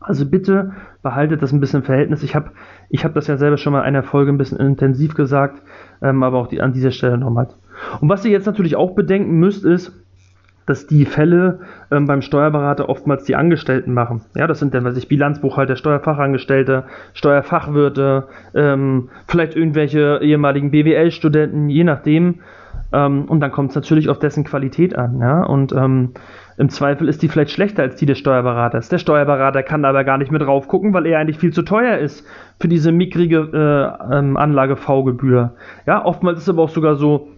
Also 0.00 0.28
bitte 0.28 0.72
behaltet 1.02 1.42
das 1.42 1.52
ein 1.52 1.60
bisschen 1.60 1.80
im 1.80 1.86
Verhältnis. 1.86 2.22
Ich 2.22 2.34
habe 2.34 2.52
ich 2.88 3.04
hab 3.04 3.14
das 3.14 3.26
ja 3.26 3.36
selber 3.36 3.58
schon 3.58 3.72
mal 3.72 3.80
in 3.80 3.86
einer 3.86 4.02
Folge 4.02 4.32
ein 4.32 4.38
bisschen 4.38 4.58
intensiv 4.58 5.14
gesagt, 5.14 5.62
ähm, 6.02 6.22
aber 6.22 6.38
auch 6.38 6.46
die, 6.46 6.60
an 6.60 6.72
dieser 6.72 6.90
Stelle 6.90 7.18
nochmal. 7.18 7.48
Und 8.00 8.08
was 8.08 8.24
ihr 8.24 8.30
jetzt 8.30 8.46
natürlich 8.46 8.76
auch 8.76 8.94
bedenken 8.94 9.38
müsst, 9.38 9.64
ist, 9.64 9.99
dass 10.66 10.86
die 10.86 11.04
Fälle 11.04 11.60
ähm, 11.90 12.06
beim 12.06 12.22
Steuerberater 12.22 12.88
oftmals 12.88 13.24
die 13.24 13.36
Angestellten 13.36 13.92
machen. 13.92 14.22
Ja, 14.36 14.46
das 14.46 14.58
sind 14.58 14.74
dann, 14.74 14.84
weiß 14.84 14.96
ich, 14.96 15.08
Bilanzbuchhalter, 15.08 15.76
Steuerfachangestellte, 15.76 16.84
Steuerfachwirte, 17.14 18.28
ähm, 18.54 19.08
vielleicht 19.26 19.56
irgendwelche 19.56 20.20
ehemaligen 20.22 20.70
BWL-Studenten, 20.70 21.68
je 21.68 21.84
nachdem. 21.84 22.40
Ähm, 22.92 23.24
und 23.24 23.40
dann 23.40 23.52
kommt 23.52 23.70
es 23.70 23.76
natürlich 23.76 24.08
auf 24.08 24.18
dessen 24.18 24.44
Qualität 24.44 24.96
an. 24.96 25.18
Ja? 25.20 25.42
Und 25.42 25.72
ähm, 25.72 26.12
im 26.56 26.68
Zweifel 26.68 27.08
ist 27.08 27.22
die 27.22 27.28
vielleicht 27.28 27.50
schlechter 27.50 27.82
als 27.82 27.96
die 27.96 28.06
des 28.06 28.18
Steuerberaters. 28.18 28.88
Der 28.88 28.98
Steuerberater 28.98 29.62
kann 29.62 29.84
aber 29.84 30.04
gar 30.04 30.18
nicht 30.18 30.30
mit 30.30 30.42
drauf 30.42 30.68
gucken, 30.68 30.92
weil 30.92 31.06
er 31.06 31.18
eigentlich 31.18 31.38
viel 31.38 31.52
zu 31.52 31.62
teuer 31.62 31.98
ist 31.98 32.26
für 32.60 32.68
diese 32.68 32.92
mickrige 32.92 33.96
äh, 34.10 34.14
ähm, 34.14 34.36
Anlage-V-Gebühr. 34.36 35.54
Ja, 35.86 36.04
oftmals 36.04 36.38
ist 36.38 36.44
es 36.44 36.48
aber 36.50 36.62
auch 36.62 36.68
sogar 36.68 36.96
so, 36.96 37.28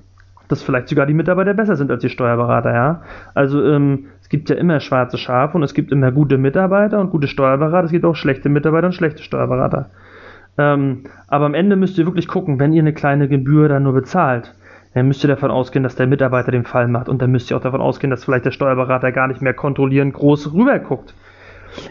dass 0.49 0.63
vielleicht 0.63 0.89
sogar 0.89 1.07
die 1.07 1.15
Mitarbeiter 1.15 1.55
besser 1.55 1.77
sind 1.77 1.91
als 1.91 2.03
die 2.03 2.09
Steuerberater, 2.09 2.73
ja. 2.73 3.03
Also 3.35 3.65
ähm, 3.65 4.07
es 4.21 4.29
gibt 4.29 4.51
ja 4.51 4.57
immer 4.57 4.81
schwarze 4.81 5.19
Schafe 5.19 5.57
und 5.57 5.63
es 5.63 5.75
gibt 5.75 5.93
immer 5.93 6.13
gute 6.13 6.39
Mitarbeiter 6.39 7.01
und 7.01 7.11
gute 7.11 7.29
Steuerberater, 7.29 7.87
es 7.87 7.93
gibt 7.93 8.05
auch 8.05 8.17
schlechte 8.17 8.49
Mitarbeiter 8.49 8.87
und 8.87 8.95
schlechte 8.95 9.23
Steuerberater. 9.23 9.91
Ähm, 10.59 11.05
aber 11.29 11.47
am 11.47 11.55
Ende 11.55 11.77
müsst 11.77 11.99
ihr 11.99 12.07
wirklich 12.07 12.29
gucken, 12.29 12.59
wenn 12.59 12.73
ihr 12.73 12.83
eine 12.83 12.93
kleine 12.93 13.29
Gebühr 13.29 13.69
dann 13.69 13.85
nur 13.85 13.95
bezahlt, 13.95 14.55
dann 14.95 15.09
müsst 15.09 15.25
ihr 15.25 15.29
davon 15.29 15.51
ausgehen, 15.51 15.83
dass 15.83 15.97
der 15.97 16.07
Mitarbeiter 16.07 16.51
den 16.53 16.65
Fall 16.65 16.89
macht 16.89 17.09
und 17.09 17.23
dann 17.23 17.31
müsst 17.33 17.51
ihr 17.51 17.57
auch 17.57 17.63
davon 17.63 17.81
ausgehen, 17.81 18.11
dass 18.11 18.25
vielleicht 18.25 18.45
der 18.45 18.51
Steuerberater 18.51 19.13
gar 19.13 19.29
nicht 19.29 19.41
mehr 19.41 19.55
kontrollieren 19.55 20.13
groß 20.13 20.53
rüberguckt. 20.53 21.15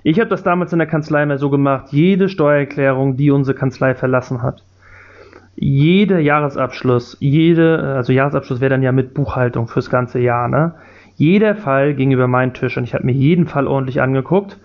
Ich 0.04 0.20
habe 0.20 0.30
das 0.30 0.44
damals 0.44 0.74
in 0.74 0.80
der 0.80 0.88
Kanzlei 0.88 1.24
immer 1.24 1.40
so 1.40 1.50
gemacht, 1.50 1.88
jede 1.90 2.30
Steuererklärung, 2.30 3.18
die 3.18 3.32
unsere 3.32 3.58
Kanzlei 3.58 3.96
verlassen 3.96 4.44
hat, 4.44 4.64
jeder 5.56 6.20
Jahresabschluss, 6.20 7.18
jede, 7.20 7.80
also 7.80 8.14
Jahresabschluss 8.14 8.62
wäre 8.62 8.70
dann 8.70 8.84
ja 8.84 8.92
mit 8.92 9.14
Buchhaltung 9.14 9.68
fürs 9.68 9.90
ganze 9.90 10.20
Jahr, 10.20 10.48
ne? 10.48 10.76
Jeder 11.16 11.56
Fall 11.56 11.94
ging 11.94 12.12
über 12.12 12.28
meinen 12.28 12.54
Tisch 12.54 12.78
und 12.78 12.84
ich 12.84 12.94
habe 12.94 13.06
mir 13.06 13.12
jeden 13.12 13.46
Fall 13.46 13.68
ordentlich 13.68 14.02
angeguckt. 14.02 14.58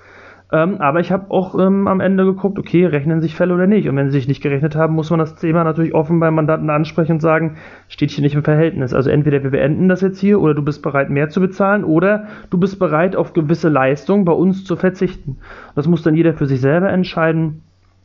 Ähm, 0.52 0.80
aber 0.80 1.00
ich 1.00 1.10
habe 1.10 1.30
auch 1.32 1.58
ähm, 1.58 1.88
am 1.88 1.98
Ende 1.98 2.24
geguckt, 2.24 2.58
okay, 2.58 2.86
rechnen 2.86 3.20
sich 3.20 3.34
Fälle 3.34 3.52
oder 3.52 3.66
nicht. 3.66 3.88
Und 3.88 3.96
wenn 3.96 4.06
sie 4.10 4.18
sich 4.18 4.28
nicht 4.28 4.42
gerechnet 4.42 4.76
haben, 4.76 4.94
muss 4.94 5.10
man 5.10 5.18
das 5.18 5.34
Thema 5.34 5.64
natürlich 5.64 5.92
offen 5.92 6.20
beim 6.20 6.36
Mandanten 6.36 6.70
ansprechen 6.70 7.12
und 7.12 7.20
sagen, 7.20 7.56
steht 7.88 8.12
hier 8.12 8.22
nicht 8.22 8.36
im 8.36 8.44
Verhältnis. 8.44 8.94
Also 8.94 9.10
entweder 9.10 9.42
wir 9.42 9.50
beenden 9.50 9.88
das 9.88 10.02
jetzt 10.02 10.20
hier 10.20 10.40
oder 10.40 10.54
du 10.54 10.62
bist 10.62 10.82
bereit, 10.82 11.10
mehr 11.10 11.28
zu 11.30 11.40
bezahlen 11.40 11.82
oder 11.82 12.28
du 12.50 12.58
bist 12.58 12.78
bereit, 12.78 13.16
auf 13.16 13.32
gewisse 13.32 13.68
Leistungen 13.68 14.24
bei 14.24 14.32
uns 14.32 14.64
zu 14.64 14.76
verzichten. 14.76 15.38
Das 15.74 15.88
muss 15.88 16.02
dann 16.02 16.14
jeder 16.14 16.32
für 16.32 16.46
sich 16.46 16.60
selber 16.60 16.90
entscheiden. 16.90 17.62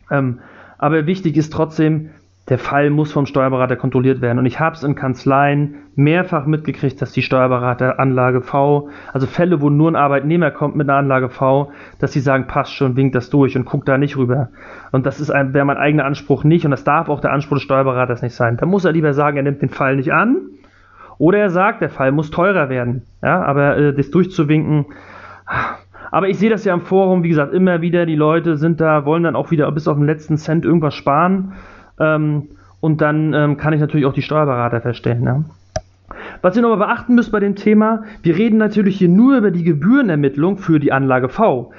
Ähm, 0.10 0.40
aber 0.80 1.06
wichtig 1.06 1.38
ist 1.38 1.54
trotzdem, 1.54 2.10
der 2.52 2.60
Fall 2.60 2.90
muss 2.90 3.14
vom 3.14 3.26
Steuerberater 3.26 3.78
kontrolliert 3.78 4.20
werden. 4.20 4.38
Und 4.38 4.46
ich 4.46 4.60
habe 4.60 4.76
es 4.76 4.84
in 4.84 4.94
Kanzleien 4.94 5.76
mehrfach 5.96 6.46
mitgekriegt, 6.46 7.02
dass 7.02 7.14
die 7.14 7.22
Steuerberater 7.22 7.98
Anlage 7.98 8.42
V, 8.42 8.90
also 9.14 9.26
Fälle, 9.26 9.62
wo 9.62 9.70
nur 9.70 9.90
ein 9.90 9.96
Arbeitnehmer 9.96 10.52
kommt 10.52 10.76
mit 10.76 10.90
einer 10.90 10.98
Anlage 10.98 11.30
V, 11.30 11.72
dass 12.00 12.12
sie 12.12 12.20
sagen, 12.20 12.48
passt 12.48 12.74
schon, 12.74 12.98
winkt 12.98 13.16
das 13.16 13.30
durch 13.30 13.56
und 13.56 13.64
guckt 13.64 13.88
da 13.88 13.98
nicht 13.98 14.18
rüber. 14.18 14.50
Und 14.92 15.06
das 15.06 15.30
wäre 15.30 15.64
mein 15.64 15.78
eigener 15.78 16.04
Anspruch 16.04 16.44
nicht 16.44 16.66
und 16.66 16.72
das 16.72 16.84
darf 16.84 17.08
auch 17.08 17.22
der 17.22 17.32
Anspruch 17.32 17.56
des 17.56 17.64
Steuerberaters 17.64 18.22
nicht 18.22 18.36
sein. 18.36 18.58
Da 18.58 18.66
muss 18.66 18.84
er 18.84 18.92
lieber 18.92 19.14
sagen, 19.14 19.38
er 19.38 19.44
nimmt 19.44 19.62
den 19.62 19.70
Fall 19.70 19.96
nicht 19.96 20.12
an 20.12 20.42
oder 21.20 21.38
er 21.38 21.52
sagt, 21.52 21.82
der 21.82 21.90
Fall 21.90 22.12
muss 22.12 22.32
teurer 22.32 22.68
werden. 22.68 23.04
Ja, 23.24 23.42
aber 23.44 23.78
äh, 23.78 23.94
das 23.94 24.12
durchzuwinken, 24.12 24.88
aber 26.12 26.28
ich 26.28 26.38
sehe 26.38 26.50
das 26.50 26.66
ja 26.66 26.74
im 26.74 26.82
Forum, 26.82 27.24
wie 27.24 27.30
gesagt, 27.30 27.54
immer 27.54 27.82
wieder, 27.82 28.06
die 28.06 28.18
Leute 28.18 28.58
sind 28.58 28.82
da, 28.82 29.06
wollen 29.06 29.24
dann 29.24 29.38
auch 29.38 29.52
wieder 29.52 29.72
bis 29.72 29.88
auf 29.88 29.96
den 29.96 30.06
letzten 30.06 30.36
Cent 30.36 30.66
irgendwas 30.66 30.94
sparen. 30.94 31.54
Ähm, 32.02 32.50
und 32.82 33.00
dann 33.00 33.34
ähm, 33.34 33.58
kann 33.58 33.74
ich 33.74 33.80
natürlich 33.80 34.06
auch 34.06 34.14
die 34.14 34.24
Steuerberater 34.24 34.82
verstehen. 34.82 35.22
Ne? 35.22 35.46
Was 36.42 36.56
ihr 36.56 36.64
nochmal 36.64 36.88
beachten 36.88 37.16
müsst 37.16 37.32
bei 37.32 37.40
dem 37.40 37.56
Thema, 37.56 38.04
wir 38.24 38.36
reden 38.36 38.58
natürlich 38.58 38.98
hier 38.98 39.10
nur 39.10 39.38
über 39.38 39.52
die 39.52 39.64
Gebührenermittlung 39.64 40.58
für 40.58 40.80
die 40.80 40.92
Anlage 40.92 41.30
V. 41.30 41.72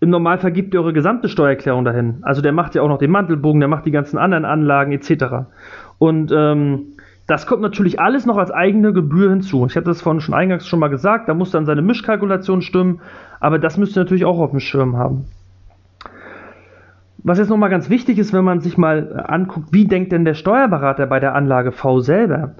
Im 0.00 0.10
Normalfall 0.10 0.50
gibt 0.50 0.74
ihr 0.74 0.80
eure 0.80 0.92
gesamte 0.92 1.28
Steuererklärung 1.28 1.84
dahin. 1.84 2.18
Also 2.22 2.42
der 2.42 2.52
macht 2.52 2.74
ja 2.74 2.82
auch 2.82 2.88
noch 2.88 2.98
den 2.98 3.10
Mantelbogen, 3.10 3.60
der 3.60 3.68
macht 3.68 3.86
die 3.86 3.90
ganzen 3.90 4.18
anderen 4.18 4.44
Anlagen 4.44 4.92
etc. 4.92 5.46
Und 5.98 6.32
ähm, 6.34 6.94
das 7.26 7.46
kommt 7.46 7.62
natürlich 7.62 8.00
alles 8.00 8.26
noch 8.26 8.38
als 8.38 8.50
eigene 8.50 8.92
Gebühr 8.92 9.30
hinzu. 9.30 9.64
Ich 9.66 9.76
hatte 9.76 9.86
das 9.86 10.02
vorhin 10.02 10.20
schon 10.20 10.34
eingangs 10.34 10.66
schon 10.66 10.80
mal 10.80 10.88
gesagt, 10.88 11.28
da 11.28 11.34
muss 11.34 11.52
dann 11.52 11.66
seine 11.66 11.82
Mischkalkulation 11.82 12.62
stimmen, 12.62 13.00
aber 13.38 13.60
das 13.60 13.76
müsst 13.76 13.96
ihr 13.96 14.02
natürlich 14.02 14.24
auch 14.24 14.40
auf 14.40 14.50
dem 14.50 14.58
Schirm 14.58 14.96
haben. 14.96 15.26
Was 17.22 17.38
jetzt 17.38 17.50
nochmal 17.50 17.70
ganz 17.70 17.90
wichtig 17.90 18.18
ist, 18.18 18.32
wenn 18.32 18.44
man 18.44 18.60
sich 18.60 18.78
mal 18.78 19.12
äh, 19.14 19.32
anguckt, 19.32 19.68
wie 19.72 19.86
denkt 19.86 20.12
denn 20.12 20.24
der 20.24 20.34
Steuerberater 20.34 21.06
bei 21.06 21.20
der 21.20 21.34
Anlage 21.34 21.72
V 21.72 22.00
selber? 22.00 22.54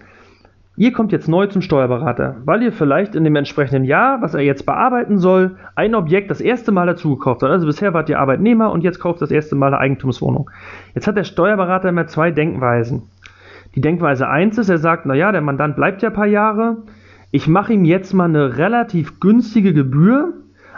Ihr 0.76 0.92
kommt 0.92 1.12
jetzt 1.12 1.28
neu 1.28 1.46
zum 1.46 1.62
Steuerberater, 1.62 2.36
weil 2.44 2.62
ihr 2.62 2.72
vielleicht 2.72 3.14
in 3.14 3.24
dem 3.24 3.36
entsprechenden 3.36 3.84
Jahr, 3.84 4.22
was 4.22 4.34
er 4.34 4.40
jetzt 4.40 4.64
bearbeiten 4.64 5.18
soll, 5.18 5.56
ein 5.74 5.94
Objekt 5.94 6.30
das 6.30 6.40
erste 6.40 6.72
Mal 6.72 6.86
dazu 6.86 7.16
gekauft 7.16 7.42
habt. 7.42 7.52
Also 7.52 7.66
bisher 7.66 7.92
wart 7.92 8.08
ihr 8.08 8.18
Arbeitnehmer 8.18 8.70
und 8.70 8.82
jetzt 8.82 8.98
kauft 8.98 9.20
das 9.20 9.30
erste 9.30 9.56
Mal 9.56 9.68
eine 9.68 9.78
Eigentumswohnung. 9.78 10.50
Jetzt 10.94 11.06
hat 11.06 11.16
der 11.16 11.24
Steuerberater 11.24 11.88
immer 11.88 12.06
zwei 12.06 12.30
Denkweisen. 12.30 13.02
Die 13.74 13.80
Denkweise 13.80 14.28
1 14.28 14.58
ist, 14.58 14.68
er 14.68 14.78
sagt, 14.78 15.06
naja, 15.06 15.32
der 15.32 15.42
Mandant 15.42 15.76
bleibt 15.76 16.02
ja 16.02 16.08
ein 16.08 16.14
paar 16.14 16.26
Jahre, 16.26 16.78
ich 17.30 17.46
mache 17.46 17.72
ihm 17.72 17.84
jetzt 17.84 18.12
mal 18.12 18.24
eine 18.24 18.56
relativ 18.56 19.20
günstige 19.20 19.72
Gebühr, 19.72 20.32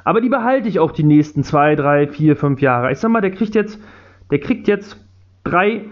aber 0.05 0.21
die 0.21 0.29
behalte 0.29 0.69
ich 0.69 0.79
auch 0.79 0.93
die 0.93 1.05
nächsten 1.05 1.43
zwei, 1.45 1.75
drei, 1.75 2.07
vier, 2.07 2.37
fünf 2.37 2.61
Jahre. 2.61 2.93
Ich 2.93 2.99
sag 2.99 3.11
mal, 3.11 3.21
der 3.21 3.31
kriegt 3.31 3.55
jetzt, 3.55 3.81
der 4.31 4.41
kriegt 4.41 4.69
jetzt 4.69 4.97
drei 5.45 5.85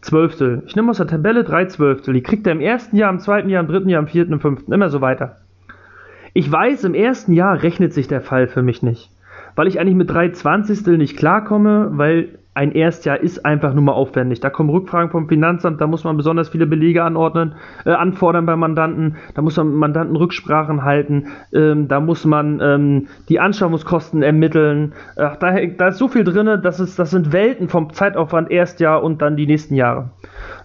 Zwölftel. 0.00 0.62
Ich 0.66 0.76
nehme 0.76 0.90
aus 0.90 0.98
der 0.98 1.06
Tabelle 1.06 1.44
drei 1.44 1.66
Zwölftel. 1.66 2.14
Die 2.14 2.22
kriegt 2.22 2.46
er 2.46 2.52
im 2.52 2.60
ersten 2.60 2.96
Jahr, 2.96 3.10
im 3.10 3.18
zweiten 3.18 3.48
Jahr, 3.48 3.62
im 3.62 3.68
dritten 3.68 3.88
Jahr, 3.88 4.00
im 4.00 4.08
vierten, 4.08 4.32
im 4.32 4.40
fünften, 4.40 4.72
immer 4.72 4.90
so 4.90 5.00
weiter. 5.00 5.36
Ich 6.34 6.50
weiß, 6.50 6.84
im 6.84 6.94
ersten 6.94 7.32
Jahr 7.32 7.62
rechnet 7.62 7.92
sich 7.92 8.06
der 8.06 8.20
Fall 8.20 8.46
für 8.46 8.62
mich 8.62 8.82
nicht. 8.82 9.10
Weil 9.56 9.66
ich 9.66 9.80
eigentlich 9.80 9.96
mit 9.96 10.10
drei 10.10 10.28
Zwanzigstel 10.28 10.98
nicht 10.98 11.16
klarkomme, 11.16 11.90
weil 11.92 12.37
ein 12.58 12.72
Erstjahr 12.72 13.20
ist 13.20 13.44
einfach 13.44 13.72
nur 13.72 13.84
mal 13.84 13.92
aufwendig. 13.92 14.40
Da 14.40 14.50
kommen 14.50 14.68
Rückfragen 14.68 15.12
vom 15.12 15.28
Finanzamt, 15.28 15.80
da 15.80 15.86
muss 15.86 16.02
man 16.02 16.16
besonders 16.16 16.48
viele 16.48 16.66
Belege 16.66 17.04
anordnen, 17.04 17.54
äh, 17.84 17.90
anfordern 17.90 18.46
beim 18.46 18.58
Mandanten, 18.58 19.16
da 19.34 19.42
muss 19.42 19.56
man 19.56 19.72
Mandanten 19.74 20.16
Rücksprachen 20.16 20.82
halten, 20.82 21.28
ähm, 21.52 21.86
da 21.86 22.00
muss 22.00 22.24
man 22.24 22.60
ähm, 22.60 23.06
die 23.28 23.38
Anschaffungskosten 23.38 24.24
ermitteln. 24.24 24.92
Ach, 25.14 25.36
da, 25.36 25.54
da 25.66 25.88
ist 25.88 25.98
so 25.98 26.08
viel 26.08 26.24
drin, 26.24 26.60
das, 26.60 26.80
ist, 26.80 26.98
das 26.98 27.12
sind 27.12 27.32
Welten 27.32 27.68
vom 27.68 27.92
Zeitaufwand 27.92 28.50
Erstjahr 28.50 29.04
und 29.04 29.22
dann 29.22 29.36
die 29.36 29.46
nächsten 29.46 29.76
Jahre. 29.76 30.10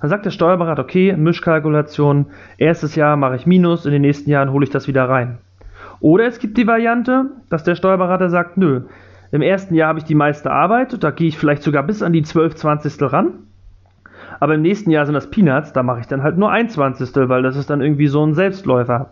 Dann 0.02 0.10
sagt 0.10 0.26
der 0.26 0.32
Steuerberater, 0.32 0.82
okay, 0.82 1.16
Mischkalkulation, 1.16 2.26
erstes 2.58 2.96
Jahr 2.96 3.18
mache 3.18 3.36
ich 3.36 3.46
Minus, 3.46 3.86
in 3.86 3.92
den 3.92 4.02
nächsten 4.02 4.32
Jahren 4.32 4.52
hole 4.52 4.64
ich 4.64 4.72
das 4.72 4.88
wieder 4.88 5.08
rein. 5.08 5.38
Oder 6.00 6.26
es 6.26 6.40
gibt 6.40 6.58
die 6.58 6.66
Variante, 6.66 7.28
dass 7.52 7.64
der 7.64 7.76
Steuerberater 7.76 8.32
sagt, 8.32 8.58
nö, 8.58 8.82
im 9.34 9.41
ersten 9.41 9.74
Jahr 9.74 9.88
habe 9.89 9.98
ich 9.98 10.06
die 10.06 10.13
meiste 10.13 10.52
Arbeit, 10.52 11.04
da 11.04 11.10
gehe 11.10 11.28
ich 11.28 11.39
vielleicht 11.39 11.63
sogar 11.63 11.82
bis 11.82 12.04
an 12.04 12.13
die 12.13 12.22
12 12.22 12.54
Zwanzigstel 12.54 13.08
ran. 13.08 13.34
Aber 14.39 14.54
im 14.54 14.62
nächsten 14.62 14.91
Jahr 14.91 15.08
sind 15.08 15.15
das 15.15 15.32
Peanuts, 15.32 15.74
da 15.74 15.82
mache 15.82 16.02
ich 16.02 16.06
dann 16.06 16.22
halt 16.22 16.38
nur 16.38 16.52
ein 16.52 16.69
Zwanzigstel, 16.69 17.30
weil 17.30 17.41
das 17.41 17.56
ist 17.56 17.67
dann 17.72 17.82
irgendwie 17.82 18.06
so 18.06 18.24
ein 18.24 18.36
Selbstläufer. 18.36 19.10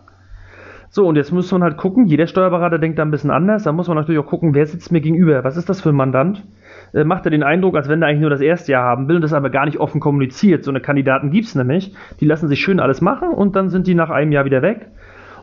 So, 0.90 1.08
und 1.08 1.16
jetzt 1.16 1.32
muss 1.32 1.50
man 1.50 1.64
halt 1.64 1.76
gucken, 1.76 2.06
jeder 2.06 2.28
Steuerberater 2.28 2.78
denkt 2.78 3.00
da 3.00 3.02
ein 3.02 3.10
bisschen 3.10 3.32
anders. 3.32 3.64
Da 3.64 3.72
muss 3.72 3.88
man 3.88 3.96
natürlich 3.96 4.20
auch 4.20 4.26
gucken, 4.26 4.54
wer 4.54 4.64
sitzt 4.64 4.92
mir 4.92 5.00
gegenüber? 5.00 5.42
Was 5.42 5.56
ist 5.56 5.68
das 5.68 5.80
für 5.80 5.88
ein 5.88 5.96
Mandant? 5.96 6.44
Äh, 6.92 7.02
macht 7.02 7.24
er 7.24 7.30
den 7.30 7.42
Eindruck, 7.42 7.74
als 7.74 7.88
wenn 7.88 8.00
er 8.00 8.06
eigentlich 8.06 8.20
nur 8.20 8.30
das 8.30 8.42
erste 8.42 8.70
Jahr 8.70 8.84
haben 8.84 9.08
will 9.08 9.16
und 9.16 9.22
das 9.22 9.32
aber 9.32 9.50
gar 9.50 9.64
nicht 9.64 9.80
offen 9.80 10.00
kommuniziert. 10.00 10.62
So 10.62 10.70
eine 10.70 10.80
Kandidaten 10.80 11.30
gibt 11.32 11.46
es 11.46 11.56
nämlich. 11.56 11.96
Die 12.20 12.26
lassen 12.26 12.46
sich 12.46 12.60
schön 12.60 12.78
alles 12.78 13.00
machen 13.00 13.30
und 13.30 13.56
dann 13.56 13.70
sind 13.70 13.88
die 13.88 13.96
nach 13.96 14.10
einem 14.10 14.30
Jahr 14.30 14.44
wieder 14.44 14.62
weg. 14.62 14.86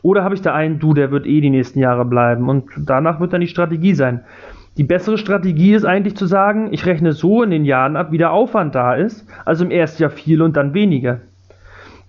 Oder 0.03 0.23
habe 0.23 0.35
ich 0.35 0.41
da 0.41 0.53
einen, 0.53 0.79
du, 0.79 0.93
der 0.93 1.11
wird 1.11 1.25
eh 1.25 1.41
die 1.41 1.49
nächsten 1.49 1.79
Jahre 1.79 2.05
bleiben 2.05 2.47
und 2.47 2.69
danach 2.85 3.19
wird 3.19 3.33
dann 3.33 3.41
die 3.41 3.47
Strategie 3.47 3.95
sein. 3.95 4.21
Die 4.77 4.84
bessere 4.84 5.17
Strategie 5.17 5.73
ist 5.73 5.86
eigentlich 5.86 6.15
zu 6.15 6.25
sagen, 6.25 6.69
ich 6.71 6.86
rechne 6.86 7.12
so 7.12 7.43
in 7.43 7.49
den 7.49 7.65
Jahren 7.65 7.95
ab, 7.95 8.12
wie 8.12 8.17
der 8.17 8.32
Aufwand 8.32 8.75
da 8.75 8.93
ist, 8.95 9.27
also 9.45 9.65
im 9.65 9.71
ersten 9.71 10.03
Jahr 10.03 10.12
viel 10.12 10.41
und 10.41 10.55
dann 10.55 10.73
weniger. 10.73 11.19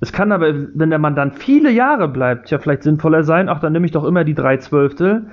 Es 0.00 0.12
kann 0.12 0.32
aber, 0.32 0.54
wenn 0.74 0.90
der 0.90 0.98
Mann 0.98 1.14
dann 1.14 1.32
viele 1.32 1.70
Jahre 1.70 2.08
bleibt, 2.08 2.50
ja 2.50 2.58
vielleicht 2.58 2.82
sinnvoller 2.82 3.22
sein, 3.22 3.48
ach, 3.48 3.60
dann 3.60 3.72
nehme 3.72 3.86
ich 3.86 3.92
doch 3.92 4.04
immer 4.04 4.24
die 4.24 4.34
drei 4.34 4.56
Zwölftel, 4.56 5.26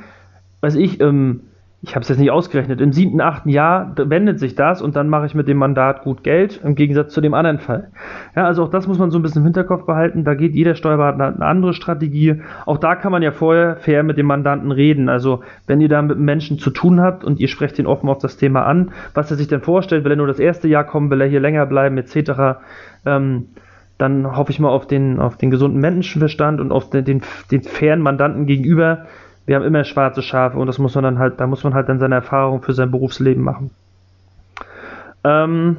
weiß 0.61 0.75
ich, 0.75 0.99
ähm, 0.99 1.41
ich 1.83 1.93
habe 1.93 2.01
es 2.01 2.09
jetzt 2.09 2.17
nicht 2.17 2.31
ausgerechnet, 2.31 2.81
im 2.81 2.91
siebten, 2.91 3.21
achten 3.21 3.49
Jahr 3.49 3.93
wendet 3.95 4.39
sich 4.39 4.55
das 4.55 4.81
und 4.81 4.95
dann 4.95 5.09
mache 5.09 5.27
ich 5.27 5.35
mit 5.35 5.47
dem 5.47 5.57
Mandat 5.57 6.01
gut 6.01 6.23
Geld, 6.23 6.59
im 6.63 6.73
Gegensatz 6.73 7.13
zu 7.13 7.21
dem 7.21 7.35
anderen 7.35 7.59
Fall. 7.59 7.91
Ja, 8.35 8.45
also 8.45 8.63
auch 8.63 8.69
das 8.69 8.87
muss 8.87 8.97
man 8.97 9.11
so 9.11 9.19
ein 9.19 9.21
bisschen 9.21 9.41
im 9.41 9.45
Hinterkopf 9.45 9.85
behalten. 9.85 10.23
Da 10.23 10.33
geht 10.33 10.55
jeder 10.55 10.73
Steuerberater 10.73 11.35
eine 11.35 11.45
andere 11.45 11.73
Strategie. 11.73 12.41
Auch 12.65 12.79
da 12.79 12.95
kann 12.95 13.11
man 13.11 13.21
ja 13.21 13.31
vorher 13.31 13.77
fair 13.77 14.01
mit 14.01 14.17
dem 14.17 14.25
Mandanten 14.25 14.71
reden. 14.71 15.07
Also 15.07 15.43
wenn 15.67 15.79
ihr 15.79 15.87
da 15.87 16.01
mit 16.01 16.17
Menschen 16.17 16.57
zu 16.57 16.71
tun 16.71 16.99
habt 16.99 17.23
und 17.23 17.39
ihr 17.39 17.47
sprecht 17.47 17.77
ihn 17.77 17.85
offen 17.85 18.09
auf 18.09 18.17
das 18.17 18.37
Thema 18.37 18.65
an, 18.65 18.91
was 19.13 19.29
er 19.29 19.37
sich 19.37 19.47
denn 19.47 19.61
vorstellt, 19.61 20.03
will 20.03 20.13
er 20.13 20.17
nur 20.17 20.27
das 20.27 20.39
erste 20.39 20.67
Jahr 20.67 20.83
kommen, 20.83 21.11
will 21.11 21.21
er 21.21 21.27
hier 21.27 21.39
länger 21.39 21.67
bleiben, 21.67 21.97
etc., 21.99 22.59
ähm, 23.05 23.49
dann 23.97 24.35
hoffe 24.35 24.51
ich 24.51 24.59
mal 24.59 24.69
auf 24.69 24.85
den, 24.85 25.19
auf 25.19 25.37
den 25.37 25.49
gesunden 25.49 25.79
Menschenverstand 25.79 26.61
und 26.61 26.71
auf 26.71 26.89
den, 26.91 27.03
den, 27.03 27.21
den 27.49 27.63
fairen 27.63 28.01
Mandanten 28.01 28.45
gegenüber, 28.45 29.05
wir 29.47 29.55
haben 29.55 29.63
immer 29.63 29.85
schwarze 29.85 30.21
Schafe 30.21 30.59
und 30.59 30.67
das 30.67 30.77
muss 30.77 30.93
man 30.93 31.05
dann 31.05 31.19
halt, 31.19 31.39
da 31.39 31.47
muss 31.47 31.63
man 31.63 31.73
halt 31.73 31.89
dann 31.89 31.99
seine 31.99 32.15
Erfahrung 32.15 32.61
für 32.61 32.73
sein 32.73 32.91
Berufsleben 32.91 33.43
machen. 33.43 33.71
Ähm, 35.23 35.77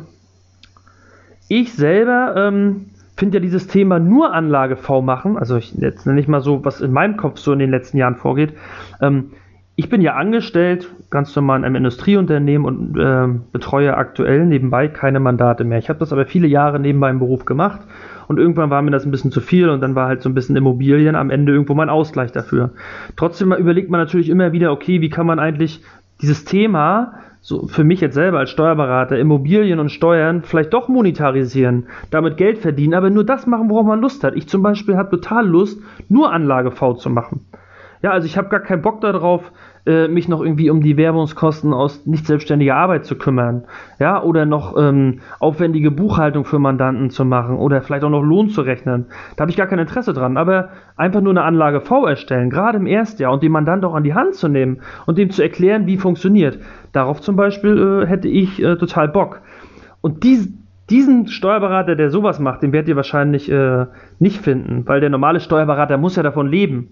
ich 1.49 1.75
selber 1.75 2.35
ähm, 2.37 2.87
finde 3.17 3.39
ja 3.39 3.43
dieses 3.43 3.67
Thema 3.67 3.99
nur 3.99 4.33
Anlage 4.33 4.77
V 4.77 5.03
machen, 5.03 5.37
also 5.37 5.57
ich, 5.57 5.75
jetzt 5.75 6.07
nenne 6.07 6.19
ich 6.19 6.29
mal 6.29 6.41
so, 6.41 6.65
was 6.65 6.81
in 6.81 6.93
meinem 6.93 7.19
Kopf 7.19 7.39
so 7.39 7.53
in 7.53 7.59
den 7.59 7.71
letzten 7.71 7.99
Jahren 7.99 8.17
vorgeht. 8.17 8.55
Ähm, 9.03 9.33
ich 9.79 9.89
bin 9.89 10.01
ja 10.01 10.15
angestellt, 10.15 10.91
ganz 11.09 11.37
normal 11.37 11.61
in 11.61 11.65
einem 11.65 11.77
Industrieunternehmen 11.77 12.67
und 12.67 12.99
äh, 12.99 13.29
betreue 13.53 13.97
aktuell 13.97 14.45
nebenbei 14.45 14.89
keine 14.89 15.21
Mandate 15.21 15.63
mehr. 15.63 15.79
Ich 15.79 15.89
habe 15.89 16.01
das 16.01 16.13
aber 16.13 16.27
viele 16.27 16.49
Jahre 16.49 16.81
neben 16.81 16.99
meinem 16.99 17.21
Beruf 17.21 17.45
gemacht 17.45 17.83
und 18.27 18.41
irgendwann 18.41 18.71
war 18.71 18.83
mir 18.83 18.91
das 18.91 19.05
ein 19.05 19.13
bisschen 19.13 19.31
zu 19.31 19.41
viel 19.41 19.69
und 19.69 19.81
dann 19.81 19.95
war 19.95 20.09
halt 20.09 20.21
so 20.21 20.29
ein 20.29 20.35
bisschen 20.35 20.57
Immobilien 20.57 21.15
am 21.15 21.31
Ende 21.31 21.53
irgendwo 21.53 21.75
mein 21.75 21.91
Ausgleich 21.91 22.33
dafür. 22.33 22.71
Trotzdem 23.15 23.53
überlegt 23.53 23.89
man 23.89 24.01
natürlich 24.01 24.31
immer 24.31 24.51
wieder, 24.51 24.73
okay, 24.73 25.01
wie 25.01 25.11
kann 25.11 25.27
man 25.27 25.39
eigentlich 25.39 25.81
dieses 26.21 26.45
Thema 26.45 27.15
so 27.41 27.69
für 27.69 27.85
mich 27.85 28.01
jetzt 28.01 28.15
selber 28.15 28.41
als 28.41 28.51
Steuerberater 28.51 29.17
Immobilien 29.17 29.79
und 29.79 29.93
Steuern 29.93 30.43
vielleicht 30.43 30.73
doch 30.73 30.89
monetarisieren, 30.89 31.87
damit 32.11 32.37
Geld 32.37 32.59
verdienen, 32.59 32.95
aber 32.95 33.11
nur 33.11 33.23
das 33.23 33.47
machen, 33.47 33.71
worauf 33.71 33.87
man 33.87 34.01
Lust 34.01 34.25
hat. 34.25 34.35
Ich 34.35 34.49
zum 34.49 34.61
Beispiel 34.61 34.97
habe 34.97 35.11
total 35.11 35.47
Lust, 35.47 35.81
nur 36.09 36.33
Anlage 36.33 36.73
V 36.73 36.95
zu 36.95 37.11
machen. 37.11 37.47
Ja, 38.03 38.11
also 38.11 38.27
ich 38.27 38.37
habe 38.37 38.49
gar 38.49 38.61
keinen 38.61 38.83
Bock 38.83 39.01
darauf, 39.01 39.53
äh, 39.87 40.07
mich 40.07 40.29
noch 40.29 40.41
irgendwie 40.41 40.71
um 40.71 40.83
die 40.83 40.97
Werbungskosten 40.97 41.73
aus 41.73 42.07
nicht 42.07 42.27
selbstständiger 42.27 42.77
Arbeit 42.77 43.07
zu 43.07 43.17
kümmern. 43.17 43.65
Ja, 43.99 44.23
oder 44.23 44.47
noch 44.47 44.77
ähm, 44.77 45.21
aufwendige 45.41 45.91
Buchhaltung 45.91 46.45
für 46.45 46.59
Mandanten 46.59 47.11
zu 47.11 47.25
machen 47.25 47.57
oder 47.57 47.81
vielleicht 47.81 48.05
auch 48.05 48.11
noch 48.11 48.23
Lohn 48.23 48.51
zu 48.51 48.61
rechnen. 48.61 49.07
Da 49.37 49.43
habe 49.43 49.51
ich 49.51 49.57
gar 49.57 49.67
kein 49.67 49.79
Interesse 49.79 50.13
dran. 50.13 50.37
Aber 50.37 50.69
einfach 50.97 51.21
nur 51.21 51.33
eine 51.33 51.43
Anlage 51.43 51.81
V 51.81 52.07
erstellen, 52.07 52.51
gerade 52.51 52.79
im 52.79 52.87
Erstjahr 52.87 53.33
und 53.33 53.43
den 53.43 53.53
Mandant 53.53 53.85
auch 53.85 53.95
an 53.95 54.05
die 54.05 54.15
Hand 54.15 54.35
zu 54.35 54.49
nehmen 54.49 54.81
und 55.07 55.19
dem 55.19 55.31
zu 55.31 55.43
erklären, 55.43 55.87
wie 55.87 55.97
funktioniert. 55.97 56.59
Darauf 56.93 57.21
zum 57.21 57.37
Beispiel 57.37 58.03
äh, 58.03 58.07
hätte 58.07 58.29
ich 58.29 58.63
äh, 58.63 58.77
total 58.77 59.09
Bock. 59.09 59.41
Und 60.01 60.23
dies, 60.23 60.53
diesen 60.91 61.27
Steuerberater, 61.27 61.97
der 61.97 62.11
sowas 62.11 62.39
macht, 62.39 62.63
den 62.63 62.73
werdet 62.73 62.89
ihr 62.89 62.97
wahrscheinlich 62.97 63.51
äh, 63.51 63.87
nicht 64.19 64.41
finden, 64.41 64.87
weil 64.87 65.01
der 65.01 65.11
normale 65.11 65.41
Steuerberater 65.41 65.97
muss 65.97 66.17
ja 66.17 66.23
davon 66.23 66.49
leben. 66.49 66.91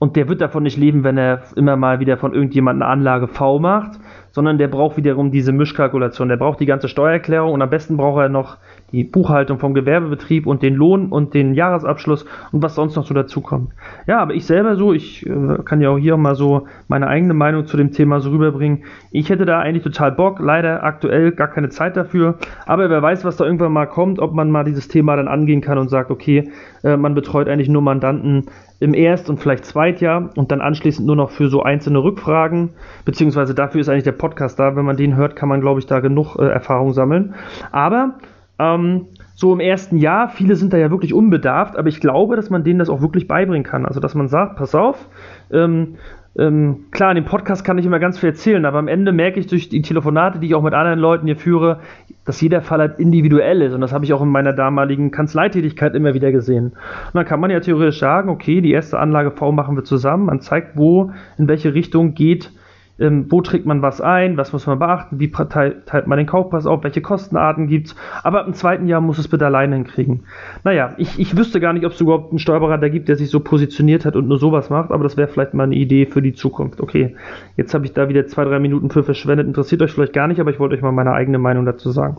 Und 0.00 0.16
der 0.16 0.30
wird 0.30 0.40
davon 0.40 0.62
nicht 0.62 0.78
leben, 0.78 1.04
wenn 1.04 1.18
er 1.18 1.42
immer 1.56 1.76
mal 1.76 2.00
wieder 2.00 2.16
von 2.16 2.32
irgendjemandem 2.32 2.82
eine 2.82 2.90
Anlage 2.90 3.28
V 3.28 3.58
macht, 3.58 4.00
sondern 4.30 4.56
der 4.56 4.68
braucht 4.68 4.96
wiederum 4.96 5.30
diese 5.30 5.52
Mischkalkulation. 5.52 6.30
Der 6.30 6.38
braucht 6.38 6.58
die 6.58 6.64
ganze 6.64 6.88
Steuererklärung 6.88 7.52
und 7.52 7.60
am 7.60 7.68
besten 7.68 7.98
braucht 7.98 8.22
er 8.22 8.30
noch 8.30 8.56
die 8.92 9.04
Buchhaltung 9.04 9.58
vom 9.58 9.74
Gewerbebetrieb 9.74 10.46
und 10.46 10.62
den 10.62 10.74
Lohn 10.74 11.08
und 11.08 11.34
den 11.34 11.54
Jahresabschluss 11.54 12.24
und 12.52 12.62
was 12.62 12.74
sonst 12.74 12.96
noch 12.96 13.04
so 13.04 13.14
dazukommt. 13.14 13.70
Ja, 14.06 14.20
aber 14.20 14.34
ich 14.34 14.46
selber 14.46 14.76
so, 14.76 14.92
ich 14.92 15.26
äh, 15.26 15.58
kann 15.64 15.80
ja 15.80 15.90
auch 15.90 15.98
hier 15.98 16.16
mal 16.16 16.34
so 16.34 16.66
meine 16.88 17.06
eigene 17.06 17.34
Meinung 17.34 17.66
zu 17.66 17.76
dem 17.76 17.92
Thema 17.92 18.20
so 18.20 18.30
rüberbringen. 18.30 18.84
Ich 19.10 19.30
hätte 19.30 19.44
da 19.44 19.60
eigentlich 19.60 19.84
total 19.84 20.12
Bock, 20.12 20.38
leider 20.40 20.82
aktuell 20.82 21.32
gar 21.32 21.48
keine 21.48 21.68
Zeit 21.68 21.96
dafür, 21.96 22.36
aber 22.66 22.90
wer 22.90 23.02
weiß, 23.02 23.24
was 23.24 23.36
da 23.36 23.44
irgendwann 23.44 23.72
mal 23.72 23.86
kommt, 23.86 24.18
ob 24.18 24.32
man 24.34 24.50
mal 24.50 24.64
dieses 24.64 24.88
Thema 24.88 25.16
dann 25.16 25.28
angehen 25.28 25.60
kann 25.60 25.78
und 25.78 25.88
sagt, 25.88 26.10
okay, 26.10 26.50
äh, 26.82 26.96
man 26.96 27.14
betreut 27.14 27.48
eigentlich 27.48 27.68
nur 27.68 27.82
Mandanten 27.82 28.46
im 28.80 28.94
Erst- 28.94 29.28
und 29.28 29.38
vielleicht 29.38 29.66
Zweitjahr 29.66 30.30
und 30.36 30.50
dann 30.50 30.60
anschließend 30.60 31.06
nur 31.06 31.16
noch 31.16 31.30
für 31.30 31.48
so 31.48 31.62
einzelne 31.62 32.02
Rückfragen, 32.02 32.70
beziehungsweise 33.04 33.54
dafür 33.54 33.82
ist 33.82 33.88
eigentlich 33.88 34.04
der 34.04 34.12
Podcast 34.12 34.58
da. 34.58 34.74
Wenn 34.74 34.86
man 34.86 34.96
den 34.96 35.16
hört, 35.16 35.36
kann 35.36 35.48
man, 35.48 35.60
glaube 35.60 35.80
ich, 35.80 35.86
da 35.86 36.00
genug 36.00 36.36
äh, 36.36 36.48
Erfahrung 36.48 36.92
sammeln. 36.92 37.34
Aber 37.70 38.14
ähm, 38.60 39.06
so 39.34 39.54
im 39.54 39.60
ersten 39.60 39.96
Jahr, 39.96 40.28
viele 40.28 40.54
sind 40.54 40.72
da 40.72 40.76
ja 40.76 40.90
wirklich 40.90 41.14
unbedarft, 41.14 41.76
aber 41.76 41.88
ich 41.88 42.00
glaube, 42.00 42.36
dass 42.36 42.50
man 42.50 42.62
denen 42.62 42.78
das 42.78 42.90
auch 42.90 43.00
wirklich 43.00 43.26
beibringen 43.26 43.64
kann. 43.64 43.86
Also, 43.86 43.98
dass 43.98 44.14
man 44.14 44.28
sagt, 44.28 44.56
pass 44.56 44.74
auf, 44.74 45.08
ähm, 45.50 45.96
ähm, 46.38 46.84
klar, 46.90 47.10
in 47.10 47.16
dem 47.16 47.24
Podcast 47.24 47.64
kann 47.64 47.78
ich 47.78 47.86
immer 47.86 47.98
ganz 47.98 48.18
viel 48.18 48.28
erzählen, 48.28 48.64
aber 48.64 48.78
am 48.78 48.86
Ende 48.86 49.12
merke 49.12 49.40
ich 49.40 49.46
durch 49.46 49.68
die 49.68 49.82
Telefonate, 49.82 50.38
die 50.38 50.46
ich 50.46 50.54
auch 50.54 50.62
mit 50.62 50.74
anderen 50.74 51.00
Leuten 51.00 51.26
hier 51.26 51.36
führe, 51.36 51.80
dass 52.24 52.40
jeder 52.40 52.60
Fall 52.60 52.78
halt 52.78 53.00
individuell 53.00 53.62
ist. 53.62 53.72
Und 53.72 53.80
das 53.80 53.92
habe 53.92 54.04
ich 54.04 54.12
auch 54.12 54.22
in 54.22 54.28
meiner 54.28 54.52
damaligen 54.52 55.10
Kanzleitätigkeit 55.10 55.94
immer 55.94 56.14
wieder 56.14 56.30
gesehen. 56.30 56.66
Und 56.66 57.14
dann 57.14 57.24
kann 57.24 57.40
man 57.40 57.50
ja 57.50 57.60
theoretisch 57.60 57.98
sagen, 57.98 58.28
okay, 58.28 58.60
die 58.60 58.70
erste 58.70 58.98
Anlage 58.98 59.32
V 59.32 59.50
machen 59.50 59.74
wir 59.74 59.84
zusammen. 59.84 60.26
Man 60.26 60.40
zeigt, 60.40 60.76
wo, 60.76 61.10
in 61.36 61.48
welche 61.48 61.74
Richtung 61.74 62.14
geht 62.14 62.52
ähm, 63.00 63.26
wo 63.30 63.40
trägt 63.40 63.66
man 63.66 63.82
was 63.82 64.00
ein, 64.00 64.36
was 64.36 64.52
muss 64.52 64.66
man 64.66 64.78
beachten, 64.78 65.18
wie 65.18 65.30
teilt, 65.30 66.06
man 66.06 66.18
den 66.18 66.26
Kaufpreis 66.26 66.66
auf, 66.66 66.84
welche 66.84 67.00
Kostenarten 67.00 67.66
gibt 67.66 67.88
es. 67.88 67.96
Aber 68.22 68.46
im 68.46 68.54
zweiten 68.54 68.86
Jahr 68.86 69.00
muss 69.00 69.18
es 69.18 69.26
bitte 69.26 69.46
alleine 69.46 69.74
hinkriegen. 69.76 70.24
Naja, 70.64 70.94
ich, 70.98 71.18
ich 71.18 71.36
wüsste 71.36 71.60
gar 71.60 71.72
nicht, 71.72 71.86
ob 71.86 71.92
es 71.92 72.00
überhaupt 72.00 72.30
einen 72.30 72.38
Steuerberater 72.38 72.90
gibt, 72.90 73.08
der 73.08 73.16
sich 73.16 73.30
so 73.30 73.40
positioniert 73.40 74.04
hat 74.04 74.16
und 74.16 74.28
nur 74.28 74.38
sowas 74.38 74.70
macht, 74.70 74.90
aber 74.90 75.02
das 75.02 75.16
wäre 75.16 75.28
vielleicht 75.28 75.54
mal 75.54 75.64
eine 75.64 75.76
Idee 75.76 76.06
für 76.06 76.22
die 76.22 76.34
Zukunft. 76.34 76.80
Okay, 76.80 77.16
jetzt 77.56 77.74
habe 77.74 77.86
ich 77.86 77.92
da 77.92 78.08
wieder 78.08 78.26
zwei, 78.26 78.44
drei 78.44 78.58
Minuten 78.58 78.90
für 78.90 79.02
verschwendet, 79.02 79.46
interessiert 79.46 79.82
euch 79.82 79.92
vielleicht 79.92 80.12
gar 80.12 80.28
nicht, 80.28 80.40
aber 80.40 80.50
ich 80.50 80.60
wollte 80.60 80.74
euch 80.74 80.82
mal 80.82 80.92
meine 80.92 81.12
eigene 81.12 81.38
Meinung 81.38 81.64
dazu 81.64 81.90
sagen. 81.90 82.18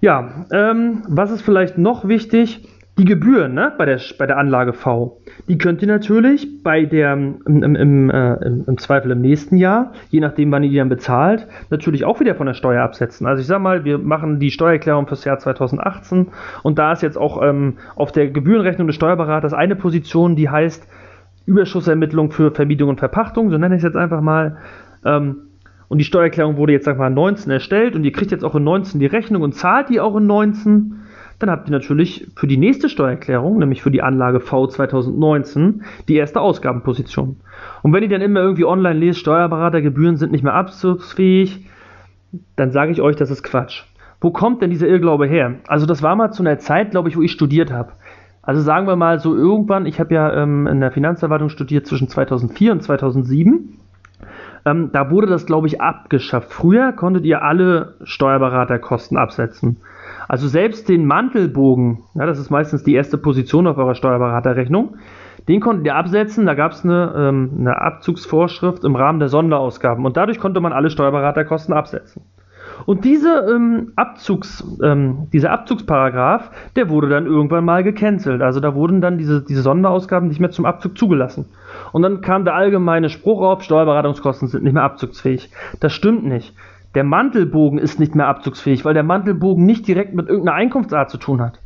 Ja, 0.00 0.46
ähm, 0.52 1.02
was 1.08 1.30
ist 1.30 1.42
vielleicht 1.42 1.78
noch 1.78 2.06
wichtig? 2.06 2.68
Die 2.98 3.04
Gebühren 3.04 3.52
ne, 3.52 3.74
bei, 3.76 3.84
der, 3.84 4.00
bei 4.16 4.26
der 4.26 4.38
Anlage 4.38 4.72
V, 4.72 5.20
die 5.48 5.58
könnt 5.58 5.82
ihr 5.82 5.88
natürlich 5.88 6.62
bei 6.62 6.86
der, 6.86 7.12
im, 7.12 7.42
im, 7.44 8.08
äh, 8.08 8.34
im, 8.36 8.78
Zweifel 8.78 9.10
im 9.10 9.20
nächsten 9.20 9.58
Jahr, 9.58 9.92
je 10.08 10.20
nachdem 10.20 10.50
wann 10.50 10.62
ihr 10.62 10.70
die 10.70 10.76
dann 10.76 10.88
bezahlt, 10.88 11.46
natürlich 11.68 12.06
auch 12.06 12.20
wieder 12.20 12.34
von 12.34 12.46
der 12.46 12.54
Steuer 12.54 12.82
absetzen. 12.82 13.26
Also 13.26 13.42
ich 13.42 13.46
sag 13.46 13.60
mal, 13.60 13.84
wir 13.84 13.98
machen 13.98 14.40
die 14.40 14.50
Steuererklärung 14.50 15.06
fürs 15.08 15.26
Jahr 15.26 15.38
2018 15.38 16.28
und 16.62 16.78
da 16.78 16.92
ist 16.92 17.02
jetzt 17.02 17.18
auch 17.18 17.42
ähm, 17.42 17.74
auf 17.96 18.12
der 18.12 18.28
Gebührenrechnung 18.30 18.86
des 18.86 18.96
Steuerberaters 18.96 19.52
eine 19.52 19.76
Position, 19.76 20.34
die 20.34 20.48
heißt 20.48 20.88
Überschussermittlung 21.44 22.30
für 22.30 22.50
Vermietung 22.50 22.88
und 22.88 22.98
Verpachtung, 22.98 23.50
so 23.50 23.58
nenne 23.58 23.74
ich 23.74 23.80
es 23.80 23.84
jetzt 23.84 23.96
einfach 23.96 24.22
mal. 24.22 24.56
Ähm, 25.04 25.42
und 25.88 25.98
die 25.98 26.04
Steuererklärung 26.04 26.56
wurde 26.56 26.72
jetzt, 26.72 26.86
sag 26.86 26.96
mal, 26.96 27.10
19 27.10 27.52
erstellt 27.52 27.94
und 27.94 28.04
ihr 28.04 28.12
kriegt 28.12 28.30
jetzt 28.30 28.42
auch 28.42 28.54
in 28.54 28.64
19 28.64 29.00
die 29.00 29.06
Rechnung 29.06 29.42
und 29.42 29.52
zahlt 29.52 29.90
die 29.90 30.00
auch 30.00 30.16
in 30.16 30.26
19 30.26 30.94
dann 31.38 31.50
habt 31.50 31.68
ihr 31.68 31.72
natürlich 31.72 32.28
für 32.36 32.46
die 32.46 32.56
nächste 32.56 32.88
Steuererklärung, 32.88 33.58
nämlich 33.58 33.82
für 33.82 33.90
die 33.90 34.02
Anlage 34.02 34.40
V 34.40 34.66
2019, 34.66 35.82
die 36.08 36.16
erste 36.16 36.40
Ausgabenposition. 36.40 37.36
Und 37.82 37.92
wenn 37.92 38.02
ihr 38.02 38.08
dann 38.08 38.22
immer 38.22 38.40
irgendwie 38.40 38.64
online 38.64 38.98
lest, 38.98 39.20
Steuerberatergebühren 39.20 40.16
sind 40.16 40.32
nicht 40.32 40.44
mehr 40.44 40.54
abzugsfähig, 40.54 41.66
dann 42.56 42.70
sage 42.70 42.92
ich 42.92 43.02
euch, 43.02 43.16
das 43.16 43.30
ist 43.30 43.42
Quatsch. 43.42 43.84
Wo 44.20 44.30
kommt 44.30 44.62
denn 44.62 44.70
dieser 44.70 44.88
Irrglaube 44.88 45.26
her? 45.26 45.56
Also 45.66 45.86
das 45.86 46.02
war 46.02 46.16
mal 46.16 46.32
zu 46.32 46.42
einer 46.42 46.58
Zeit, 46.58 46.90
glaube 46.90 47.08
ich, 47.08 47.16
wo 47.16 47.22
ich 47.22 47.32
studiert 47.32 47.70
habe. 47.70 47.92
Also 48.42 48.62
sagen 48.62 48.86
wir 48.86 48.96
mal 48.96 49.18
so 49.18 49.36
irgendwann, 49.36 49.86
ich 49.86 50.00
habe 50.00 50.14
ja 50.14 50.32
ähm, 50.42 50.66
in 50.66 50.80
der 50.80 50.92
Finanzverwaltung 50.92 51.48
studiert 51.48 51.86
zwischen 51.86 52.08
2004 52.08 52.72
und 52.72 52.82
2007. 52.82 53.78
Ähm, 54.64 54.90
da 54.92 55.10
wurde 55.10 55.26
das, 55.26 55.46
glaube 55.46 55.66
ich, 55.66 55.80
abgeschafft. 55.80 56.52
Früher 56.52 56.92
konntet 56.92 57.24
ihr 57.24 57.42
alle 57.42 57.94
Steuerberaterkosten 58.04 59.16
absetzen. 59.16 59.78
Also 60.28 60.48
selbst 60.48 60.88
den 60.88 61.06
Mantelbogen, 61.06 62.04
ja, 62.14 62.26
das 62.26 62.38
ist 62.38 62.50
meistens 62.50 62.82
die 62.82 62.94
erste 62.94 63.18
Position 63.18 63.66
auf 63.66 63.78
eurer 63.78 63.94
Steuerberaterrechnung, 63.94 64.96
den 65.48 65.60
konntet 65.60 65.86
ihr 65.86 65.94
absetzen. 65.94 66.46
Da 66.46 66.54
gab 66.54 66.72
es 66.72 66.84
eine, 66.84 67.14
ähm, 67.16 67.50
eine 67.58 67.80
Abzugsvorschrift 67.80 68.84
im 68.84 68.96
Rahmen 68.96 69.20
der 69.20 69.28
Sonderausgaben 69.28 70.04
und 70.04 70.16
dadurch 70.16 70.38
konnte 70.38 70.60
man 70.60 70.72
alle 70.72 70.90
Steuerberaterkosten 70.90 71.74
absetzen. 71.74 72.22
Und 72.84 73.04
diese, 73.04 73.46
ähm, 73.54 73.92
Abzugs, 73.96 74.64
ähm, 74.82 75.28
dieser 75.32 75.50
Abzugsparagraf, 75.52 76.50
der 76.76 76.90
wurde 76.90 77.08
dann 77.08 77.26
irgendwann 77.26 77.64
mal 77.64 77.82
gecancelt. 77.82 78.42
Also 78.42 78.60
da 78.60 78.74
wurden 78.74 79.00
dann 79.00 79.18
diese, 79.18 79.42
diese 79.42 79.62
Sonderausgaben 79.62 80.28
nicht 80.28 80.40
mehr 80.40 80.50
zum 80.50 80.66
Abzug 80.66 80.98
zugelassen. 80.98 81.46
Und 81.92 82.02
dann 82.02 82.20
kam 82.20 82.44
der 82.44 82.54
allgemeine 82.54 83.08
Spruch 83.08 83.40
auf, 83.40 83.62
Steuerberatungskosten 83.62 84.48
sind 84.48 84.64
nicht 84.64 84.74
mehr 84.74 84.82
abzugsfähig. 84.82 85.50
Das 85.80 85.92
stimmt 85.92 86.24
nicht. 86.24 86.54
Der 86.96 87.04
Mantelbogen 87.04 87.78
ist 87.78 88.00
nicht 88.00 88.14
mehr 88.14 88.26
abzugsfähig, 88.26 88.86
weil 88.86 88.94
der 88.94 89.02
Mantelbogen 89.02 89.66
nicht 89.66 89.86
direkt 89.86 90.14
mit 90.14 90.30
irgendeiner 90.30 90.56
Einkunftsart 90.56 91.10
zu 91.10 91.18
tun 91.18 91.42
hat. 91.42 91.60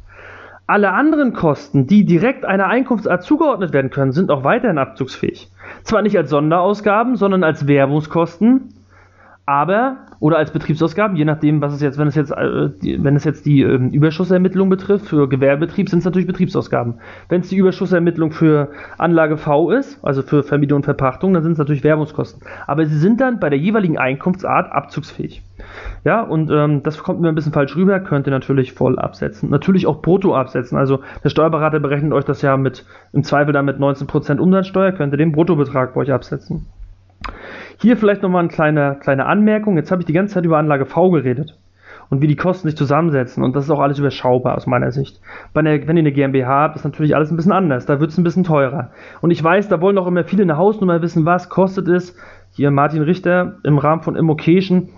Alle 0.66 0.91
anderen 0.91 1.35
Kosten, 1.35 1.87
die 1.87 2.05
direkt 2.05 2.45
einer 2.45 2.66
Einkunftsart 2.66 3.22
zugeordnet 3.22 3.72
werden 3.72 3.93
können, 3.93 4.11
sind 4.11 4.33
auch 4.33 4.43
weiterhin 4.43 4.78
abzugsfähig. 4.78 5.49
Zwar 5.85 6.03
nicht 6.03 6.16
als 6.16 6.31
Sonderausgaben, 6.31 7.14
sondern 7.14 7.45
als 7.45 7.68
Werbungskosten, 7.68 8.74
aber 9.51 9.96
oder 10.20 10.38
als 10.38 10.53
Betriebsausgaben, 10.53 11.16
je 11.16 11.24
nachdem, 11.24 11.61
was 11.61 11.74
es 11.74 11.80
jetzt, 11.80 11.98
wenn 11.98 12.07
es 12.07 12.14
jetzt, 12.14 12.30
äh, 12.30 12.70
die, 12.82 13.03
wenn 13.03 13.16
es 13.16 13.24
jetzt 13.24 13.46
die 13.46 13.62
äh, 13.62 13.74
Überschussermittlung 13.74 14.68
betrifft, 14.68 15.07
für 15.07 15.28
Gewerbebetrieb 15.28 15.88
sind 15.88 15.98
es 15.98 16.05
natürlich 16.05 16.28
Betriebsausgaben. 16.28 17.01
Wenn 17.28 17.40
es 17.40 17.48
die 17.48 17.57
Überschussermittlung 17.57 18.30
für 18.30 18.68
Anlage 18.96 19.36
V 19.36 19.72
ist, 19.72 19.98
also 20.05 20.22
für 20.22 20.44
Vermietung 20.44 20.76
und 20.76 20.84
Verpachtung, 20.84 21.34
dann 21.34 21.42
sind 21.42 21.53
es 21.53 21.59
natürlich 21.59 21.82
Werbungskosten. 21.82 22.42
Aber 22.68 22.86
sie 22.86 22.96
sind 22.96 23.20
dann 23.20 23.40
bei 23.40 23.51
der 23.51 23.59
jeweiligen 23.59 23.98
Einkunftsart 23.98 24.70
abzugsfähig. 24.70 25.42
Ja, 26.05 26.22
und 26.22 26.48
ähm, 26.53 26.84
das 26.84 26.98
kommt 26.98 27.20
mir 27.20 27.28
ein 27.28 27.34
bisschen 27.34 27.53
falsch 27.53 27.74
rüber, 27.74 27.98
könnt 27.98 28.28
ihr 28.28 28.30
natürlich 28.30 28.72
voll 28.72 29.01
absetzen. 29.01 29.51
Natürlich 29.51 29.88
auch 29.88 30.01
brutto 30.01 30.36
absetzen. 30.36 30.78
Also 30.78 31.01
der 31.24 31.30
Steuerberater 31.30 31.80
berechnet 31.80 32.12
euch 32.12 32.24
das 32.24 32.40
ja 32.42 32.57
mit, 32.57 32.84
im 33.12 33.24
Zweifel 33.24 33.53
dann 33.53 33.64
mit 33.64 33.78
19% 33.78 34.38
Umsatzsteuer, 34.38 34.92
könnt 34.92 35.12
ihr 35.12 35.18
den 35.18 35.32
Bruttobetrag 35.32 35.94
bei 35.94 36.03
euch 36.03 36.12
absetzen. 36.12 36.66
Hier 37.81 37.97
vielleicht 37.97 38.22
nochmal 38.22 38.41
eine 38.41 38.49
kleine, 38.49 38.97
kleine 39.01 39.24
Anmerkung. 39.26 39.76
Jetzt 39.76 39.91
habe 39.91 40.03
ich 40.03 40.07
die 40.07 40.12
ganze 40.12 40.35
Zeit 40.35 40.45
über 40.45 40.59
Anlage 40.59 40.85
V 40.85 41.11
geredet. 41.11 41.57
und 42.11 42.20
wie 42.20 42.26
die 42.26 42.37
Kosten 42.37 42.68
sich 42.68 42.76
zusammensetzen. 42.76 43.43
Und 43.43 43.57
das 43.57 43.64
ist 43.64 43.70
auch 43.70 43.78
alles 43.78 43.99
überschaubar 43.99 44.57
aus 44.57 44.66
meiner 44.66 44.91
Sicht. 44.91 45.20
Einer, 45.55 45.70
wenn 45.87 45.97
ihr 45.97 46.03
eine 46.03 46.12
GmbH 46.12 46.49
habt, 46.49 46.76
ist 46.76 46.85
natürlich 46.85 47.14
alles 47.14 47.31
ein 47.31 47.37
bisschen 47.37 47.53
anders. 47.53 47.87
Da 47.87 48.01
wird 48.01 48.11
es 48.11 48.18
ein 48.18 48.24
bisschen 48.24 48.45
teurer. 48.45 48.91
Und 49.20 49.31
ich 49.31 49.43
weiß, 49.43 49.68
da 49.68 49.81
wollen 49.81 49.97
auch 49.97 50.09
immer 50.09 50.24
viele 50.24 50.43
eine 50.43 50.57
Hausnummer 50.57 51.01
wissen, 51.03 51.24
was 51.24 51.49
kostet 51.49 51.89
es. 51.89 52.16
Hier 52.53 52.70
Martin 52.70 53.03
Richter 53.03 53.55
im 53.62 53.78
Rahmen 53.78 54.03
von 54.03 54.16
Immocation 54.16 54.89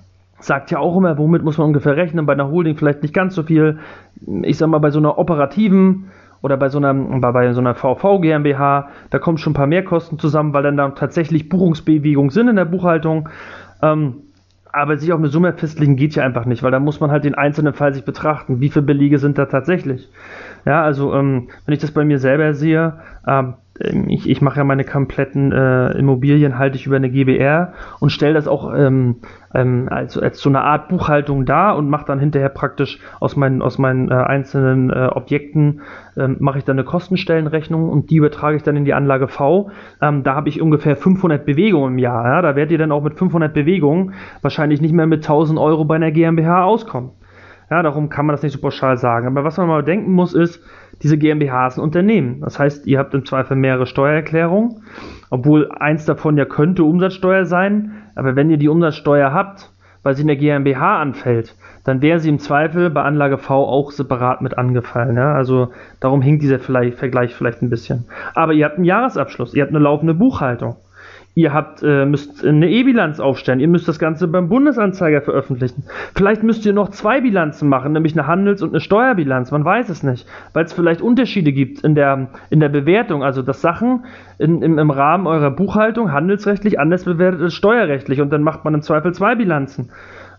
sagt 0.40 0.70
ja 0.72 0.78
auch 0.78 0.96
immer, 0.96 1.18
womit 1.18 1.44
muss 1.44 1.58
man 1.58 1.68
ungefähr 1.68 1.96
rechnen. 1.96 2.26
Bei 2.26 2.32
einer 2.32 2.50
Holding 2.50 2.76
vielleicht 2.76 3.02
nicht 3.02 3.14
ganz 3.14 3.34
so 3.34 3.42
viel. 3.42 3.78
Ich 4.42 4.56
sag 4.56 4.68
mal, 4.68 4.78
bei 4.78 4.90
so 4.90 4.98
einer 4.98 5.18
operativen 5.18 6.10
oder 6.42 6.56
bei 6.56 6.68
so 6.68 6.78
einer, 6.78 6.92
bei 6.92 7.52
so 7.52 7.60
einer 7.60 7.74
VV 7.74 8.20
GmbH, 8.20 8.88
da 9.10 9.18
kommen 9.18 9.38
schon 9.38 9.52
ein 9.52 9.54
paar 9.54 9.66
Mehrkosten 9.66 10.18
zusammen, 10.18 10.52
weil 10.52 10.64
dann 10.64 10.76
da 10.76 10.90
tatsächlich 10.90 11.48
Buchungsbewegungen 11.48 12.30
sind 12.30 12.48
in 12.48 12.56
der 12.56 12.64
Buchhaltung. 12.64 13.28
Ähm, 13.80 14.14
aber 14.72 14.96
sich 14.96 15.12
auf 15.12 15.18
eine 15.18 15.28
Summe 15.28 15.52
festlegen 15.52 15.96
geht 15.96 16.14
ja 16.14 16.24
einfach 16.24 16.46
nicht, 16.46 16.62
weil 16.62 16.70
da 16.70 16.80
muss 16.80 16.98
man 16.98 17.10
halt 17.10 17.24
den 17.24 17.34
einzelnen 17.34 17.74
Fall 17.74 17.92
sich 17.92 18.04
betrachten. 18.04 18.60
Wie 18.60 18.70
viele 18.70 18.86
Belege 18.86 19.18
sind 19.18 19.36
da 19.36 19.44
tatsächlich? 19.44 20.08
Ja, 20.64 20.82
also 20.82 21.14
ähm, 21.14 21.48
wenn 21.66 21.74
ich 21.74 21.80
das 21.80 21.90
bei 21.90 22.04
mir 22.04 22.18
selber 22.18 22.54
sehe, 22.54 22.94
ähm, 23.26 23.54
ich, 23.80 24.28
ich 24.28 24.42
mache 24.42 24.58
ja 24.58 24.64
meine 24.64 24.84
kompletten 24.84 25.50
äh, 25.50 25.92
Immobilien 25.92 26.58
halte 26.58 26.76
ich 26.76 26.86
über 26.86 26.96
eine 26.96 27.10
GBR 27.10 27.72
und 28.00 28.10
stelle 28.10 28.34
das 28.34 28.46
auch 28.46 28.72
ähm, 28.74 29.16
ähm, 29.54 29.88
als, 29.90 30.18
als 30.18 30.40
so 30.40 30.50
eine 30.50 30.62
Art 30.62 30.88
Buchhaltung 30.88 31.46
dar 31.46 31.76
und 31.76 31.88
mache 31.88 32.04
dann 32.04 32.18
hinterher 32.18 32.50
praktisch 32.50 32.98
aus 33.18 33.34
meinen, 33.34 33.62
aus 33.62 33.78
meinen 33.78 34.10
äh, 34.10 34.14
einzelnen 34.14 34.90
äh, 34.90 35.08
Objekten 35.12 35.80
ähm, 36.18 36.36
mache 36.38 36.58
ich 36.58 36.64
dann 36.64 36.76
eine 36.76 36.84
Kostenstellenrechnung 36.84 37.88
und 37.88 38.10
die 38.10 38.16
übertrage 38.16 38.56
ich 38.56 38.62
dann 38.62 38.76
in 38.76 38.84
die 38.84 38.94
Anlage 38.94 39.28
V. 39.28 39.70
Ähm, 40.02 40.22
da 40.22 40.34
habe 40.34 40.50
ich 40.50 40.60
ungefähr 40.60 40.94
500 40.94 41.46
Bewegungen 41.46 41.94
im 41.94 41.98
Jahr. 41.98 42.26
Ja? 42.26 42.42
Da 42.42 42.54
werdet 42.54 42.72
ihr 42.72 42.78
dann 42.78 42.92
auch 42.92 43.02
mit 43.02 43.14
500 43.14 43.54
Bewegungen 43.54 44.12
wahrscheinlich 44.42 44.82
nicht 44.82 44.92
mehr 44.92 45.06
mit 45.06 45.20
1000 45.20 45.58
Euro 45.58 45.86
bei 45.86 45.96
einer 45.96 46.10
GmbH 46.10 46.64
auskommen. 46.64 47.12
Ja, 47.70 47.82
darum 47.82 48.10
kann 48.10 48.26
man 48.26 48.34
das 48.34 48.42
nicht 48.42 48.52
so 48.52 48.60
pauschal 48.60 48.98
sagen. 48.98 49.26
Aber 49.26 49.44
was 49.44 49.56
man 49.56 49.66
mal 49.66 49.82
denken 49.82 50.12
muss, 50.12 50.34
ist, 50.34 50.62
diese 51.02 51.18
GmbH 51.18 51.66
ist 51.66 51.78
ein 51.78 51.82
Unternehmen. 51.82 52.40
Das 52.40 52.58
heißt, 52.58 52.86
ihr 52.86 52.98
habt 52.98 53.14
im 53.14 53.24
Zweifel 53.24 53.56
mehrere 53.56 53.86
Steuererklärungen, 53.86 54.82
obwohl 55.30 55.70
eins 55.72 56.04
davon 56.04 56.36
ja 56.36 56.44
könnte 56.44 56.84
Umsatzsteuer 56.84 57.44
sein. 57.44 57.92
Aber 58.14 58.36
wenn 58.36 58.50
ihr 58.50 58.58
die 58.58 58.68
Umsatzsteuer 58.68 59.32
habt, 59.32 59.70
weil 60.02 60.14
sie 60.14 60.22
in 60.22 60.28
der 60.28 60.36
GmbH 60.36 61.00
anfällt, 61.00 61.56
dann 61.84 62.02
wäre 62.02 62.20
sie 62.20 62.28
im 62.28 62.38
Zweifel 62.38 62.90
bei 62.90 63.02
Anlage 63.02 63.38
V 63.38 63.64
auch 63.64 63.90
separat 63.90 64.40
mit 64.42 64.58
angefallen. 64.58 65.16
Ja? 65.16 65.34
Also 65.34 65.70
darum 66.00 66.22
hinkt 66.22 66.42
dieser 66.42 66.58
Vergleich 66.58 67.34
vielleicht 67.34 67.62
ein 67.62 67.70
bisschen. 67.70 68.06
Aber 68.34 68.52
ihr 68.52 68.64
habt 68.64 68.76
einen 68.76 68.84
Jahresabschluss, 68.84 69.54
ihr 69.54 69.62
habt 69.62 69.72
eine 69.72 69.82
laufende 69.82 70.14
Buchhaltung. 70.14 70.76
Ihr 71.34 71.54
habt, 71.54 71.82
äh, 71.82 72.04
müsst 72.04 72.44
eine 72.44 72.68
E-Bilanz 72.68 73.18
aufstellen. 73.18 73.58
Ihr 73.58 73.68
müsst 73.68 73.88
das 73.88 73.98
Ganze 73.98 74.28
beim 74.28 74.50
Bundesanzeiger 74.50 75.22
veröffentlichen. 75.22 75.84
Vielleicht 76.14 76.42
müsst 76.42 76.66
ihr 76.66 76.74
noch 76.74 76.90
zwei 76.90 77.22
Bilanzen 77.22 77.70
machen, 77.70 77.92
nämlich 77.92 78.12
eine 78.12 78.26
Handels- 78.26 78.60
und 78.60 78.70
eine 78.70 78.80
Steuerbilanz. 78.80 79.50
Man 79.50 79.64
weiß 79.64 79.88
es 79.88 80.02
nicht, 80.02 80.26
weil 80.52 80.66
es 80.66 80.74
vielleicht 80.74 81.00
Unterschiede 81.00 81.52
gibt 81.52 81.84
in 81.84 81.94
der, 81.94 82.28
in 82.50 82.60
der 82.60 82.68
Bewertung. 82.68 83.24
Also, 83.24 83.40
dass 83.40 83.62
Sachen 83.62 84.04
in, 84.38 84.60
im, 84.60 84.78
im 84.78 84.90
Rahmen 84.90 85.26
eurer 85.26 85.50
Buchhaltung 85.50 86.12
handelsrechtlich 86.12 86.78
anders 86.78 87.04
bewertet 87.04 87.40
als 87.40 87.54
steuerrechtlich. 87.54 88.20
Und 88.20 88.30
dann 88.30 88.42
macht 88.42 88.64
man 88.64 88.74
im 88.74 88.82
Zweifel 88.82 89.14
zwei 89.14 89.34
Bilanzen. 89.34 89.88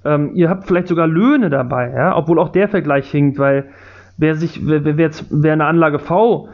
Ähm, 0.06 0.32
ihr 0.36 0.48
habt 0.48 0.68
vielleicht 0.68 0.90
sogar 0.90 1.08
Löhne 1.08 1.50
dabei, 1.50 1.92
ja? 1.92 2.16
obwohl 2.16 2.38
auch 2.38 2.50
der 2.50 2.68
Vergleich 2.68 3.10
hinkt, 3.10 3.40
weil 3.40 3.66
wer 4.18 4.36
sich, 4.36 4.68
wer, 4.68 4.86
wer, 4.86 5.10
wer 5.32 5.54
eine 5.54 5.66
Anlage 5.66 5.98
V 5.98 6.50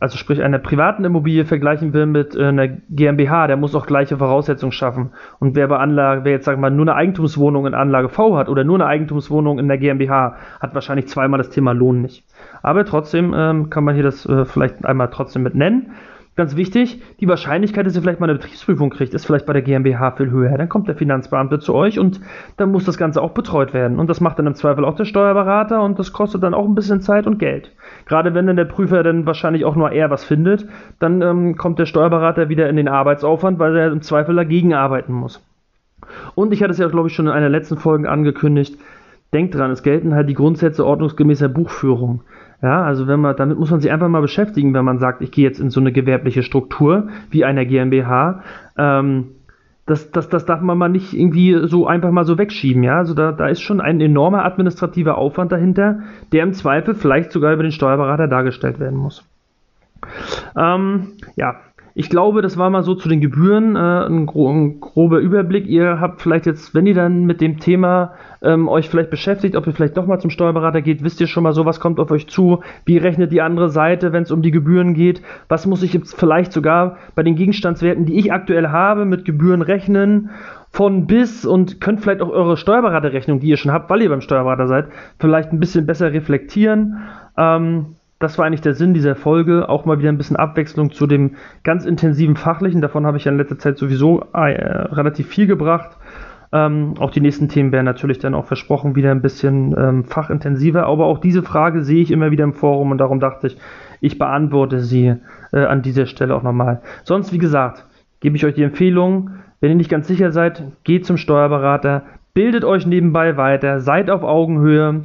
also 0.00 0.16
sprich 0.16 0.42
einer 0.42 0.58
privaten 0.58 1.04
Immobilie 1.04 1.44
vergleichen 1.44 1.92
will 1.92 2.06
mit 2.06 2.34
äh, 2.34 2.46
einer 2.46 2.68
GmbH, 2.68 3.46
der 3.46 3.58
muss 3.58 3.74
auch 3.74 3.86
gleiche 3.86 4.16
Voraussetzungen 4.16 4.72
schaffen. 4.72 5.10
Und 5.38 5.54
wer 5.54 5.68
bei 5.68 5.76
Anlage, 5.76 6.24
wer 6.24 6.32
jetzt 6.32 6.46
sagen 6.46 6.58
wir 6.58 6.70
mal 6.70 6.74
nur 6.74 6.86
eine 6.86 6.94
Eigentumswohnung 6.94 7.66
in 7.66 7.74
Anlage 7.74 8.08
V 8.08 8.36
hat 8.36 8.48
oder 8.48 8.64
nur 8.64 8.76
eine 8.76 8.86
Eigentumswohnung 8.86 9.58
in 9.58 9.68
der 9.68 9.76
GmbH, 9.76 10.36
hat 10.58 10.74
wahrscheinlich 10.74 11.08
zweimal 11.08 11.38
das 11.38 11.50
Thema 11.50 11.72
Lohn 11.72 12.00
nicht. 12.00 12.24
Aber 12.62 12.84
trotzdem 12.86 13.34
ähm, 13.36 13.68
kann 13.68 13.84
man 13.84 13.94
hier 13.94 14.04
das 14.04 14.24
äh, 14.24 14.46
vielleicht 14.46 14.84
einmal 14.84 15.10
trotzdem 15.10 15.42
mit 15.42 15.54
nennen. 15.54 15.92
Ganz 16.36 16.56
wichtig, 16.56 17.02
die 17.18 17.28
Wahrscheinlichkeit, 17.28 17.84
dass 17.84 17.96
ihr 17.96 18.02
vielleicht 18.02 18.20
mal 18.20 18.30
eine 18.30 18.38
Betriebsprüfung 18.38 18.90
kriegt, 18.90 19.12
ist 19.14 19.26
vielleicht 19.26 19.46
bei 19.46 19.52
der 19.52 19.62
GmbH 19.62 20.12
viel 20.12 20.30
höher. 20.30 20.56
Dann 20.56 20.68
kommt 20.68 20.86
der 20.86 20.94
Finanzbeamte 20.94 21.58
zu 21.58 21.74
euch 21.74 21.98
und 21.98 22.20
dann 22.56 22.70
muss 22.70 22.84
das 22.84 22.96
Ganze 22.96 23.20
auch 23.20 23.32
betreut 23.32 23.74
werden. 23.74 23.98
Und 23.98 24.08
das 24.08 24.20
macht 24.20 24.38
dann 24.38 24.46
im 24.46 24.54
Zweifel 24.54 24.84
auch 24.84 24.94
der 24.94 25.04
Steuerberater 25.04 25.82
und 25.82 25.98
das 25.98 26.12
kostet 26.12 26.42
dann 26.42 26.54
auch 26.54 26.66
ein 26.66 26.76
bisschen 26.76 27.00
Zeit 27.00 27.26
und 27.26 27.38
Geld. 27.38 27.72
Gerade 28.06 28.32
wenn 28.32 28.46
dann 28.46 28.56
der 28.56 28.64
Prüfer 28.64 29.02
dann 29.02 29.26
wahrscheinlich 29.26 29.64
auch 29.64 29.74
nur 29.74 29.90
eher 29.90 30.10
was 30.10 30.24
findet, 30.24 30.66
dann 31.00 31.20
ähm, 31.20 31.56
kommt 31.56 31.80
der 31.80 31.86
Steuerberater 31.86 32.48
wieder 32.48 32.68
in 32.68 32.76
den 32.76 32.88
Arbeitsaufwand, 32.88 33.58
weil 33.58 33.76
er 33.76 33.90
im 33.90 34.00
Zweifel 34.00 34.36
dagegen 34.36 34.72
arbeiten 34.72 35.12
muss. 35.12 35.44
Und 36.36 36.52
ich 36.52 36.62
hatte 36.62 36.72
es 36.72 36.78
ja, 36.78 36.88
glaube 36.88 37.08
ich, 37.08 37.14
schon 37.14 37.26
in 37.26 37.32
einer 37.32 37.48
letzten 37.48 37.76
Folge 37.76 38.08
angekündigt, 38.08 38.78
denkt 39.32 39.54
dran, 39.54 39.70
es 39.70 39.82
gelten 39.82 40.14
halt 40.14 40.28
die 40.28 40.34
Grundsätze 40.34 40.86
ordnungsgemäßer 40.86 41.48
Buchführung. 41.48 42.22
Ja, 42.62 42.82
also 42.82 43.06
wenn 43.06 43.20
man, 43.20 43.36
damit 43.36 43.58
muss 43.58 43.70
man 43.70 43.80
sich 43.80 43.90
einfach 43.90 44.08
mal 44.08 44.20
beschäftigen, 44.20 44.74
wenn 44.74 44.84
man 44.84 44.98
sagt, 44.98 45.22
ich 45.22 45.30
gehe 45.30 45.44
jetzt 45.44 45.60
in 45.60 45.70
so 45.70 45.80
eine 45.80 45.92
gewerbliche 45.92 46.42
Struktur 46.42 47.08
wie 47.30 47.44
einer 47.44 47.64
GmbH. 47.64 48.42
Ähm, 48.76 49.28
das, 49.86 50.10
das, 50.12 50.28
das 50.28 50.44
darf 50.44 50.60
man 50.60 50.78
mal 50.78 50.88
nicht 50.88 51.14
irgendwie 51.14 51.66
so 51.66 51.86
einfach 51.86 52.10
mal 52.10 52.24
so 52.24 52.38
wegschieben, 52.38 52.82
ja. 52.82 52.98
Also 52.98 53.14
da, 53.14 53.32
da 53.32 53.48
ist 53.48 53.60
schon 53.60 53.80
ein 53.80 54.00
enormer 54.00 54.44
administrativer 54.44 55.18
Aufwand 55.18 55.52
dahinter, 55.52 56.00
der 56.32 56.42
im 56.42 56.52
Zweifel 56.52 56.94
vielleicht 56.94 57.32
sogar 57.32 57.52
über 57.54 57.62
den 57.62 57.72
Steuerberater 57.72 58.28
dargestellt 58.28 58.78
werden 58.78 58.98
muss. 58.98 59.24
Ähm, 60.56 61.12
ja, 61.36 61.56
ich 61.94 62.08
glaube, 62.08 62.42
das 62.42 62.56
war 62.56 62.70
mal 62.70 62.82
so 62.82 62.94
zu 62.94 63.08
den 63.08 63.20
Gebühren 63.20 63.76
äh, 63.76 64.06
ein, 64.06 64.26
gro 64.26 64.50
ein, 64.50 64.80
grober 64.80 65.18
Überblick. 65.18 65.66
Ihr 65.66 66.00
habt 66.00 66.22
vielleicht 66.22 66.46
jetzt, 66.46 66.74
wenn 66.74 66.86
ihr 66.86 66.94
dann 66.94 67.24
mit 67.24 67.40
dem 67.40 67.58
Thema 67.58 68.12
ähm, 68.42 68.68
euch 68.68 68.88
vielleicht 68.88 69.10
beschäftigt, 69.10 69.56
ob 69.56 69.66
ihr 69.66 69.72
vielleicht 69.72 69.96
doch 69.96 70.06
mal 70.06 70.20
zum 70.20 70.30
Steuerberater 70.30 70.82
geht, 70.82 71.02
wisst 71.02 71.20
ihr 71.20 71.26
schon 71.26 71.42
mal 71.42 71.52
so, 71.52 71.64
was 71.64 71.80
kommt 71.80 71.98
auf 71.98 72.10
euch 72.10 72.28
zu, 72.28 72.60
wie 72.84 72.98
rechnet 72.98 73.32
die 73.32 73.42
andere 73.42 73.70
Seite, 73.70 74.12
wenn 74.12 74.22
es 74.22 74.30
um 74.30 74.42
die 74.42 74.50
Gebühren 74.50 74.94
geht, 74.94 75.22
was 75.48 75.66
muss 75.66 75.82
ich 75.82 75.92
jetzt 75.92 76.18
vielleicht 76.18 76.52
sogar 76.52 76.96
bei 77.14 77.22
den 77.22 77.34
Gegenstandswerten, 77.34 78.06
die 78.06 78.18
ich 78.18 78.32
aktuell 78.32 78.68
habe, 78.68 79.04
mit 79.04 79.24
Gebühren 79.24 79.62
rechnen 79.62 80.30
von 80.70 81.06
bis 81.06 81.44
und 81.44 81.80
könnt 81.80 82.00
vielleicht 82.00 82.22
auch 82.22 82.30
eure 82.30 82.56
Steuerberaterrechnung, 82.56 83.40
die 83.40 83.48
ihr 83.48 83.56
schon 83.56 83.72
habt, 83.72 83.90
weil 83.90 84.02
ihr 84.02 84.08
beim 84.08 84.20
Steuerberater 84.20 84.68
seid, 84.68 84.86
vielleicht 85.18 85.52
ein 85.52 85.58
bisschen 85.58 85.84
besser 85.84 86.12
reflektieren. 86.12 86.98
Ähm, 87.36 87.96
das 88.20 88.38
war 88.38 88.44
eigentlich 88.44 88.60
der 88.60 88.74
Sinn 88.74 88.94
dieser 88.94 89.16
Folge. 89.16 89.68
Auch 89.68 89.86
mal 89.86 89.98
wieder 89.98 90.10
ein 90.10 90.18
bisschen 90.18 90.36
Abwechslung 90.36 90.92
zu 90.92 91.06
dem 91.06 91.36
ganz 91.64 91.84
intensiven 91.86 92.36
Fachlichen. 92.36 92.82
Davon 92.82 93.06
habe 93.06 93.16
ich 93.16 93.24
ja 93.24 93.32
in 93.32 93.38
letzter 93.38 93.58
Zeit 93.58 93.78
sowieso 93.78 94.20
äh, 94.34 94.38
relativ 94.38 95.26
viel 95.26 95.46
gebracht. 95.46 95.96
Ähm, 96.52 96.94
auch 96.98 97.10
die 97.10 97.20
nächsten 97.20 97.48
Themen 97.48 97.72
werden 97.72 97.86
natürlich 97.86 98.18
dann 98.18 98.34
auch 98.34 98.44
versprochen 98.44 98.94
wieder 98.94 99.10
ein 99.10 99.22
bisschen 99.22 99.74
ähm, 99.76 100.04
fachintensiver. 100.04 100.86
Aber 100.86 101.06
auch 101.06 101.18
diese 101.18 101.42
Frage 101.42 101.82
sehe 101.82 102.02
ich 102.02 102.10
immer 102.10 102.30
wieder 102.30 102.44
im 102.44 102.52
Forum 102.52 102.90
und 102.90 102.98
darum 102.98 103.20
dachte 103.20 103.46
ich, 103.46 103.56
ich 104.00 104.18
beantworte 104.18 104.80
sie 104.80 105.14
äh, 105.52 105.64
an 105.64 105.80
dieser 105.80 106.04
Stelle 106.06 106.34
auch 106.34 106.42
nochmal. 106.42 106.82
Sonst, 107.04 107.32
wie 107.32 107.38
gesagt, 107.38 107.86
gebe 108.20 108.36
ich 108.36 108.44
euch 108.44 108.54
die 108.54 108.64
Empfehlung, 108.64 109.30
wenn 109.60 109.70
ihr 109.70 109.76
nicht 109.76 109.90
ganz 109.90 110.08
sicher 110.08 110.30
seid, 110.30 110.62
geht 110.84 111.06
zum 111.06 111.16
Steuerberater, 111.16 112.02
bildet 112.34 112.64
euch 112.64 112.86
nebenbei 112.86 113.38
weiter, 113.38 113.80
seid 113.80 114.10
auf 114.10 114.24
Augenhöhe. 114.24 115.04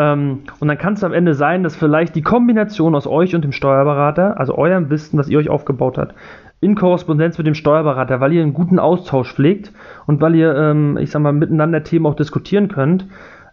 Ähm, 0.00 0.40
und 0.60 0.68
dann 0.68 0.78
kann 0.78 0.94
es 0.94 1.04
am 1.04 1.12
Ende 1.12 1.34
sein, 1.34 1.62
dass 1.62 1.76
vielleicht 1.76 2.16
die 2.16 2.22
Kombination 2.22 2.94
aus 2.94 3.06
euch 3.06 3.34
und 3.34 3.44
dem 3.44 3.52
Steuerberater, 3.52 4.40
also 4.40 4.56
eurem 4.56 4.88
Wissen, 4.88 5.18
was 5.18 5.28
ihr 5.28 5.38
euch 5.38 5.50
aufgebaut 5.50 5.98
habt, 5.98 6.14
in 6.60 6.74
Korrespondenz 6.74 7.36
mit 7.36 7.46
dem 7.46 7.54
Steuerberater, 7.54 8.18
weil 8.20 8.32
ihr 8.32 8.42
einen 8.42 8.54
guten 8.54 8.78
Austausch 8.78 9.34
pflegt 9.34 9.72
und 10.06 10.22
weil 10.22 10.34
ihr, 10.36 10.56
ähm, 10.56 10.96
ich 10.96 11.10
sag 11.10 11.20
mal, 11.20 11.32
miteinander 11.32 11.82
Themen 11.82 12.06
auch 12.06 12.14
diskutieren 12.14 12.68
könnt, 12.68 13.08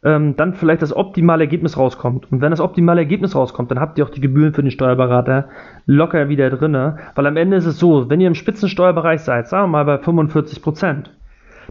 ähm, 0.05 0.37
dann 0.37 0.53
vielleicht 0.53 0.81
das 0.81 0.95
optimale 0.95 1.43
Ergebnis 1.43 1.77
rauskommt. 1.77 2.31
Und 2.31 2.39
wenn 2.39 2.51
das 2.51 2.61
optimale 2.61 3.01
Ergebnis 3.01 3.35
rauskommt, 3.35 3.69
dann 3.71 3.81
habt 3.81 3.97
ihr 3.97 4.05
auch 4.05 4.09
die 4.09 4.21
Gebühren 4.21 4.53
für 4.53 4.61
den 4.61 4.71
Steuerberater 4.71 5.49
locker 5.85 6.29
wieder 6.29 6.49
drinne, 6.49 6.97
weil 7.15 7.27
am 7.27 7.35
Ende 7.35 7.57
ist 7.57 7.65
es 7.65 7.77
so, 7.77 8.09
wenn 8.09 8.21
ihr 8.21 8.27
im 8.27 8.35
Spitzensteuerbereich 8.35 9.19
seid, 9.19 9.49
sagen 9.49 9.65
wir 9.65 9.83
mal 9.83 9.85
bei 9.85 9.97
45 9.97 10.61
Prozent, 10.61 11.11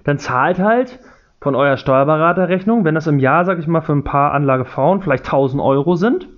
dann 0.05 0.19
zahlt 0.19 0.59
halt 0.59 0.99
von 1.41 1.55
eurer 1.55 1.77
Steuerberaterrechnung, 1.77 2.85
wenn 2.85 2.95
das 2.95 3.07
im 3.07 3.19
Jahr, 3.19 3.45
sag 3.45 3.59
ich 3.59 3.67
mal, 3.67 3.81
für 3.81 3.93
ein 3.93 4.05
paar 4.05 4.33
Anlage 4.33 4.65
V 4.65 5.01
vielleicht 5.01 5.25
1000 5.27 5.63
Euro 5.63 5.97
sind, 5.97 6.29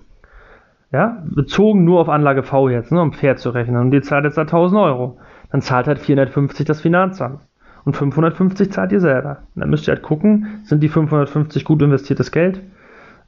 ja, 0.92 1.22
bezogen 1.24 1.84
nur 1.84 2.00
auf 2.00 2.08
Anlage 2.08 2.42
V 2.42 2.68
jetzt, 2.68 2.92
ne, 2.92 3.00
um 3.00 3.12
fair 3.12 3.36
zu 3.36 3.50
rechnen, 3.50 3.80
und 3.80 3.92
ihr 3.92 4.02
zahlt 4.02 4.24
jetzt 4.24 4.38
da 4.38 4.42
1000 4.42 4.80
Euro, 4.80 5.18
dann 5.50 5.60
zahlt 5.60 5.86
halt 5.86 5.98
450 5.98 6.66
das 6.66 6.80
Finanzamt. 6.80 7.40
Und 7.84 7.96
550 7.96 8.70
zahlt 8.70 8.92
ihr 8.92 9.00
selber. 9.00 9.38
Und 9.54 9.60
dann 9.60 9.70
müsst 9.70 9.88
ihr 9.88 9.94
halt 9.94 10.02
gucken, 10.02 10.60
sind 10.64 10.82
die 10.82 10.88
550 10.88 11.64
gut 11.64 11.80
investiertes 11.80 12.32
Geld? 12.32 12.60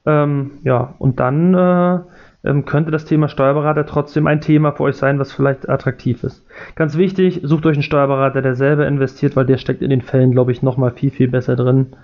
Ähm, 0.04 0.52
ja, 0.64 0.94
und 0.98 1.18
dann 1.20 1.54
äh, 1.54 2.00
könnte 2.42 2.90
das 2.90 3.04
Thema 3.04 3.28
Steuerberater 3.28 3.84
trotzdem 3.84 4.26
ein 4.26 4.40
Thema 4.40 4.72
für 4.72 4.84
euch 4.84 4.96
sein, 4.96 5.18
was 5.18 5.32
vielleicht 5.32 5.68
attraktiv 5.68 6.24
ist. 6.24 6.46
Ganz 6.74 6.96
wichtig, 6.96 7.40
sucht 7.42 7.66
euch 7.66 7.76
einen 7.76 7.82
Steuerberater, 7.82 8.40
der 8.40 8.54
selber 8.54 8.86
investiert, 8.86 9.36
weil 9.36 9.46
der 9.46 9.58
steckt 9.58 9.82
in 9.82 9.90
den 9.90 10.00
Fällen, 10.00 10.32
glaube 10.32 10.52
ich, 10.52 10.62
nochmal 10.62 10.92
viel, 10.92 11.10
viel 11.10 11.28
besser 11.28 11.56
drin. 11.56 11.96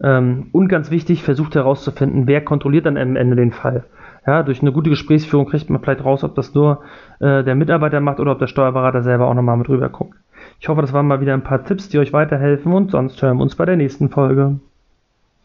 Ähm, 0.00 0.48
und 0.52 0.68
ganz 0.68 0.90
wichtig, 0.90 1.22
versucht 1.22 1.54
herauszufinden, 1.54 2.26
wer 2.26 2.42
kontrolliert 2.42 2.86
dann 2.86 2.96
am 2.96 3.16
Ende 3.16 3.36
den 3.36 3.52
Fall. 3.52 3.84
Ja, 4.26 4.42
durch 4.42 4.60
eine 4.60 4.72
gute 4.72 4.90
Gesprächsführung 4.90 5.46
kriegt 5.46 5.70
man 5.70 5.80
vielleicht 5.80 6.04
raus, 6.04 6.24
ob 6.24 6.34
das 6.34 6.54
nur 6.54 6.82
äh, 7.20 7.44
der 7.44 7.54
Mitarbeiter 7.54 8.00
macht 8.00 8.20
oder 8.20 8.32
ob 8.32 8.38
der 8.38 8.48
Steuerberater 8.48 9.02
selber 9.02 9.28
auch 9.28 9.34
nochmal 9.34 9.56
mit 9.56 9.68
rüber 9.68 9.88
guckt. 9.88 10.18
Ich 10.60 10.68
hoffe, 10.68 10.80
das 10.80 10.92
waren 10.92 11.06
mal 11.06 11.20
wieder 11.20 11.34
ein 11.34 11.44
paar 11.44 11.64
Tipps, 11.64 11.88
die 11.88 11.98
euch 11.98 12.12
weiterhelfen 12.12 12.72
und 12.72 12.90
sonst 12.90 13.20
hören 13.22 13.38
wir 13.38 13.42
uns 13.42 13.56
bei 13.56 13.64
der 13.64 13.76
nächsten 13.76 14.10
Folge. 14.10 14.60